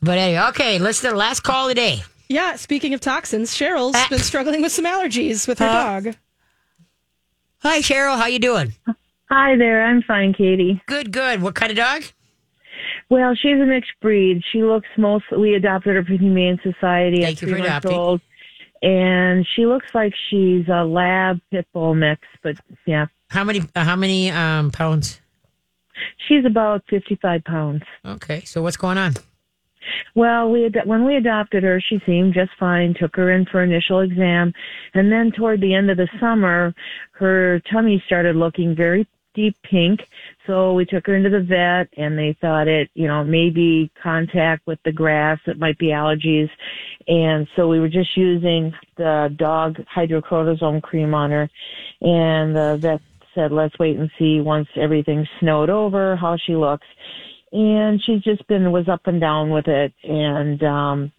But 0.02 0.18
anyway, 0.18 0.42
okay, 0.50 0.80
let's 0.80 1.02
do 1.02 1.10
the 1.10 1.16
last 1.16 1.42
call 1.42 1.66
of 1.66 1.70
the 1.72 1.76
day. 1.76 2.04
Yeah, 2.30 2.56
speaking 2.56 2.94
of 2.94 3.02
toxins, 3.02 3.54
Cheryl's 3.54 3.96
Ah. 3.98 4.08
been 4.10 4.20
struggling 4.20 4.62
with 4.62 4.72
some 4.72 4.86
allergies 4.86 5.46
with 5.46 5.60
her 5.60 5.68
Huh? 5.68 6.00
dog. 6.02 6.16
Hi, 7.64 7.80
Cheryl. 7.80 8.18
How 8.18 8.28
you 8.28 8.40
doing? 8.40 8.74
Hi 9.30 9.58
there, 9.58 9.84
I'm 9.86 10.02
fine, 10.04 10.34
Katie. 10.34 10.82
Good, 10.86 11.12
good. 11.12 11.42
What 11.42 11.56
kind 11.56 11.70
of 11.72 11.76
dog? 11.78 12.04
Well, 13.10 13.36
she's 13.36 13.60
a 13.60 13.66
mixed 13.66 13.92
breed. 14.02 14.42
She 14.54 14.64
looks 14.64 14.88
mostly. 14.98 15.38
We 15.38 15.56
adopted 15.56 15.96
her 15.96 16.06
from 16.06 16.18
Humane 16.20 16.60
Society 16.64 17.24
Thank 17.24 17.38
at 17.38 17.42
you 17.42 17.48
three 17.50 17.62
for 17.62 17.68
months 17.68 17.86
adopting. 17.86 17.92
old, 18.00 18.22
and 18.82 19.46
she 19.56 19.66
looks 19.66 19.88
like 19.94 20.14
she's 20.30 20.68
a 20.68 20.84
lab 20.84 21.40
pit 21.52 21.68
bull 21.74 21.96
mix. 21.96 22.22
But 22.44 22.58
yeah, 22.86 23.08
How 23.30 23.44
many? 23.44 23.62
Uh, 23.76 23.84
how 23.84 23.96
many 23.96 24.30
um, 24.32 24.72
pounds? 24.72 25.20
she's 26.28 26.46
about 26.46 26.84
fifty-five 26.90 27.44
pounds. 27.44 27.84
Okay, 28.06 28.42
so 28.46 28.62
what's 28.62 28.78
going 28.78 28.98
on? 28.98 29.14
Well, 30.16 30.52
we 30.52 30.66
ad- 30.66 30.82
when 30.86 31.06
we 31.06 31.16
adopted 31.16 31.64
her, 31.64 31.80
she 31.82 32.00
seemed 32.06 32.34
just 32.34 32.52
fine. 32.60 32.94
Took 33.00 33.16
her 33.16 33.32
in 33.32 33.46
for 33.46 33.64
initial 33.64 34.02
exam, 34.02 34.54
and 34.94 35.12
then 35.12 35.32
toward 35.32 35.62
the 35.62 35.74
end 35.74 35.90
of 35.90 35.98
the 35.98 36.10
summer, 36.20 36.74
her 37.14 37.62
tummy 37.72 38.04
started 38.06 38.36
looking 38.36 38.76
very 38.76 39.08
deep 39.38 39.56
pink. 39.62 40.02
So 40.48 40.74
we 40.74 40.84
took 40.84 41.06
her 41.06 41.16
into 41.16 41.30
the 41.30 41.42
vet 41.42 41.88
and 41.96 42.18
they 42.18 42.36
thought 42.42 42.68
it, 42.68 42.90
you 42.96 43.08
know, 43.08 43.24
maybe 43.24 43.92
contact 44.02 44.66
with 44.66 44.80
the 44.84 44.92
grass. 44.92 45.40
It 45.46 45.60
might 45.60 45.78
be 45.78 45.90
allergies. 45.90 46.50
And 47.08 47.48
so 47.56 47.68
we 47.70 47.80
were 47.80 47.88
just 47.88 48.18
using 48.18 48.74
the 48.98 49.34
dog 49.38 49.78
hydrocortisone 49.96 50.82
cream 50.82 51.14
on 51.14 51.30
her 51.32 51.50
and 52.02 52.56
the 52.56 52.78
vet 52.82 53.02
said, 53.36 53.52
let's 53.52 53.78
wait 53.78 53.98
and 53.98 54.10
see 54.18 54.42
once 54.42 54.68
everything's 54.76 55.28
snowed 55.40 55.70
over 55.70 56.16
how 56.16 56.36
she 56.36 56.56
looks. 56.56 56.88
And 57.52 58.02
she's 58.04 58.24
just 58.24 58.46
been, 58.48 58.72
was 58.72 58.90
up 58.90 59.06
and 59.06 59.22
down 59.22 59.52
with 59.52 59.68
it 59.68 59.94
and, 60.04 60.62
um, 60.64 61.12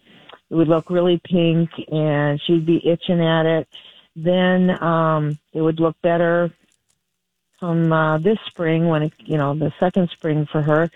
it 0.49 0.55
would 0.55 0.67
look 0.67 0.89
really 0.89 1.21
pink 1.23 1.69
and 1.89 2.41
she'd 2.45 2.65
be 2.65 2.85
itching 2.85 3.21
at 3.21 3.45
it. 3.45 3.67
Then, 4.15 4.83
um, 4.83 5.39
it 5.53 5.61
would 5.61 5.79
look 5.79 5.95
better 6.01 6.51
from 7.59 7.91
uh, 7.91 8.17
this 8.19 8.37
spring 8.47 8.87
when 8.87 9.03
it, 9.03 9.13
you 9.19 9.37
know 9.37 9.57
the 9.57 9.71
second 9.79 10.09
spring 10.15 10.47
for 10.51 10.61
her 10.61 10.89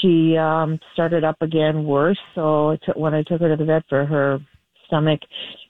she 0.00 0.36
um 0.36 0.78
started 0.92 1.24
up 1.24 1.36
again 1.40 1.84
worse. 1.84 2.18
So 2.34 2.70
it 2.70 2.80
took, 2.84 2.96
when 2.96 3.14
i 3.14 3.22
took 3.22 3.40
her 3.40 3.48
to 3.48 3.56
the 3.56 3.64
vet 3.64 3.84
for 3.88 4.04
her 4.04 4.38
stomach 4.86 5.20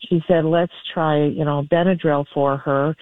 she 0.09 0.19
said 0.27 0.47
let's 0.47 0.73
try 0.95 1.25
you 1.25 1.45
know 1.45 1.67
benadryl 1.71 2.25
for 2.33 2.57
her. 2.57 2.95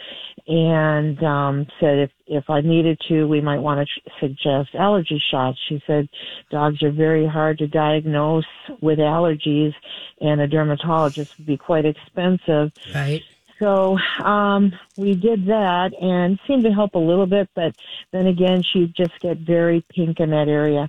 And 0.47 1.23
um 1.23 1.67
said 1.81 1.99
if 1.99 2.11
if 2.27 2.45
i 2.49 2.61
needed 2.61 2.99
to 3.09 3.25
we 3.27 3.41
might 3.41 3.59
want 3.59 3.87
to 3.87 3.87
tr- 3.87 4.27
suggest 4.27 4.75
allergy 4.75 5.23
shots. 5.31 5.59
She 5.69 5.83
said 5.87 6.09
dogs 6.51 6.83
are 6.83 6.93
very 6.93 7.27
hard 7.27 7.59
to 7.59 7.67
diagnose 7.67 8.45
with 8.81 8.99
allergies 8.99 9.73
and 10.21 10.41
a 10.41 10.47
dermatologist 10.47 11.31
would 11.39 11.47
be 11.47 11.57
quite 11.57 11.85
expensive. 11.85 12.73
Right. 12.95 13.23
So 13.59 13.97
um, 14.25 14.73
we 14.97 15.15
did 15.15 15.47
that 15.47 15.91
and 16.01 16.39
seemed 16.47 16.65
to 16.65 16.71
help 16.71 16.95
a 16.95 16.99
little 16.99 17.27
bit, 17.27 17.49
but 17.55 17.73
then 18.13 18.27
again, 18.27 18.63
she'd 18.73 18.95
just 18.97 19.15
get 19.21 19.39
very 19.39 19.85
pink 19.95 20.21
in 20.21 20.31
that 20.31 20.49
area. 20.49 20.89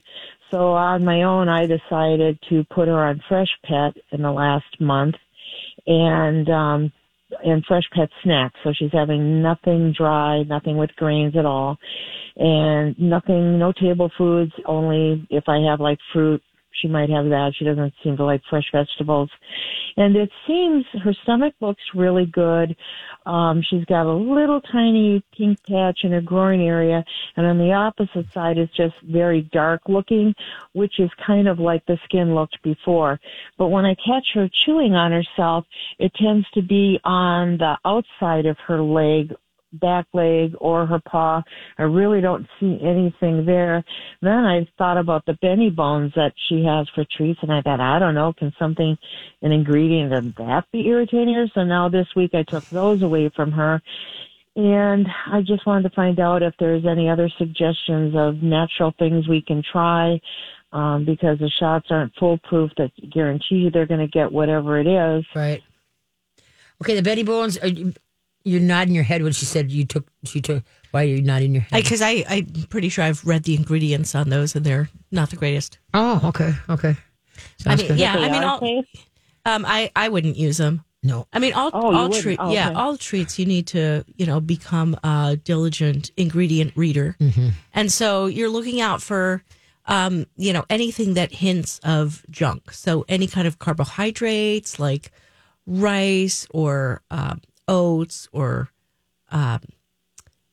So 0.52 0.74
on 0.74 1.06
my 1.06 1.24
own, 1.24 1.48
I 1.48 1.66
decided 1.66 2.40
to 2.50 2.64
put 2.74 2.88
her 2.88 3.06
on 3.06 3.22
Fresh 3.28 3.50
Pet 3.66 3.94
in 4.12 4.22
the 4.22 4.32
last 4.32 4.66
month, 4.80 5.16
and 5.86 6.50
um, 6.50 6.92
and 7.44 7.64
Fresh 7.66 7.84
Pet 7.94 8.10
snacks. 8.24 8.60
So 8.64 8.74
she's 8.76 8.92
having 8.92 9.42
nothing 9.42 9.94
dry, 9.96 10.44
nothing 10.44 10.78
with 10.78 10.90
grains 10.96 11.36
at 11.38 11.46
all, 11.46 11.78
and 12.36 13.00
nothing, 13.00 13.60
no 13.60 13.72
table 13.72 14.12
foods. 14.18 14.52
Only 14.66 15.28
if 15.30 15.44
I 15.48 15.60
have 15.70 15.80
like 15.80 16.00
fruit, 16.12 16.42
she 16.82 16.88
might 16.88 17.10
have 17.10 17.26
that. 17.26 17.54
She 17.58 17.66
doesn't 17.66 17.94
seem 18.04 18.18
to 18.18 18.26
like 18.26 18.42
fresh 18.50 18.66
vegetables. 18.72 19.30
And 19.98 20.16
it 20.16 20.30
seems 20.48 20.86
her 21.04 21.14
stomach 21.24 21.54
looks 21.62 21.82
really 21.94 22.26
good. 22.26 22.76
Um, 23.26 23.62
she's 23.70 23.86
got 23.86 24.06
a 24.06 24.14
little 24.14 24.62
tiny 24.62 25.24
pink 25.38 25.60
patch 25.68 26.00
in 26.04 26.12
her 26.12 26.22
groin 26.22 26.62
area, 26.62 27.04
and 27.36 27.46
on 27.46 27.58
the 27.58 27.74
opposite 27.74 28.32
side 28.34 28.58
is 28.58 28.70
just 28.76 28.96
very 29.04 29.42
dark 29.52 29.82
looking, 29.88 30.34
which 30.74 31.00
is 31.00 31.10
kind 31.26 31.48
of 31.48 31.60
like 31.60 31.86
the 31.86 31.98
skin 32.06 32.34
looked 32.34 32.62
before. 32.64 33.20
But 33.58 33.68
when 33.68 33.86
I 33.86 33.96
catch 33.96 34.28
her 34.34 34.50
chewing 34.66 34.96
on 34.96 35.12
herself, 35.12 35.66
it 35.98 36.14
tends 36.16 36.50
to 36.54 36.62
be 36.62 37.00
on 37.04 37.58
the 37.58 37.78
outside 37.86 38.46
of 38.46 38.58
her 38.68 38.82
leg 38.82 39.36
back 39.74 40.06
leg 40.14 40.54
or 40.60 40.86
her 40.86 41.00
paw. 41.00 41.42
I 41.78 41.84
really 41.84 42.22
don't 42.22 42.48
see 42.60 42.80
anything 42.82 43.46
there. 43.46 43.84
Then 44.22 44.46
I 44.46 44.68
thought 44.78 44.98
about 44.98 45.26
the 45.26 45.38
Benebones 45.44 46.14
that 46.16 46.34
she 46.48 46.64
has 46.64 46.88
for 46.96 47.06
treats 47.16 47.40
and 47.42 47.52
I 47.52 47.62
thought, 47.62 47.80
I 47.80 48.00
don't 48.00 48.16
know, 48.16 48.34
can 48.34 48.54
something, 48.60 48.98
an 49.42 49.52
ingredient 49.52 50.14
of 50.14 50.36
that 50.36 50.66
be 50.72 50.88
irritating 50.88 51.34
her? 51.36 51.48
So 51.54 51.64
now 51.64 51.90
this 51.90 52.08
week 52.16 52.32
I 52.34 52.44
took 52.44 52.68
those 52.70 53.02
away 53.02 53.32
from 53.36 53.52
her. 53.52 53.82
And 54.56 55.08
I 55.32 55.42
just 55.42 55.66
wanted 55.66 55.88
to 55.88 55.96
find 55.96 56.20
out 56.20 56.44
if 56.44 56.54
there's 56.60 56.86
any 56.86 57.10
other 57.10 57.30
suggestions 57.38 58.16
of 58.16 58.42
natural 58.42 58.94
things 58.98 59.28
we 59.28 59.42
can 59.42 59.64
try. 59.72 60.20
Um, 60.72 61.04
because 61.04 61.40
the 61.40 61.50
shots 61.60 61.88
aren't 61.90 62.14
foolproof 62.20 62.70
that 62.78 62.92
guarantee 63.12 63.56
you 63.56 63.72
they're 63.72 63.88
going 63.88 64.02
to 64.02 64.08
get 64.08 64.32
whatever 64.32 64.80
it 64.80 64.86
is. 64.86 65.26
Right. 65.34 65.64
Okay, 66.80 66.96
the 66.96 67.02
Betty 67.02 67.24
Bones. 67.24 67.58
Are 68.46 68.50
you, 68.50 68.60
you're 68.60 68.68
nodding 68.68 68.96
your 68.96 69.04
head 69.04 69.22
when 69.24 69.32
she 69.34 69.46
said 69.46 69.72
you 69.72 69.86
took. 69.86 70.08
She 70.26 70.42
took. 70.42 70.64
Why 70.92 71.04
are 71.04 71.08
you 71.08 71.22
nodding 71.22 71.54
your 71.54 71.62
head? 71.64 71.84
Because 71.84 72.02
I, 72.02 72.24
I, 72.28 72.46
am 72.56 72.64
pretty 72.70 72.90
sure 72.90 73.04
I've 73.04 73.24
read 73.26 73.44
the 73.44 73.56
ingredients 73.56 74.16
on 74.16 74.30
those, 74.30 74.56
and 74.56 74.66
they're 74.66 74.90
not 75.12 75.30
the 75.30 75.36
greatest. 75.36 75.78
oh, 75.94 76.20
okay, 76.26 76.54
okay. 76.70 76.96
I 77.66 77.76
mean, 77.76 77.88
good. 77.88 77.98
yeah, 78.00 78.16
I 78.18 78.30
mean, 78.32 78.44
all, 78.44 78.84
um, 79.46 79.66
I, 79.68 79.92
I 79.96 80.10
wouldn't 80.10 80.36
use 80.36 80.58
them. 80.58 80.84
No. 81.04 81.28
I 81.32 81.40
mean, 81.40 81.54
all 81.54 81.70
Oh, 81.74 81.96
all 81.96 82.10
treats. 82.10 82.42
Oh, 82.44 82.52
Yeah, 82.52 82.70
okay. 82.70 82.76
all 82.76 82.98
treats. 82.98 83.40
You 83.40 83.46
need 83.46 83.68
to, 83.68 84.04
you 84.18 84.26
know, 84.26 84.42
become 84.42 84.98
a 85.04 85.38
diligent 85.42 86.12
ingredient 86.18 86.74
reader, 86.76 87.16
Mm-hmm. 87.20 87.50
and 87.74 87.92
so 87.92 88.26
you're 88.26 88.50
looking 88.50 88.82
out 88.82 89.02
for, 89.02 89.44
um, 89.86 90.26
you 90.36 90.52
know, 90.54 90.66
anything 90.70 91.14
that 91.14 91.32
hints 91.32 91.80
of 91.84 92.26
junk. 92.30 92.72
So 92.74 93.06
any 93.08 93.28
kind 93.28 93.48
of 93.48 93.60
carbohydrates 93.60 94.80
like 94.80 95.12
rice 95.66 96.48
or 96.50 97.02
um, 97.12 97.42
oats 97.70 98.28
or, 98.34 98.70
um, 99.32 99.62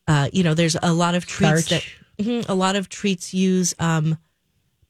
uh, 0.07 0.29
you 0.33 0.45
know, 0.45 0.55
there's 0.55 0.77
a 0.83 0.93
lot 0.93 1.15
of 1.17 1.27
treats 1.27 1.65
Starch. 1.67 1.69
that 2.19 2.25
Mhm, 2.25 2.49
a 2.49 2.55
lot 2.55 2.77
of 2.77 2.89
treats 2.89 3.35
use 3.35 3.75
um, 3.79 4.17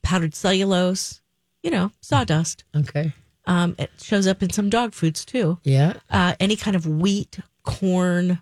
powdered 0.02 0.34
cellulose. 0.34 1.20
You 1.62 1.70
know, 1.72 1.90
sawdust. 2.00 2.62
Okay. 2.76 3.12
Um, 3.46 3.74
it 3.78 3.90
shows 4.00 4.26
up 4.28 4.40
in 4.42 4.50
some 4.50 4.70
dog 4.70 4.92
foods 4.92 5.24
too 5.24 5.58
Yeah. 5.64 5.94
uh, 6.10 6.34
any 6.38 6.54
kind 6.54 6.76
of 6.76 6.86
wheat, 6.86 7.40
corn, 7.64 8.40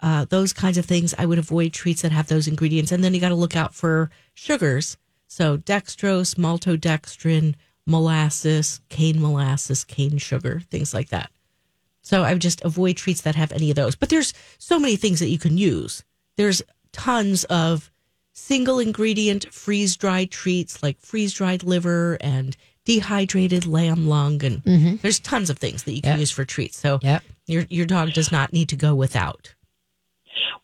uh, 0.00 0.26
those 0.28 0.52
kinds 0.52 0.76
of 0.76 0.84
things. 0.84 1.14
I 1.16 1.24
would 1.24 1.38
avoid 1.38 1.72
treats 1.72 2.02
that 2.02 2.12
have 2.12 2.26
those 2.28 2.46
ingredients. 2.48 2.92
And 2.92 3.02
then 3.02 3.14
you 3.14 3.20
got 3.20 3.30
to 3.30 3.34
look 3.34 3.56
out 3.56 3.74
for 3.74 4.10
sugars. 4.34 4.98
So 5.26 5.56
dextrose, 5.56 6.34
maltodextrin, 6.36 7.54
molasses, 7.86 8.80
cane 8.90 9.20
molasses, 9.22 9.84
cane 9.84 10.18
sugar, 10.18 10.60
things 10.70 10.92
like 10.92 11.08
that. 11.10 11.30
So 12.02 12.22
I 12.22 12.32
would 12.32 12.42
just 12.42 12.62
avoid 12.62 12.96
treats 12.96 13.20
that 13.22 13.34
have 13.34 13.52
any 13.52 13.70
of 13.70 13.76
those. 13.76 13.94
But 13.96 14.08
there's 14.08 14.32
so 14.58 14.78
many 14.78 14.96
things 14.96 15.20
that 15.20 15.28
you 15.28 15.38
can 15.38 15.58
use. 15.58 16.02
There's 16.36 16.62
tons 16.92 17.44
of 17.44 17.90
single 18.32 18.78
ingredient 18.78 19.52
freeze 19.52 19.96
dried 19.96 20.30
treats 20.30 20.82
like 20.82 21.00
freeze 21.00 21.34
dried 21.34 21.62
liver 21.62 22.16
and 22.20 22.56
dehydrated 22.86 23.66
lamb 23.66 24.08
lung 24.08 24.42
and 24.42 24.64
mm-hmm. 24.64 24.96
there's 25.02 25.20
tons 25.20 25.50
of 25.50 25.58
things 25.58 25.82
that 25.82 25.92
you 25.92 26.00
can 26.00 26.12
Yeah. 26.14 26.18
use 26.20 26.30
for 26.30 26.44
treats. 26.44 26.78
So 26.78 26.98
Yep. 27.02 27.22
your 27.46 27.66
your 27.68 27.86
dog 27.86 28.12
does 28.14 28.32
not 28.32 28.52
need 28.52 28.68
to 28.70 28.76
go 28.76 28.94
without. 28.94 29.54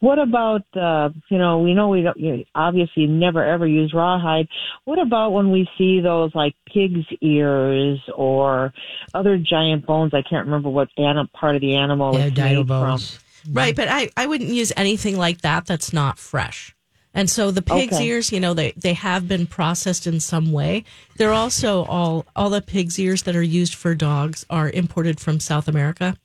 What 0.00 0.18
about, 0.18 0.62
uh, 0.74 1.10
you 1.30 1.38
know, 1.38 1.58
we 1.58 1.74
know 1.74 1.88
we 1.88 2.02
don't, 2.02 2.16
you 2.18 2.44
obviously 2.54 3.06
never 3.06 3.44
ever 3.44 3.66
use 3.66 3.92
rawhide. 3.94 4.48
What 4.84 4.98
about 4.98 5.32
when 5.32 5.50
we 5.50 5.68
see 5.78 6.00
those 6.00 6.34
like 6.34 6.54
pig's 6.66 7.06
ears 7.20 7.98
or 8.14 8.72
other 9.14 9.38
giant 9.38 9.86
bones? 9.86 10.12
I 10.14 10.22
can't 10.22 10.46
remember 10.46 10.68
what 10.68 10.88
anim- 10.98 11.28
part 11.28 11.54
of 11.54 11.60
the 11.60 11.76
animal 11.76 12.18
Yeah, 12.18 12.26
it's 12.26 12.36
made 12.36 12.66
bones. 12.66 13.18
Right, 13.50 13.76
but 13.76 13.88
I, 13.88 14.10
I 14.16 14.26
wouldn't 14.26 14.50
use 14.50 14.72
anything 14.76 15.16
like 15.16 15.42
that 15.42 15.66
that's 15.66 15.92
not 15.92 16.18
fresh. 16.18 16.74
And 17.14 17.30
so 17.30 17.50
the 17.50 17.62
pig's 17.62 17.94
Okay. 17.94 18.04
ears, 18.04 18.30
you 18.30 18.40
know, 18.40 18.52
they, 18.52 18.72
they 18.76 18.92
have 18.92 19.26
been 19.26 19.46
processed 19.46 20.06
in 20.06 20.20
some 20.20 20.52
way. 20.52 20.84
They're 21.16 21.32
also 21.32 21.84
all 21.84 22.26
all 22.36 22.50
the 22.50 22.60
pig's 22.60 22.98
ears 22.98 23.22
that 23.22 23.34
are 23.34 23.42
used 23.42 23.74
for 23.74 23.94
dogs 23.94 24.44
are 24.50 24.68
imported 24.68 25.18
from 25.18 25.40
South 25.40 25.66
America. 25.66 26.16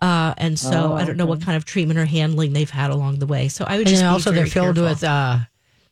Uh, 0.00 0.32
and 0.38 0.58
so 0.58 0.92
I 0.94 1.04
don't 1.04 1.16
know 1.16 1.26
what 1.26 1.42
kind 1.42 1.56
of 1.56 1.64
treatment 1.64 1.98
or 1.98 2.04
handling 2.04 2.52
they've 2.52 2.70
had 2.70 2.90
along 2.90 3.18
the 3.18 3.26
way. 3.26 3.48
So 3.48 3.64
I 3.64 3.78
would 3.78 3.86
And 3.86 3.88
just 3.88 4.02
be 4.02 4.06
also 4.06 4.30
they're 4.30 4.46
filled 4.46 4.76
careful. 4.76 4.84
with 4.90 5.02
uh, 5.04 5.38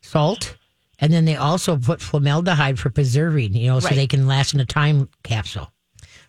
salt, 0.02 0.56
and 1.00 1.12
then 1.12 1.24
they 1.24 1.34
also 1.36 1.76
put 1.76 2.00
formaldehyde 2.00 2.78
for 2.78 2.90
preserving. 2.90 3.54
You 3.54 3.68
know, 3.68 3.80
so 3.80 3.88
they 3.94 4.06
can 4.06 4.26
last 4.28 4.54
in 4.54 4.60
a 4.60 4.64
time 4.64 5.08
capsule. 5.24 5.72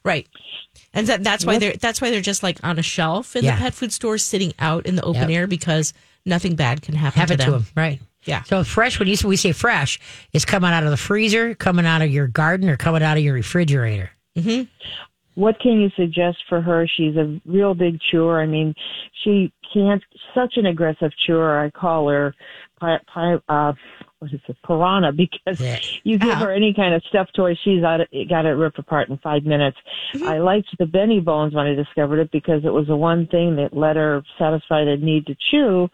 Right. 0.04 0.28
And 0.94 1.06
that, 1.08 1.24
that's 1.24 1.46
why 1.46 1.60
they're 1.60 1.74
that's 1.74 2.02
why 2.02 2.10
they're 2.10 2.22
just 2.22 2.42
like 2.42 2.64
on 2.64 2.80
a 2.80 2.84
shelf 2.84 3.36
in 3.36 3.44
Yeah. 3.46 3.56
the 3.56 3.62
pet 3.62 3.74
food 3.76 3.94
store, 3.94 4.18
sitting 4.18 4.54
out 4.58 4.86
in 4.88 4.96
the 4.96 5.04
open 5.04 5.30
Yep. 5.30 5.38
air 5.38 5.48
because 5.48 5.94
nothing 6.26 6.56
bad 6.56 6.82
can 6.82 6.96
happen 6.96 7.20
Have 7.20 7.30
to 7.30 7.38
them. 7.38 7.46
to 7.46 7.52
them, 7.52 7.66
right? 7.76 8.02
Yeah. 8.26 8.42
So 8.44 8.64
fresh. 8.64 8.98
When 8.98 9.08
you 9.08 9.16
we 9.26 9.36
say 9.36 9.52
fresh, 9.52 10.00
it's 10.34 10.46
coming 10.46 10.72
out 10.72 10.84
of 10.84 10.90
the 10.90 10.98
freezer, 10.98 11.54
coming 11.56 11.86
out 11.86 12.02
of 12.02 12.10
your 12.10 12.28
garden, 12.28 12.70
or 12.70 12.76
coming 12.78 13.04
out 13.04 13.18
of 13.18 13.24
your 13.24 13.36
refrigerator. 13.36 14.10
What 15.38 15.60
can 15.60 15.80
you 15.80 15.92
suggest 15.96 16.38
for 16.50 16.62
her? 16.62 16.88
She's 16.98 17.16
a 17.16 17.40
real 17.46 17.76
big 17.76 18.00
chewer. 18.10 18.42
I 18.42 18.48
mean, 18.48 18.74
she 19.24 19.54
can't, 19.72 20.02
such 20.34 20.58
an 20.58 20.66
aggressive 20.66 21.12
chewer. 21.28 21.60
I 21.60 21.70
call 21.70 22.10
her, 22.10 22.34
pi, 22.80 22.98
pi, 23.14 23.36
uh, 23.48 23.74
what 24.18 24.34
is 24.34 24.40
it, 24.48 24.58
piranha, 24.66 25.12
because 25.16 25.60
Yeah. 25.60 25.78
you 26.04 26.18
give 26.18 26.30
Yeah. 26.30 26.40
her 26.40 26.52
any 26.52 26.74
kind 26.74 26.96
of 26.96 27.04
stuffed 27.10 27.36
toy, 27.36 27.54
she's 27.64 27.84
out, 27.84 28.00
got 28.28 28.48
it 28.48 28.54
ripped 28.54 28.80
apart 28.80 29.10
in 29.10 29.18
five 29.20 29.44
minutes. 29.44 29.78
I 30.26 30.40
liked 30.40 30.76
the 30.80 30.86
Benebones 30.86 31.54
when 31.54 31.68
I 31.68 31.76
discovered 31.76 32.18
it 32.20 32.32
because 32.32 32.66
it 32.66 32.74
was 32.74 32.88
the 32.88 32.98
one 32.98 33.28
thing 33.28 33.56
that 33.58 33.78
let 33.78 33.96
her 33.96 34.24
satisfy 34.40 34.86
the 34.86 34.98
need 34.98 35.28
to 35.28 35.36
chew, 35.52 35.88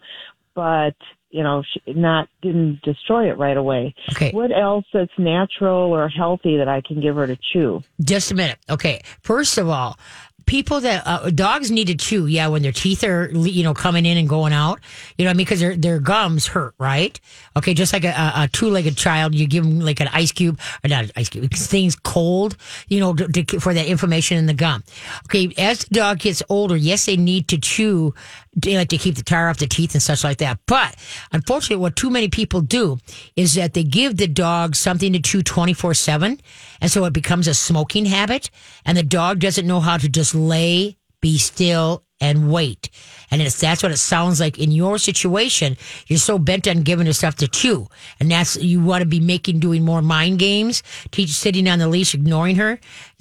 but 0.54 0.96
you 1.34 1.42
know, 1.42 1.64
not 1.88 2.28
didn't 2.42 2.80
destroy 2.82 3.28
it 3.28 3.36
right 3.36 3.56
away. 3.56 3.92
Okay. 4.12 4.30
What 4.30 4.52
else 4.56 4.84
that's 4.92 5.10
natural 5.18 5.92
or 5.92 6.08
healthy 6.08 6.58
that 6.58 6.68
I 6.68 6.80
can 6.80 7.00
give 7.00 7.16
her 7.16 7.26
to 7.26 7.36
chew? 7.52 7.82
Just 8.00 8.30
a 8.30 8.36
minute. 8.36 8.58
Okay. 8.70 9.02
First 9.20 9.58
of 9.58 9.68
all, 9.68 9.98
people 10.46 10.80
that 10.80 11.02
uh, 11.06 11.30
dogs 11.30 11.70
need 11.70 11.88
to 11.88 11.96
chew, 11.96 12.26
yeah, 12.26 12.46
when 12.48 12.62
their 12.62 12.72
teeth 12.72 13.02
are 13.02 13.30
you 13.32 13.62
know 13.64 13.74
coming 13.74 14.06
in 14.06 14.16
and 14.16 14.28
going 14.28 14.52
out, 14.52 14.80
you 15.16 15.24
know 15.24 15.30
what 15.30 15.34
I 15.34 15.36
mean, 15.38 15.44
because 15.44 15.60
their 15.60 15.76
their 15.76 15.98
gums 15.98 16.46
hurt, 16.46 16.74
right? 16.78 17.18
Okay, 17.56 17.74
just 17.74 17.92
like 17.92 18.04
a, 18.04 18.10
a, 18.10 18.32
a 18.44 18.48
two 18.52 18.68
legged 18.68 18.96
child, 18.96 19.34
you 19.34 19.46
give 19.46 19.64
them 19.64 19.80
like 19.80 20.00
an 20.00 20.08
ice 20.12 20.32
cube 20.32 20.60
or 20.84 20.88
not 20.88 21.04
an 21.04 21.10
ice 21.16 21.28
cube, 21.28 21.50
things 21.52 21.96
cold, 21.96 22.56
you 22.88 23.00
know, 23.00 23.14
to, 23.14 23.42
to, 23.42 23.60
for 23.60 23.74
that 23.74 23.86
inflammation 23.86 24.38
in 24.38 24.46
the 24.46 24.54
gum. 24.54 24.84
Okay, 25.26 25.52
as 25.58 25.84
the 25.84 25.94
dog 25.94 26.20
gets 26.20 26.42
older, 26.48 26.76
yes, 26.76 27.06
they 27.06 27.16
need 27.16 27.48
to 27.48 27.58
chew, 27.58 28.14
like 28.64 28.88
to 28.88 28.98
keep 28.98 29.16
the 29.16 29.22
tar 29.22 29.48
off 29.48 29.58
the 29.58 29.66
teeth 29.66 29.94
and 29.94 30.02
such 30.02 30.24
like 30.24 30.38
that. 30.38 30.60
But 30.66 30.96
unfortunately, 31.32 31.82
what 31.82 31.96
too 31.96 32.10
many 32.10 32.28
people 32.28 32.60
do 32.60 32.98
is 33.36 33.54
that 33.54 33.74
they 33.74 33.84
give 33.84 34.16
the 34.16 34.28
dog 34.28 34.76
something 34.76 35.12
to 35.12 35.20
chew 35.20 35.42
twenty 35.42 35.72
four 35.72 35.94
seven, 35.94 36.40
and 36.80 36.90
so 36.90 37.04
it 37.04 37.12
becomes 37.12 37.48
a 37.48 37.54
smoking 37.54 38.06
habit, 38.06 38.50
and 38.84 38.96
the 38.96 39.02
dog 39.02 39.40
doesn't 39.40 39.66
know 39.66 39.80
how 39.80 39.96
to 39.96 40.08
just 40.08 40.34
lay, 40.34 40.96
be 41.20 41.38
still, 41.38 42.03
and 42.20 42.50
wait. 42.50 42.90
And 43.30 43.42
it's, 43.42 43.60
that's 43.60 43.82
what 43.82 43.92
it 43.92 43.98
sounds 43.98 44.40
like 44.40 44.58
in 44.58 44.70
your 44.70 44.98
situation. 44.98 45.76
You're 46.06 46.18
so 46.18 46.38
bent 46.38 46.68
on 46.68 46.82
giving 46.82 47.06
her 47.06 47.12
stuff 47.12 47.34
to 47.36 47.48
chew. 47.48 47.88
And 48.20 48.30
that's, 48.30 48.56
you 48.56 48.80
want 48.80 49.02
to 49.02 49.06
be 49.06 49.20
making, 49.20 49.58
doing 49.58 49.84
more 49.84 50.00
mind 50.00 50.38
games, 50.38 50.82
teach, 51.10 51.30
sitting 51.30 51.68
on 51.68 51.80
the 51.80 51.88
leash, 51.88 52.14
ignoring 52.14 52.56
her 52.56 52.78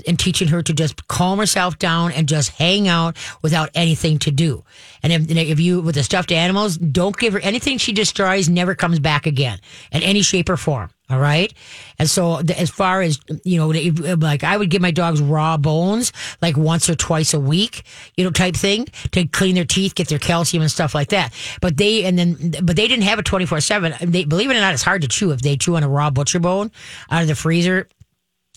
and 0.08 0.20
teaching 0.20 0.48
her 0.50 0.62
to 0.62 0.74
just 0.74 1.08
calm 1.08 1.39
herself 1.39 1.80
down 1.80 2.12
and 2.12 2.28
just 2.28 2.52
hang 2.52 2.88
out 2.88 3.18
without 3.41 3.70
anything 3.74 4.20
to 4.20 4.32
do. 4.32 4.64
And 5.02 5.12
if, 5.12 5.22
and 5.30 5.39
if 5.39 5.60
you, 5.60 5.82
with 5.82 5.96
the 5.96 6.04
stuffed 6.04 6.32
animals, 6.32 6.78
don't 6.78 7.18
give 7.18 7.34
her 7.34 7.39
anything 7.39 7.78
she 7.78 7.94
destroys, 7.94 8.48
never 8.48 8.76
comes 8.76 9.00
back 9.00 9.26
again 9.26 9.60
in 9.91 10.04
any 10.04 10.22
shape 10.22 10.50
or 10.50 10.58
form. 10.58 10.91
All 11.14 11.20
right. 11.20 11.53
And 11.99 12.09
so, 12.09 12.38
as 12.57 12.72
far 12.72 13.03
as, 13.03 13.20
you 13.43 13.57
know, 13.57 13.68
like 14.16 14.43
I 14.43 14.57
would 14.57 14.72
give 14.72 14.82
my 14.82 14.89
dogs 14.89 15.22
raw 15.22 15.57
bones 15.57 16.11
like 16.41 16.57
once 16.57 16.89
or 16.89 16.95
twice 16.95 17.36
a 17.36 17.39
week, 17.39 17.84
you 18.18 18.24
know, 18.24 18.32
type 18.32 18.55
thing 18.55 18.88
to 19.11 19.28
clean 19.28 19.53
their 19.53 19.64
teeth, 19.64 19.93
get 19.93 20.07
their 20.07 20.18
calcium 20.18 20.64
and 20.64 20.72
stuff 20.72 20.95
like 20.95 21.09
that. 21.09 21.32
But 21.61 21.78
they, 21.78 22.03
and 22.03 22.18
then, 22.18 22.55
but 22.64 22.76
they 22.76 22.88
didn't 22.88 23.03
have 23.03 23.20
a 23.20 23.24
24 23.24 23.61
7. 23.61 23.93
They, 24.01 24.26
believe 24.26 24.49
it 24.49 24.57
or 24.57 24.59
not, 24.59 24.74
it's 24.74 24.82
hard 24.82 25.03
to 25.03 25.07
chew 25.07 25.32
if 25.32 25.43
they 25.43 25.55
chew 25.55 25.76
on 25.76 25.84
a 25.84 25.88
raw 25.88 26.09
butcher 26.09 26.39
bone 26.39 26.72
out 27.11 27.22
of 27.22 27.28
the 27.28 27.36
freezer 27.36 27.88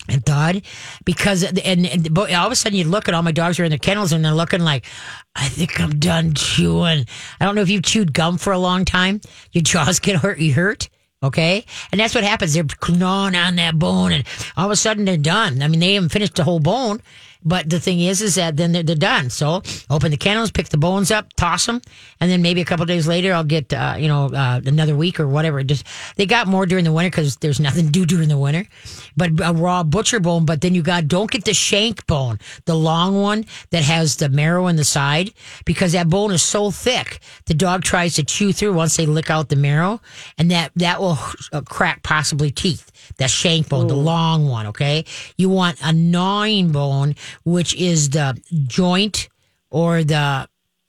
and 0.09 0.25
thud 0.25 0.63
because 1.05 1.43
and, 1.43 1.85
and 1.85 2.13
but 2.13 2.33
all 2.33 2.45
of 2.45 2.51
a 2.51 2.55
sudden 2.55 2.77
you 2.77 2.85
look 2.85 3.07
at 3.07 3.13
all 3.13 3.23
my 3.23 3.31
dogs 3.31 3.59
are 3.59 3.65
in 3.65 3.69
their 3.69 3.79
kennels 3.79 4.13
and 4.13 4.23
they're 4.23 4.31
looking 4.31 4.61
like 4.61 4.85
I 5.35 5.47
think 5.49 5.79
I'm 5.79 5.99
done 5.99 6.33
chewing. 6.33 7.05
I 7.39 7.45
don't 7.45 7.55
know 7.55 7.61
if 7.61 7.69
you've 7.69 7.83
chewed 7.83 8.13
gum 8.13 8.37
for 8.37 8.53
a 8.53 8.57
long 8.57 8.85
time, 8.85 9.21
your 9.51 9.63
jaws 9.63 9.99
get 10.01 10.17
hurt, 10.17 10.39
you 10.39 10.53
hurt. 10.53 10.89
Okay, 11.23 11.65
and 11.91 11.99
that's 11.99 12.13
what 12.13 12.23
happens. 12.23 12.53
They're 12.53 12.65
gnawing 12.89 13.35
on 13.35 13.55
that 13.55 13.79
bone, 13.79 14.11
and 14.11 14.23
all 14.55 14.65
of 14.65 14.71
a 14.71 14.75
sudden 14.75 15.05
they're 15.05 15.17
done. 15.17 15.63
I 15.63 15.67
mean, 15.67 15.79
they 15.79 15.95
haven't 15.95 16.09
finished 16.09 16.35
the 16.35 16.43
whole 16.43 16.59
bone, 16.59 17.01
but 17.43 17.69
the 17.69 17.79
thing 17.79 17.99
is, 17.99 18.21
is 18.21 18.35
that 18.35 18.57
then 18.57 18.71
they're, 18.71 18.83
they're 18.83 18.95
done. 18.95 19.29
So 19.29 19.61
open 19.89 20.11
the 20.11 20.17
kennels, 20.17 20.51
pick 20.51 20.69
the 20.69 20.77
bones 20.77 21.11
up, 21.11 21.33
toss 21.33 21.65
them, 21.65 21.81
and 22.19 22.29
then 22.31 22.41
maybe 22.41 22.61
a 22.61 22.65
couple 22.65 22.85
days 22.85 23.07
later, 23.07 23.33
I'll 23.33 23.43
get 23.43 23.73
uh, 23.73 23.95
you 23.97 24.07
know 24.07 24.25
uh, 24.27 24.61
another 24.65 24.95
week 24.95 25.19
or 25.19 25.27
whatever. 25.27 25.63
Just 25.63 25.85
they 26.15 26.25
got 26.25 26.47
more 26.47 26.65
during 26.65 26.83
the 26.83 26.91
winter 26.91 27.09
because 27.09 27.37
there's 27.37 27.59
nothing 27.59 27.85
to 27.85 27.91
do 27.91 28.05
during 28.05 28.29
the 28.29 28.37
winter. 28.37 28.67
But 29.15 29.31
a 29.43 29.53
raw 29.53 29.83
butcher 29.83 30.19
bone. 30.19 30.45
But 30.45 30.61
then 30.61 30.75
you 30.75 30.81
got 30.81 31.07
don't 31.07 31.31
get 31.31 31.45
the 31.45 31.53
shank 31.53 32.05
bone, 32.07 32.39
the 32.65 32.75
long 32.75 33.21
one 33.21 33.45
that 33.71 33.83
has 33.83 34.17
the 34.17 34.29
marrow 34.29 34.67
in 34.67 34.75
the 34.75 34.83
side, 34.83 35.33
because 35.65 35.93
that 35.93 36.09
bone 36.09 36.31
is 36.31 36.43
so 36.43 36.71
thick. 36.71 37.19
The 37.45 37.53
dog 37.53 37.83
tries 37.83 38.15
to 38.15 38.23
chew 38.23 38.53
through 38.53 38.73
once 38.73 38.97
they 38.97 39.05
lick 39.05 39.29
out 39.29 39.49
the 39.49 39.55
marrow, 39.55 40.01
and 40.37 40.51
that 40.51 40.71
that 40.75 40.99
will 40.99 41.17
uh, 41.51 41.61
crack 41.61 42.03
possibly 42.03 42.51
teeth. 42.51 42.91
That 43.17 43.29
shank 43.29 43.69
bone, 43.69 43.87
the 43.87 43.95
long 43.95 44.47
one. 44.47 44.67
Okay, 44.67 45.05
you 45.37 45.49
want 45.49 45.79
a 45.83 45.93
gnawing 45.93 46.71
bone, 46.71 47.15
which 47.45 47.73
is 47.75 48.09
the 48.09 48.39
joint 48.67 49.29
or 49.69 50.03
the 50.03 50.47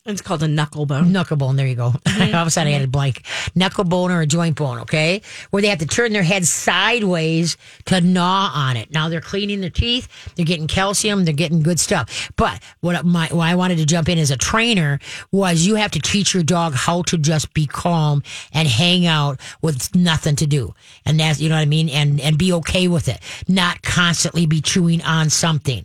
It's 0.08 0.22
called 0.22 0.42
a 0.42 0.48
knuckle 0.48 0.86
bone. 0.86 1.12
knuckle 1.12 1.36
bone. 1.36 1.56
There 1.56 1.66
you 1.66 1.74
go. 1.74 1.84
All 1.84 2.34
of 2.34 2.46
a 2.46 2.50
sudden, 2.50 2.72
I 2.72 2.76
had 2.76 2.82
a 2.82 2.88
blank 2.88 3.26
knuckle 3.54 3.84
bone 3.84 4.10
or 4.10 4.22
a 4.22 4.26
joint 4.26 4.56
bone. 4.56 4.78
Okay, 4.80 5.20
where 5.50 5.60
they 5.60 5.68
have 5.68 5.80
to 5.80 5.86
turn 5.86 6.14
their 6.14 6.22
head 6.22 6.46
sideways 6.46 7.58
to 7.86 8.00
gnaw 8.00 8.50
on 8.54 8.78
it. 8.78 8.90
Now 8.90 9.10
they're 9.10 9.20
cleaning 9.20 9.60
their 9.60 9.68
teeth. 9.68 10.08
They're 10.34 10.46
getting 10.46 10.66
calcium. 10.66 11.26
They're 11.26 11.34
getting 11.34 11.62
good 11.62 11.78
stuff. 11.78 12.32
But 12.36 12.62
what 12.80 13.04
my 13.04 13.28
why 13.30 13.50
I 13.50 13.54
wanted 13.54 13.76
to 13.78 13.84
jump 13.84 14.08
in 14.08 14.18
as 14.18 14.30
a 14.30 14.38
trainer 14.38 14.98
was 15.30 15.66
you 15.66 15.74
have 15.74 15.90
to 15.90 16.00
teach 16.00 16.32
your 16.32 16.42
dog 16.42 16.72
how 16.74 17.02
to 17.02 17.18
just 17.18 17.52
be 17.52 17.66
calm 17.66 18.22
and 18.54 18.66
hang 18.66 19.04
out 19.04 19.38
with 19.60 19.94
nothing 19.94 20.36
to 20.36 20.46
do, 20.46 20.74
and 21.04 21.20
that's 21.20 21.38
you 21.38 21.50
know 21.50 21.56
what 21.56 21.60
I 21.60 21.66
mean, 21.66 21.90
and 21.90 22.18
and 22.18 22.38
be 22.38 22.50
okay 22.54 22.88
with 22.88 23.08
it, 23.08 23.20
not 23.46 23.82
constantly 23.82 24.46
be 24.46 24.62
chewing 24.62 25.02
on 25.02 25.28
something. 25.28 25.84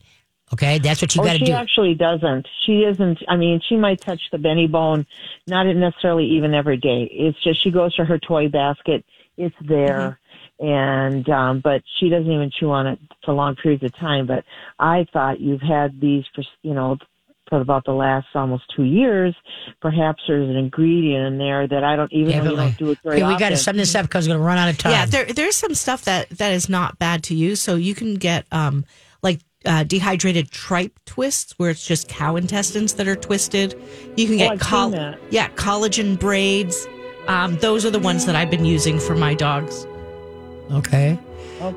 Okay, 0.54 0.80
that's 0.80 1.02
what 1.02 1.14
you 1.16 1.22
Oh, 1.22 1.26
got 1.26 1.34
to 1.34 1.40
do. 1.40 1.46
she 1.48 1.52
actually 1.52 1.94
doesn't. 1.96 2.48
She 2.66 2.84
isn't. 2.84 3.20
I 3.28 3.36
mean, 3.36 3.60
she 3.68 3.76
might 3.76 4.00
touch 4.02 4.22
the 4.32 4.38
Benebone, 4.38 5.06
not 5.48 5.64
necessarily 5.66 6.26
even 6.26 6.54
every 6.54 6.78
day. 6.78 7.10
It's 7.12 7.42
just 7.44 7.62
she 7.64 7.72
goes 7.72 7.94
to 7.96 8.06
her 8.06 8.18
toy 8.20 8.48
basket. 8.50 9.04
It's 9.38 9.56
there, 9.62 10.20
Mm-hmm. 10.62 10.66
and 10.68 11.30
um, 11.30 11.62
but 11.64 11.82
she 12.00 12.10
doesn't 12.10 12.32
even 12.32 12.52
chew 12.58 12.72
on 12.72 12.88
it 12.88 13.00
for 13.26 13.34
long 13.34 13.56
periods 13.56 13.84
of 13.84 13.96
time. 13.98 14.28
But 14.28 14.44
I 14.80 15.06
thought 15.12 15.40
you've 15.40 15.62
had 15.62 16.00
these 16.00 16.24
for 16.36 16.44
you 16.62 16.74
know 16.76 16.98
for 17.50 17.60
about 17.60 17.84
the 17.86 17.92
last 17.94 18.28
almost 18.36 18.64
two 18.76 18.84
years. 18.84 19.36
Perhaps 19.82 20.22
there's 20.28 20.48
an 20.50 20.56
ingredient 20.56 21.26
in 21.26 21.38
there 21.40 21.68
that 21.68 21.84
I 21.84 21.96
don't 21.96 22.12
even 22.14 22.44
though 22.44 22.52
you 22.52 22.56
don't 22.56 22.78
do 22.78 22.92
it 22.92 23.00
very 23.04 23.16
Okay, 23.24 23.28
we 23.28 23.38
got 23.40 23.50
to 23.50 23.58
sum 23.58 23.76
this 23.78 23.96
up 23.96 24.06
because 24.06 24.28
we're 24.28 24.36
going 24.36 24.42
to 24.44 24.48
run 24.48 24.58
out 24.60 24.70
of 24.70 24.78
time. 24.78 24.92
Yeah, 24.92 25.06
there 25.08 25.26
there's 25.26 25.56
some 25.56 25.74
stuff 25.74 26.04
that 26.06 26.30
that 26.30 26.52
is 26.54 26.70
not 26.70 27.00
bad 27.00 27.24
to 27.26 27.36
use. 27.36 27.60
So 27.62 27.76
you 27.76 27.96
can 27.96 28.16
get 28.16 28.46
um 28.52 28.86
like 28.86 29.13
uh, 29.66 29.84
dehydrated 29.84 30.50
tripe 30.52 30.92
twists, 31.06 31.54
where 31.58 31.70
it's 31.70 31.86
just 31.86 32.08
cow 32.08 32.36
intestines 32.36 32.94
that 32.96 33.08
are 33.08 33.16
twisted. 33.16 33.80
You 34.18 34.26
can 34.28 34.36
Oh, 34.36 34.40
get 34.40 34.52
I've 34.54 34.60
col- 34.60 35.16
yeah 35.30 35.50
collagen 35.50 36.18
braids. 36.20 36.88
Um, 37.28 37.58
those 37.60 37.86
are 37.86 37.90
the 37.90 38.00
ones 38.00 38.26
that 38.26 38.36
I've 38.36 38.50
been 38.52 38.66
using 38.66 39.00
for 39.00 39.16
my 39.16 39.34
dogs. 39.34 39.86
Okay. 40.72 41.18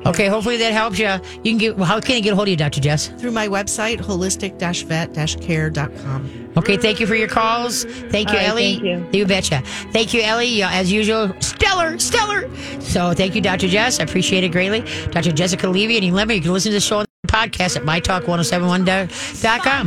Okay. 0.05 0.27
Hopefully 0.27 0.57
that 0.57 0.73
helps 0.73 0.99
you. 0.99 1.07
You 1.07 1.51
can 1.51 1.57
get. 1.57 1.77
Well, 1.77 1.85
how 1.85 1.99
can 2.01 2.17
I 2.17 2.19
get 2.19 2.33
a 2.33 2.35
hold 2.35 2.47
of 2.47 2.51
you, 2.51 2.57
Doctor 2.57 2.81
Jess? 2.81 3.07
through 3.07 3.31
my 3.31 3.47
website, 3.47 3.99
holistic-vet-care.com. 4.01 6.49
Okay. 6.57 6.77
Thank 6.77 6.99
you 6.99 7.07
for 7.07 7.15
your 7.15 7.27
calls. 7.27 7.83
Thank 7.85 8.29
you, 8.31 8.37
All 8.37 8.41
right, 8.43 8.49
Ellie. 8.49 8.79
thank 8.79 9.13
you. 9.15 9.25
betcha. 9.25 9.61
Thank 9.91 10.13
you, 10.13 10.21
Ellie. 10.23 10.61
As 10.63 10.91
usual, 10.91 11.31
stellar, 11.39 11.97
stellar. 11.99 12.49
So 12.81 13.13
thank 13.13 13.35
you, 13.35 13.41
Doctor 13.41 13.67
Jess. 13.67 13.99
I 13.99 14.03
appreciate 14.03 14.43
it 14.43 14.49
greatly. 14.51 14.81
Dr. 15.11 15.31
Jessica 15.31 15.67
Levy 15.69 15.97
and 15.97 16.05
Lemmer. 16.15 16.35
You 16.35 16.41
can 16.41 16.51
listen 16.53 16.71
to 16.71 16.75
the 16.77 16.81
show 16.81 16.97
on 16.99 17.05
the 17.05 17.06
podcast 17.25 17.77
at 17.77 17.83
mytalk1071.com. 17.83 19.85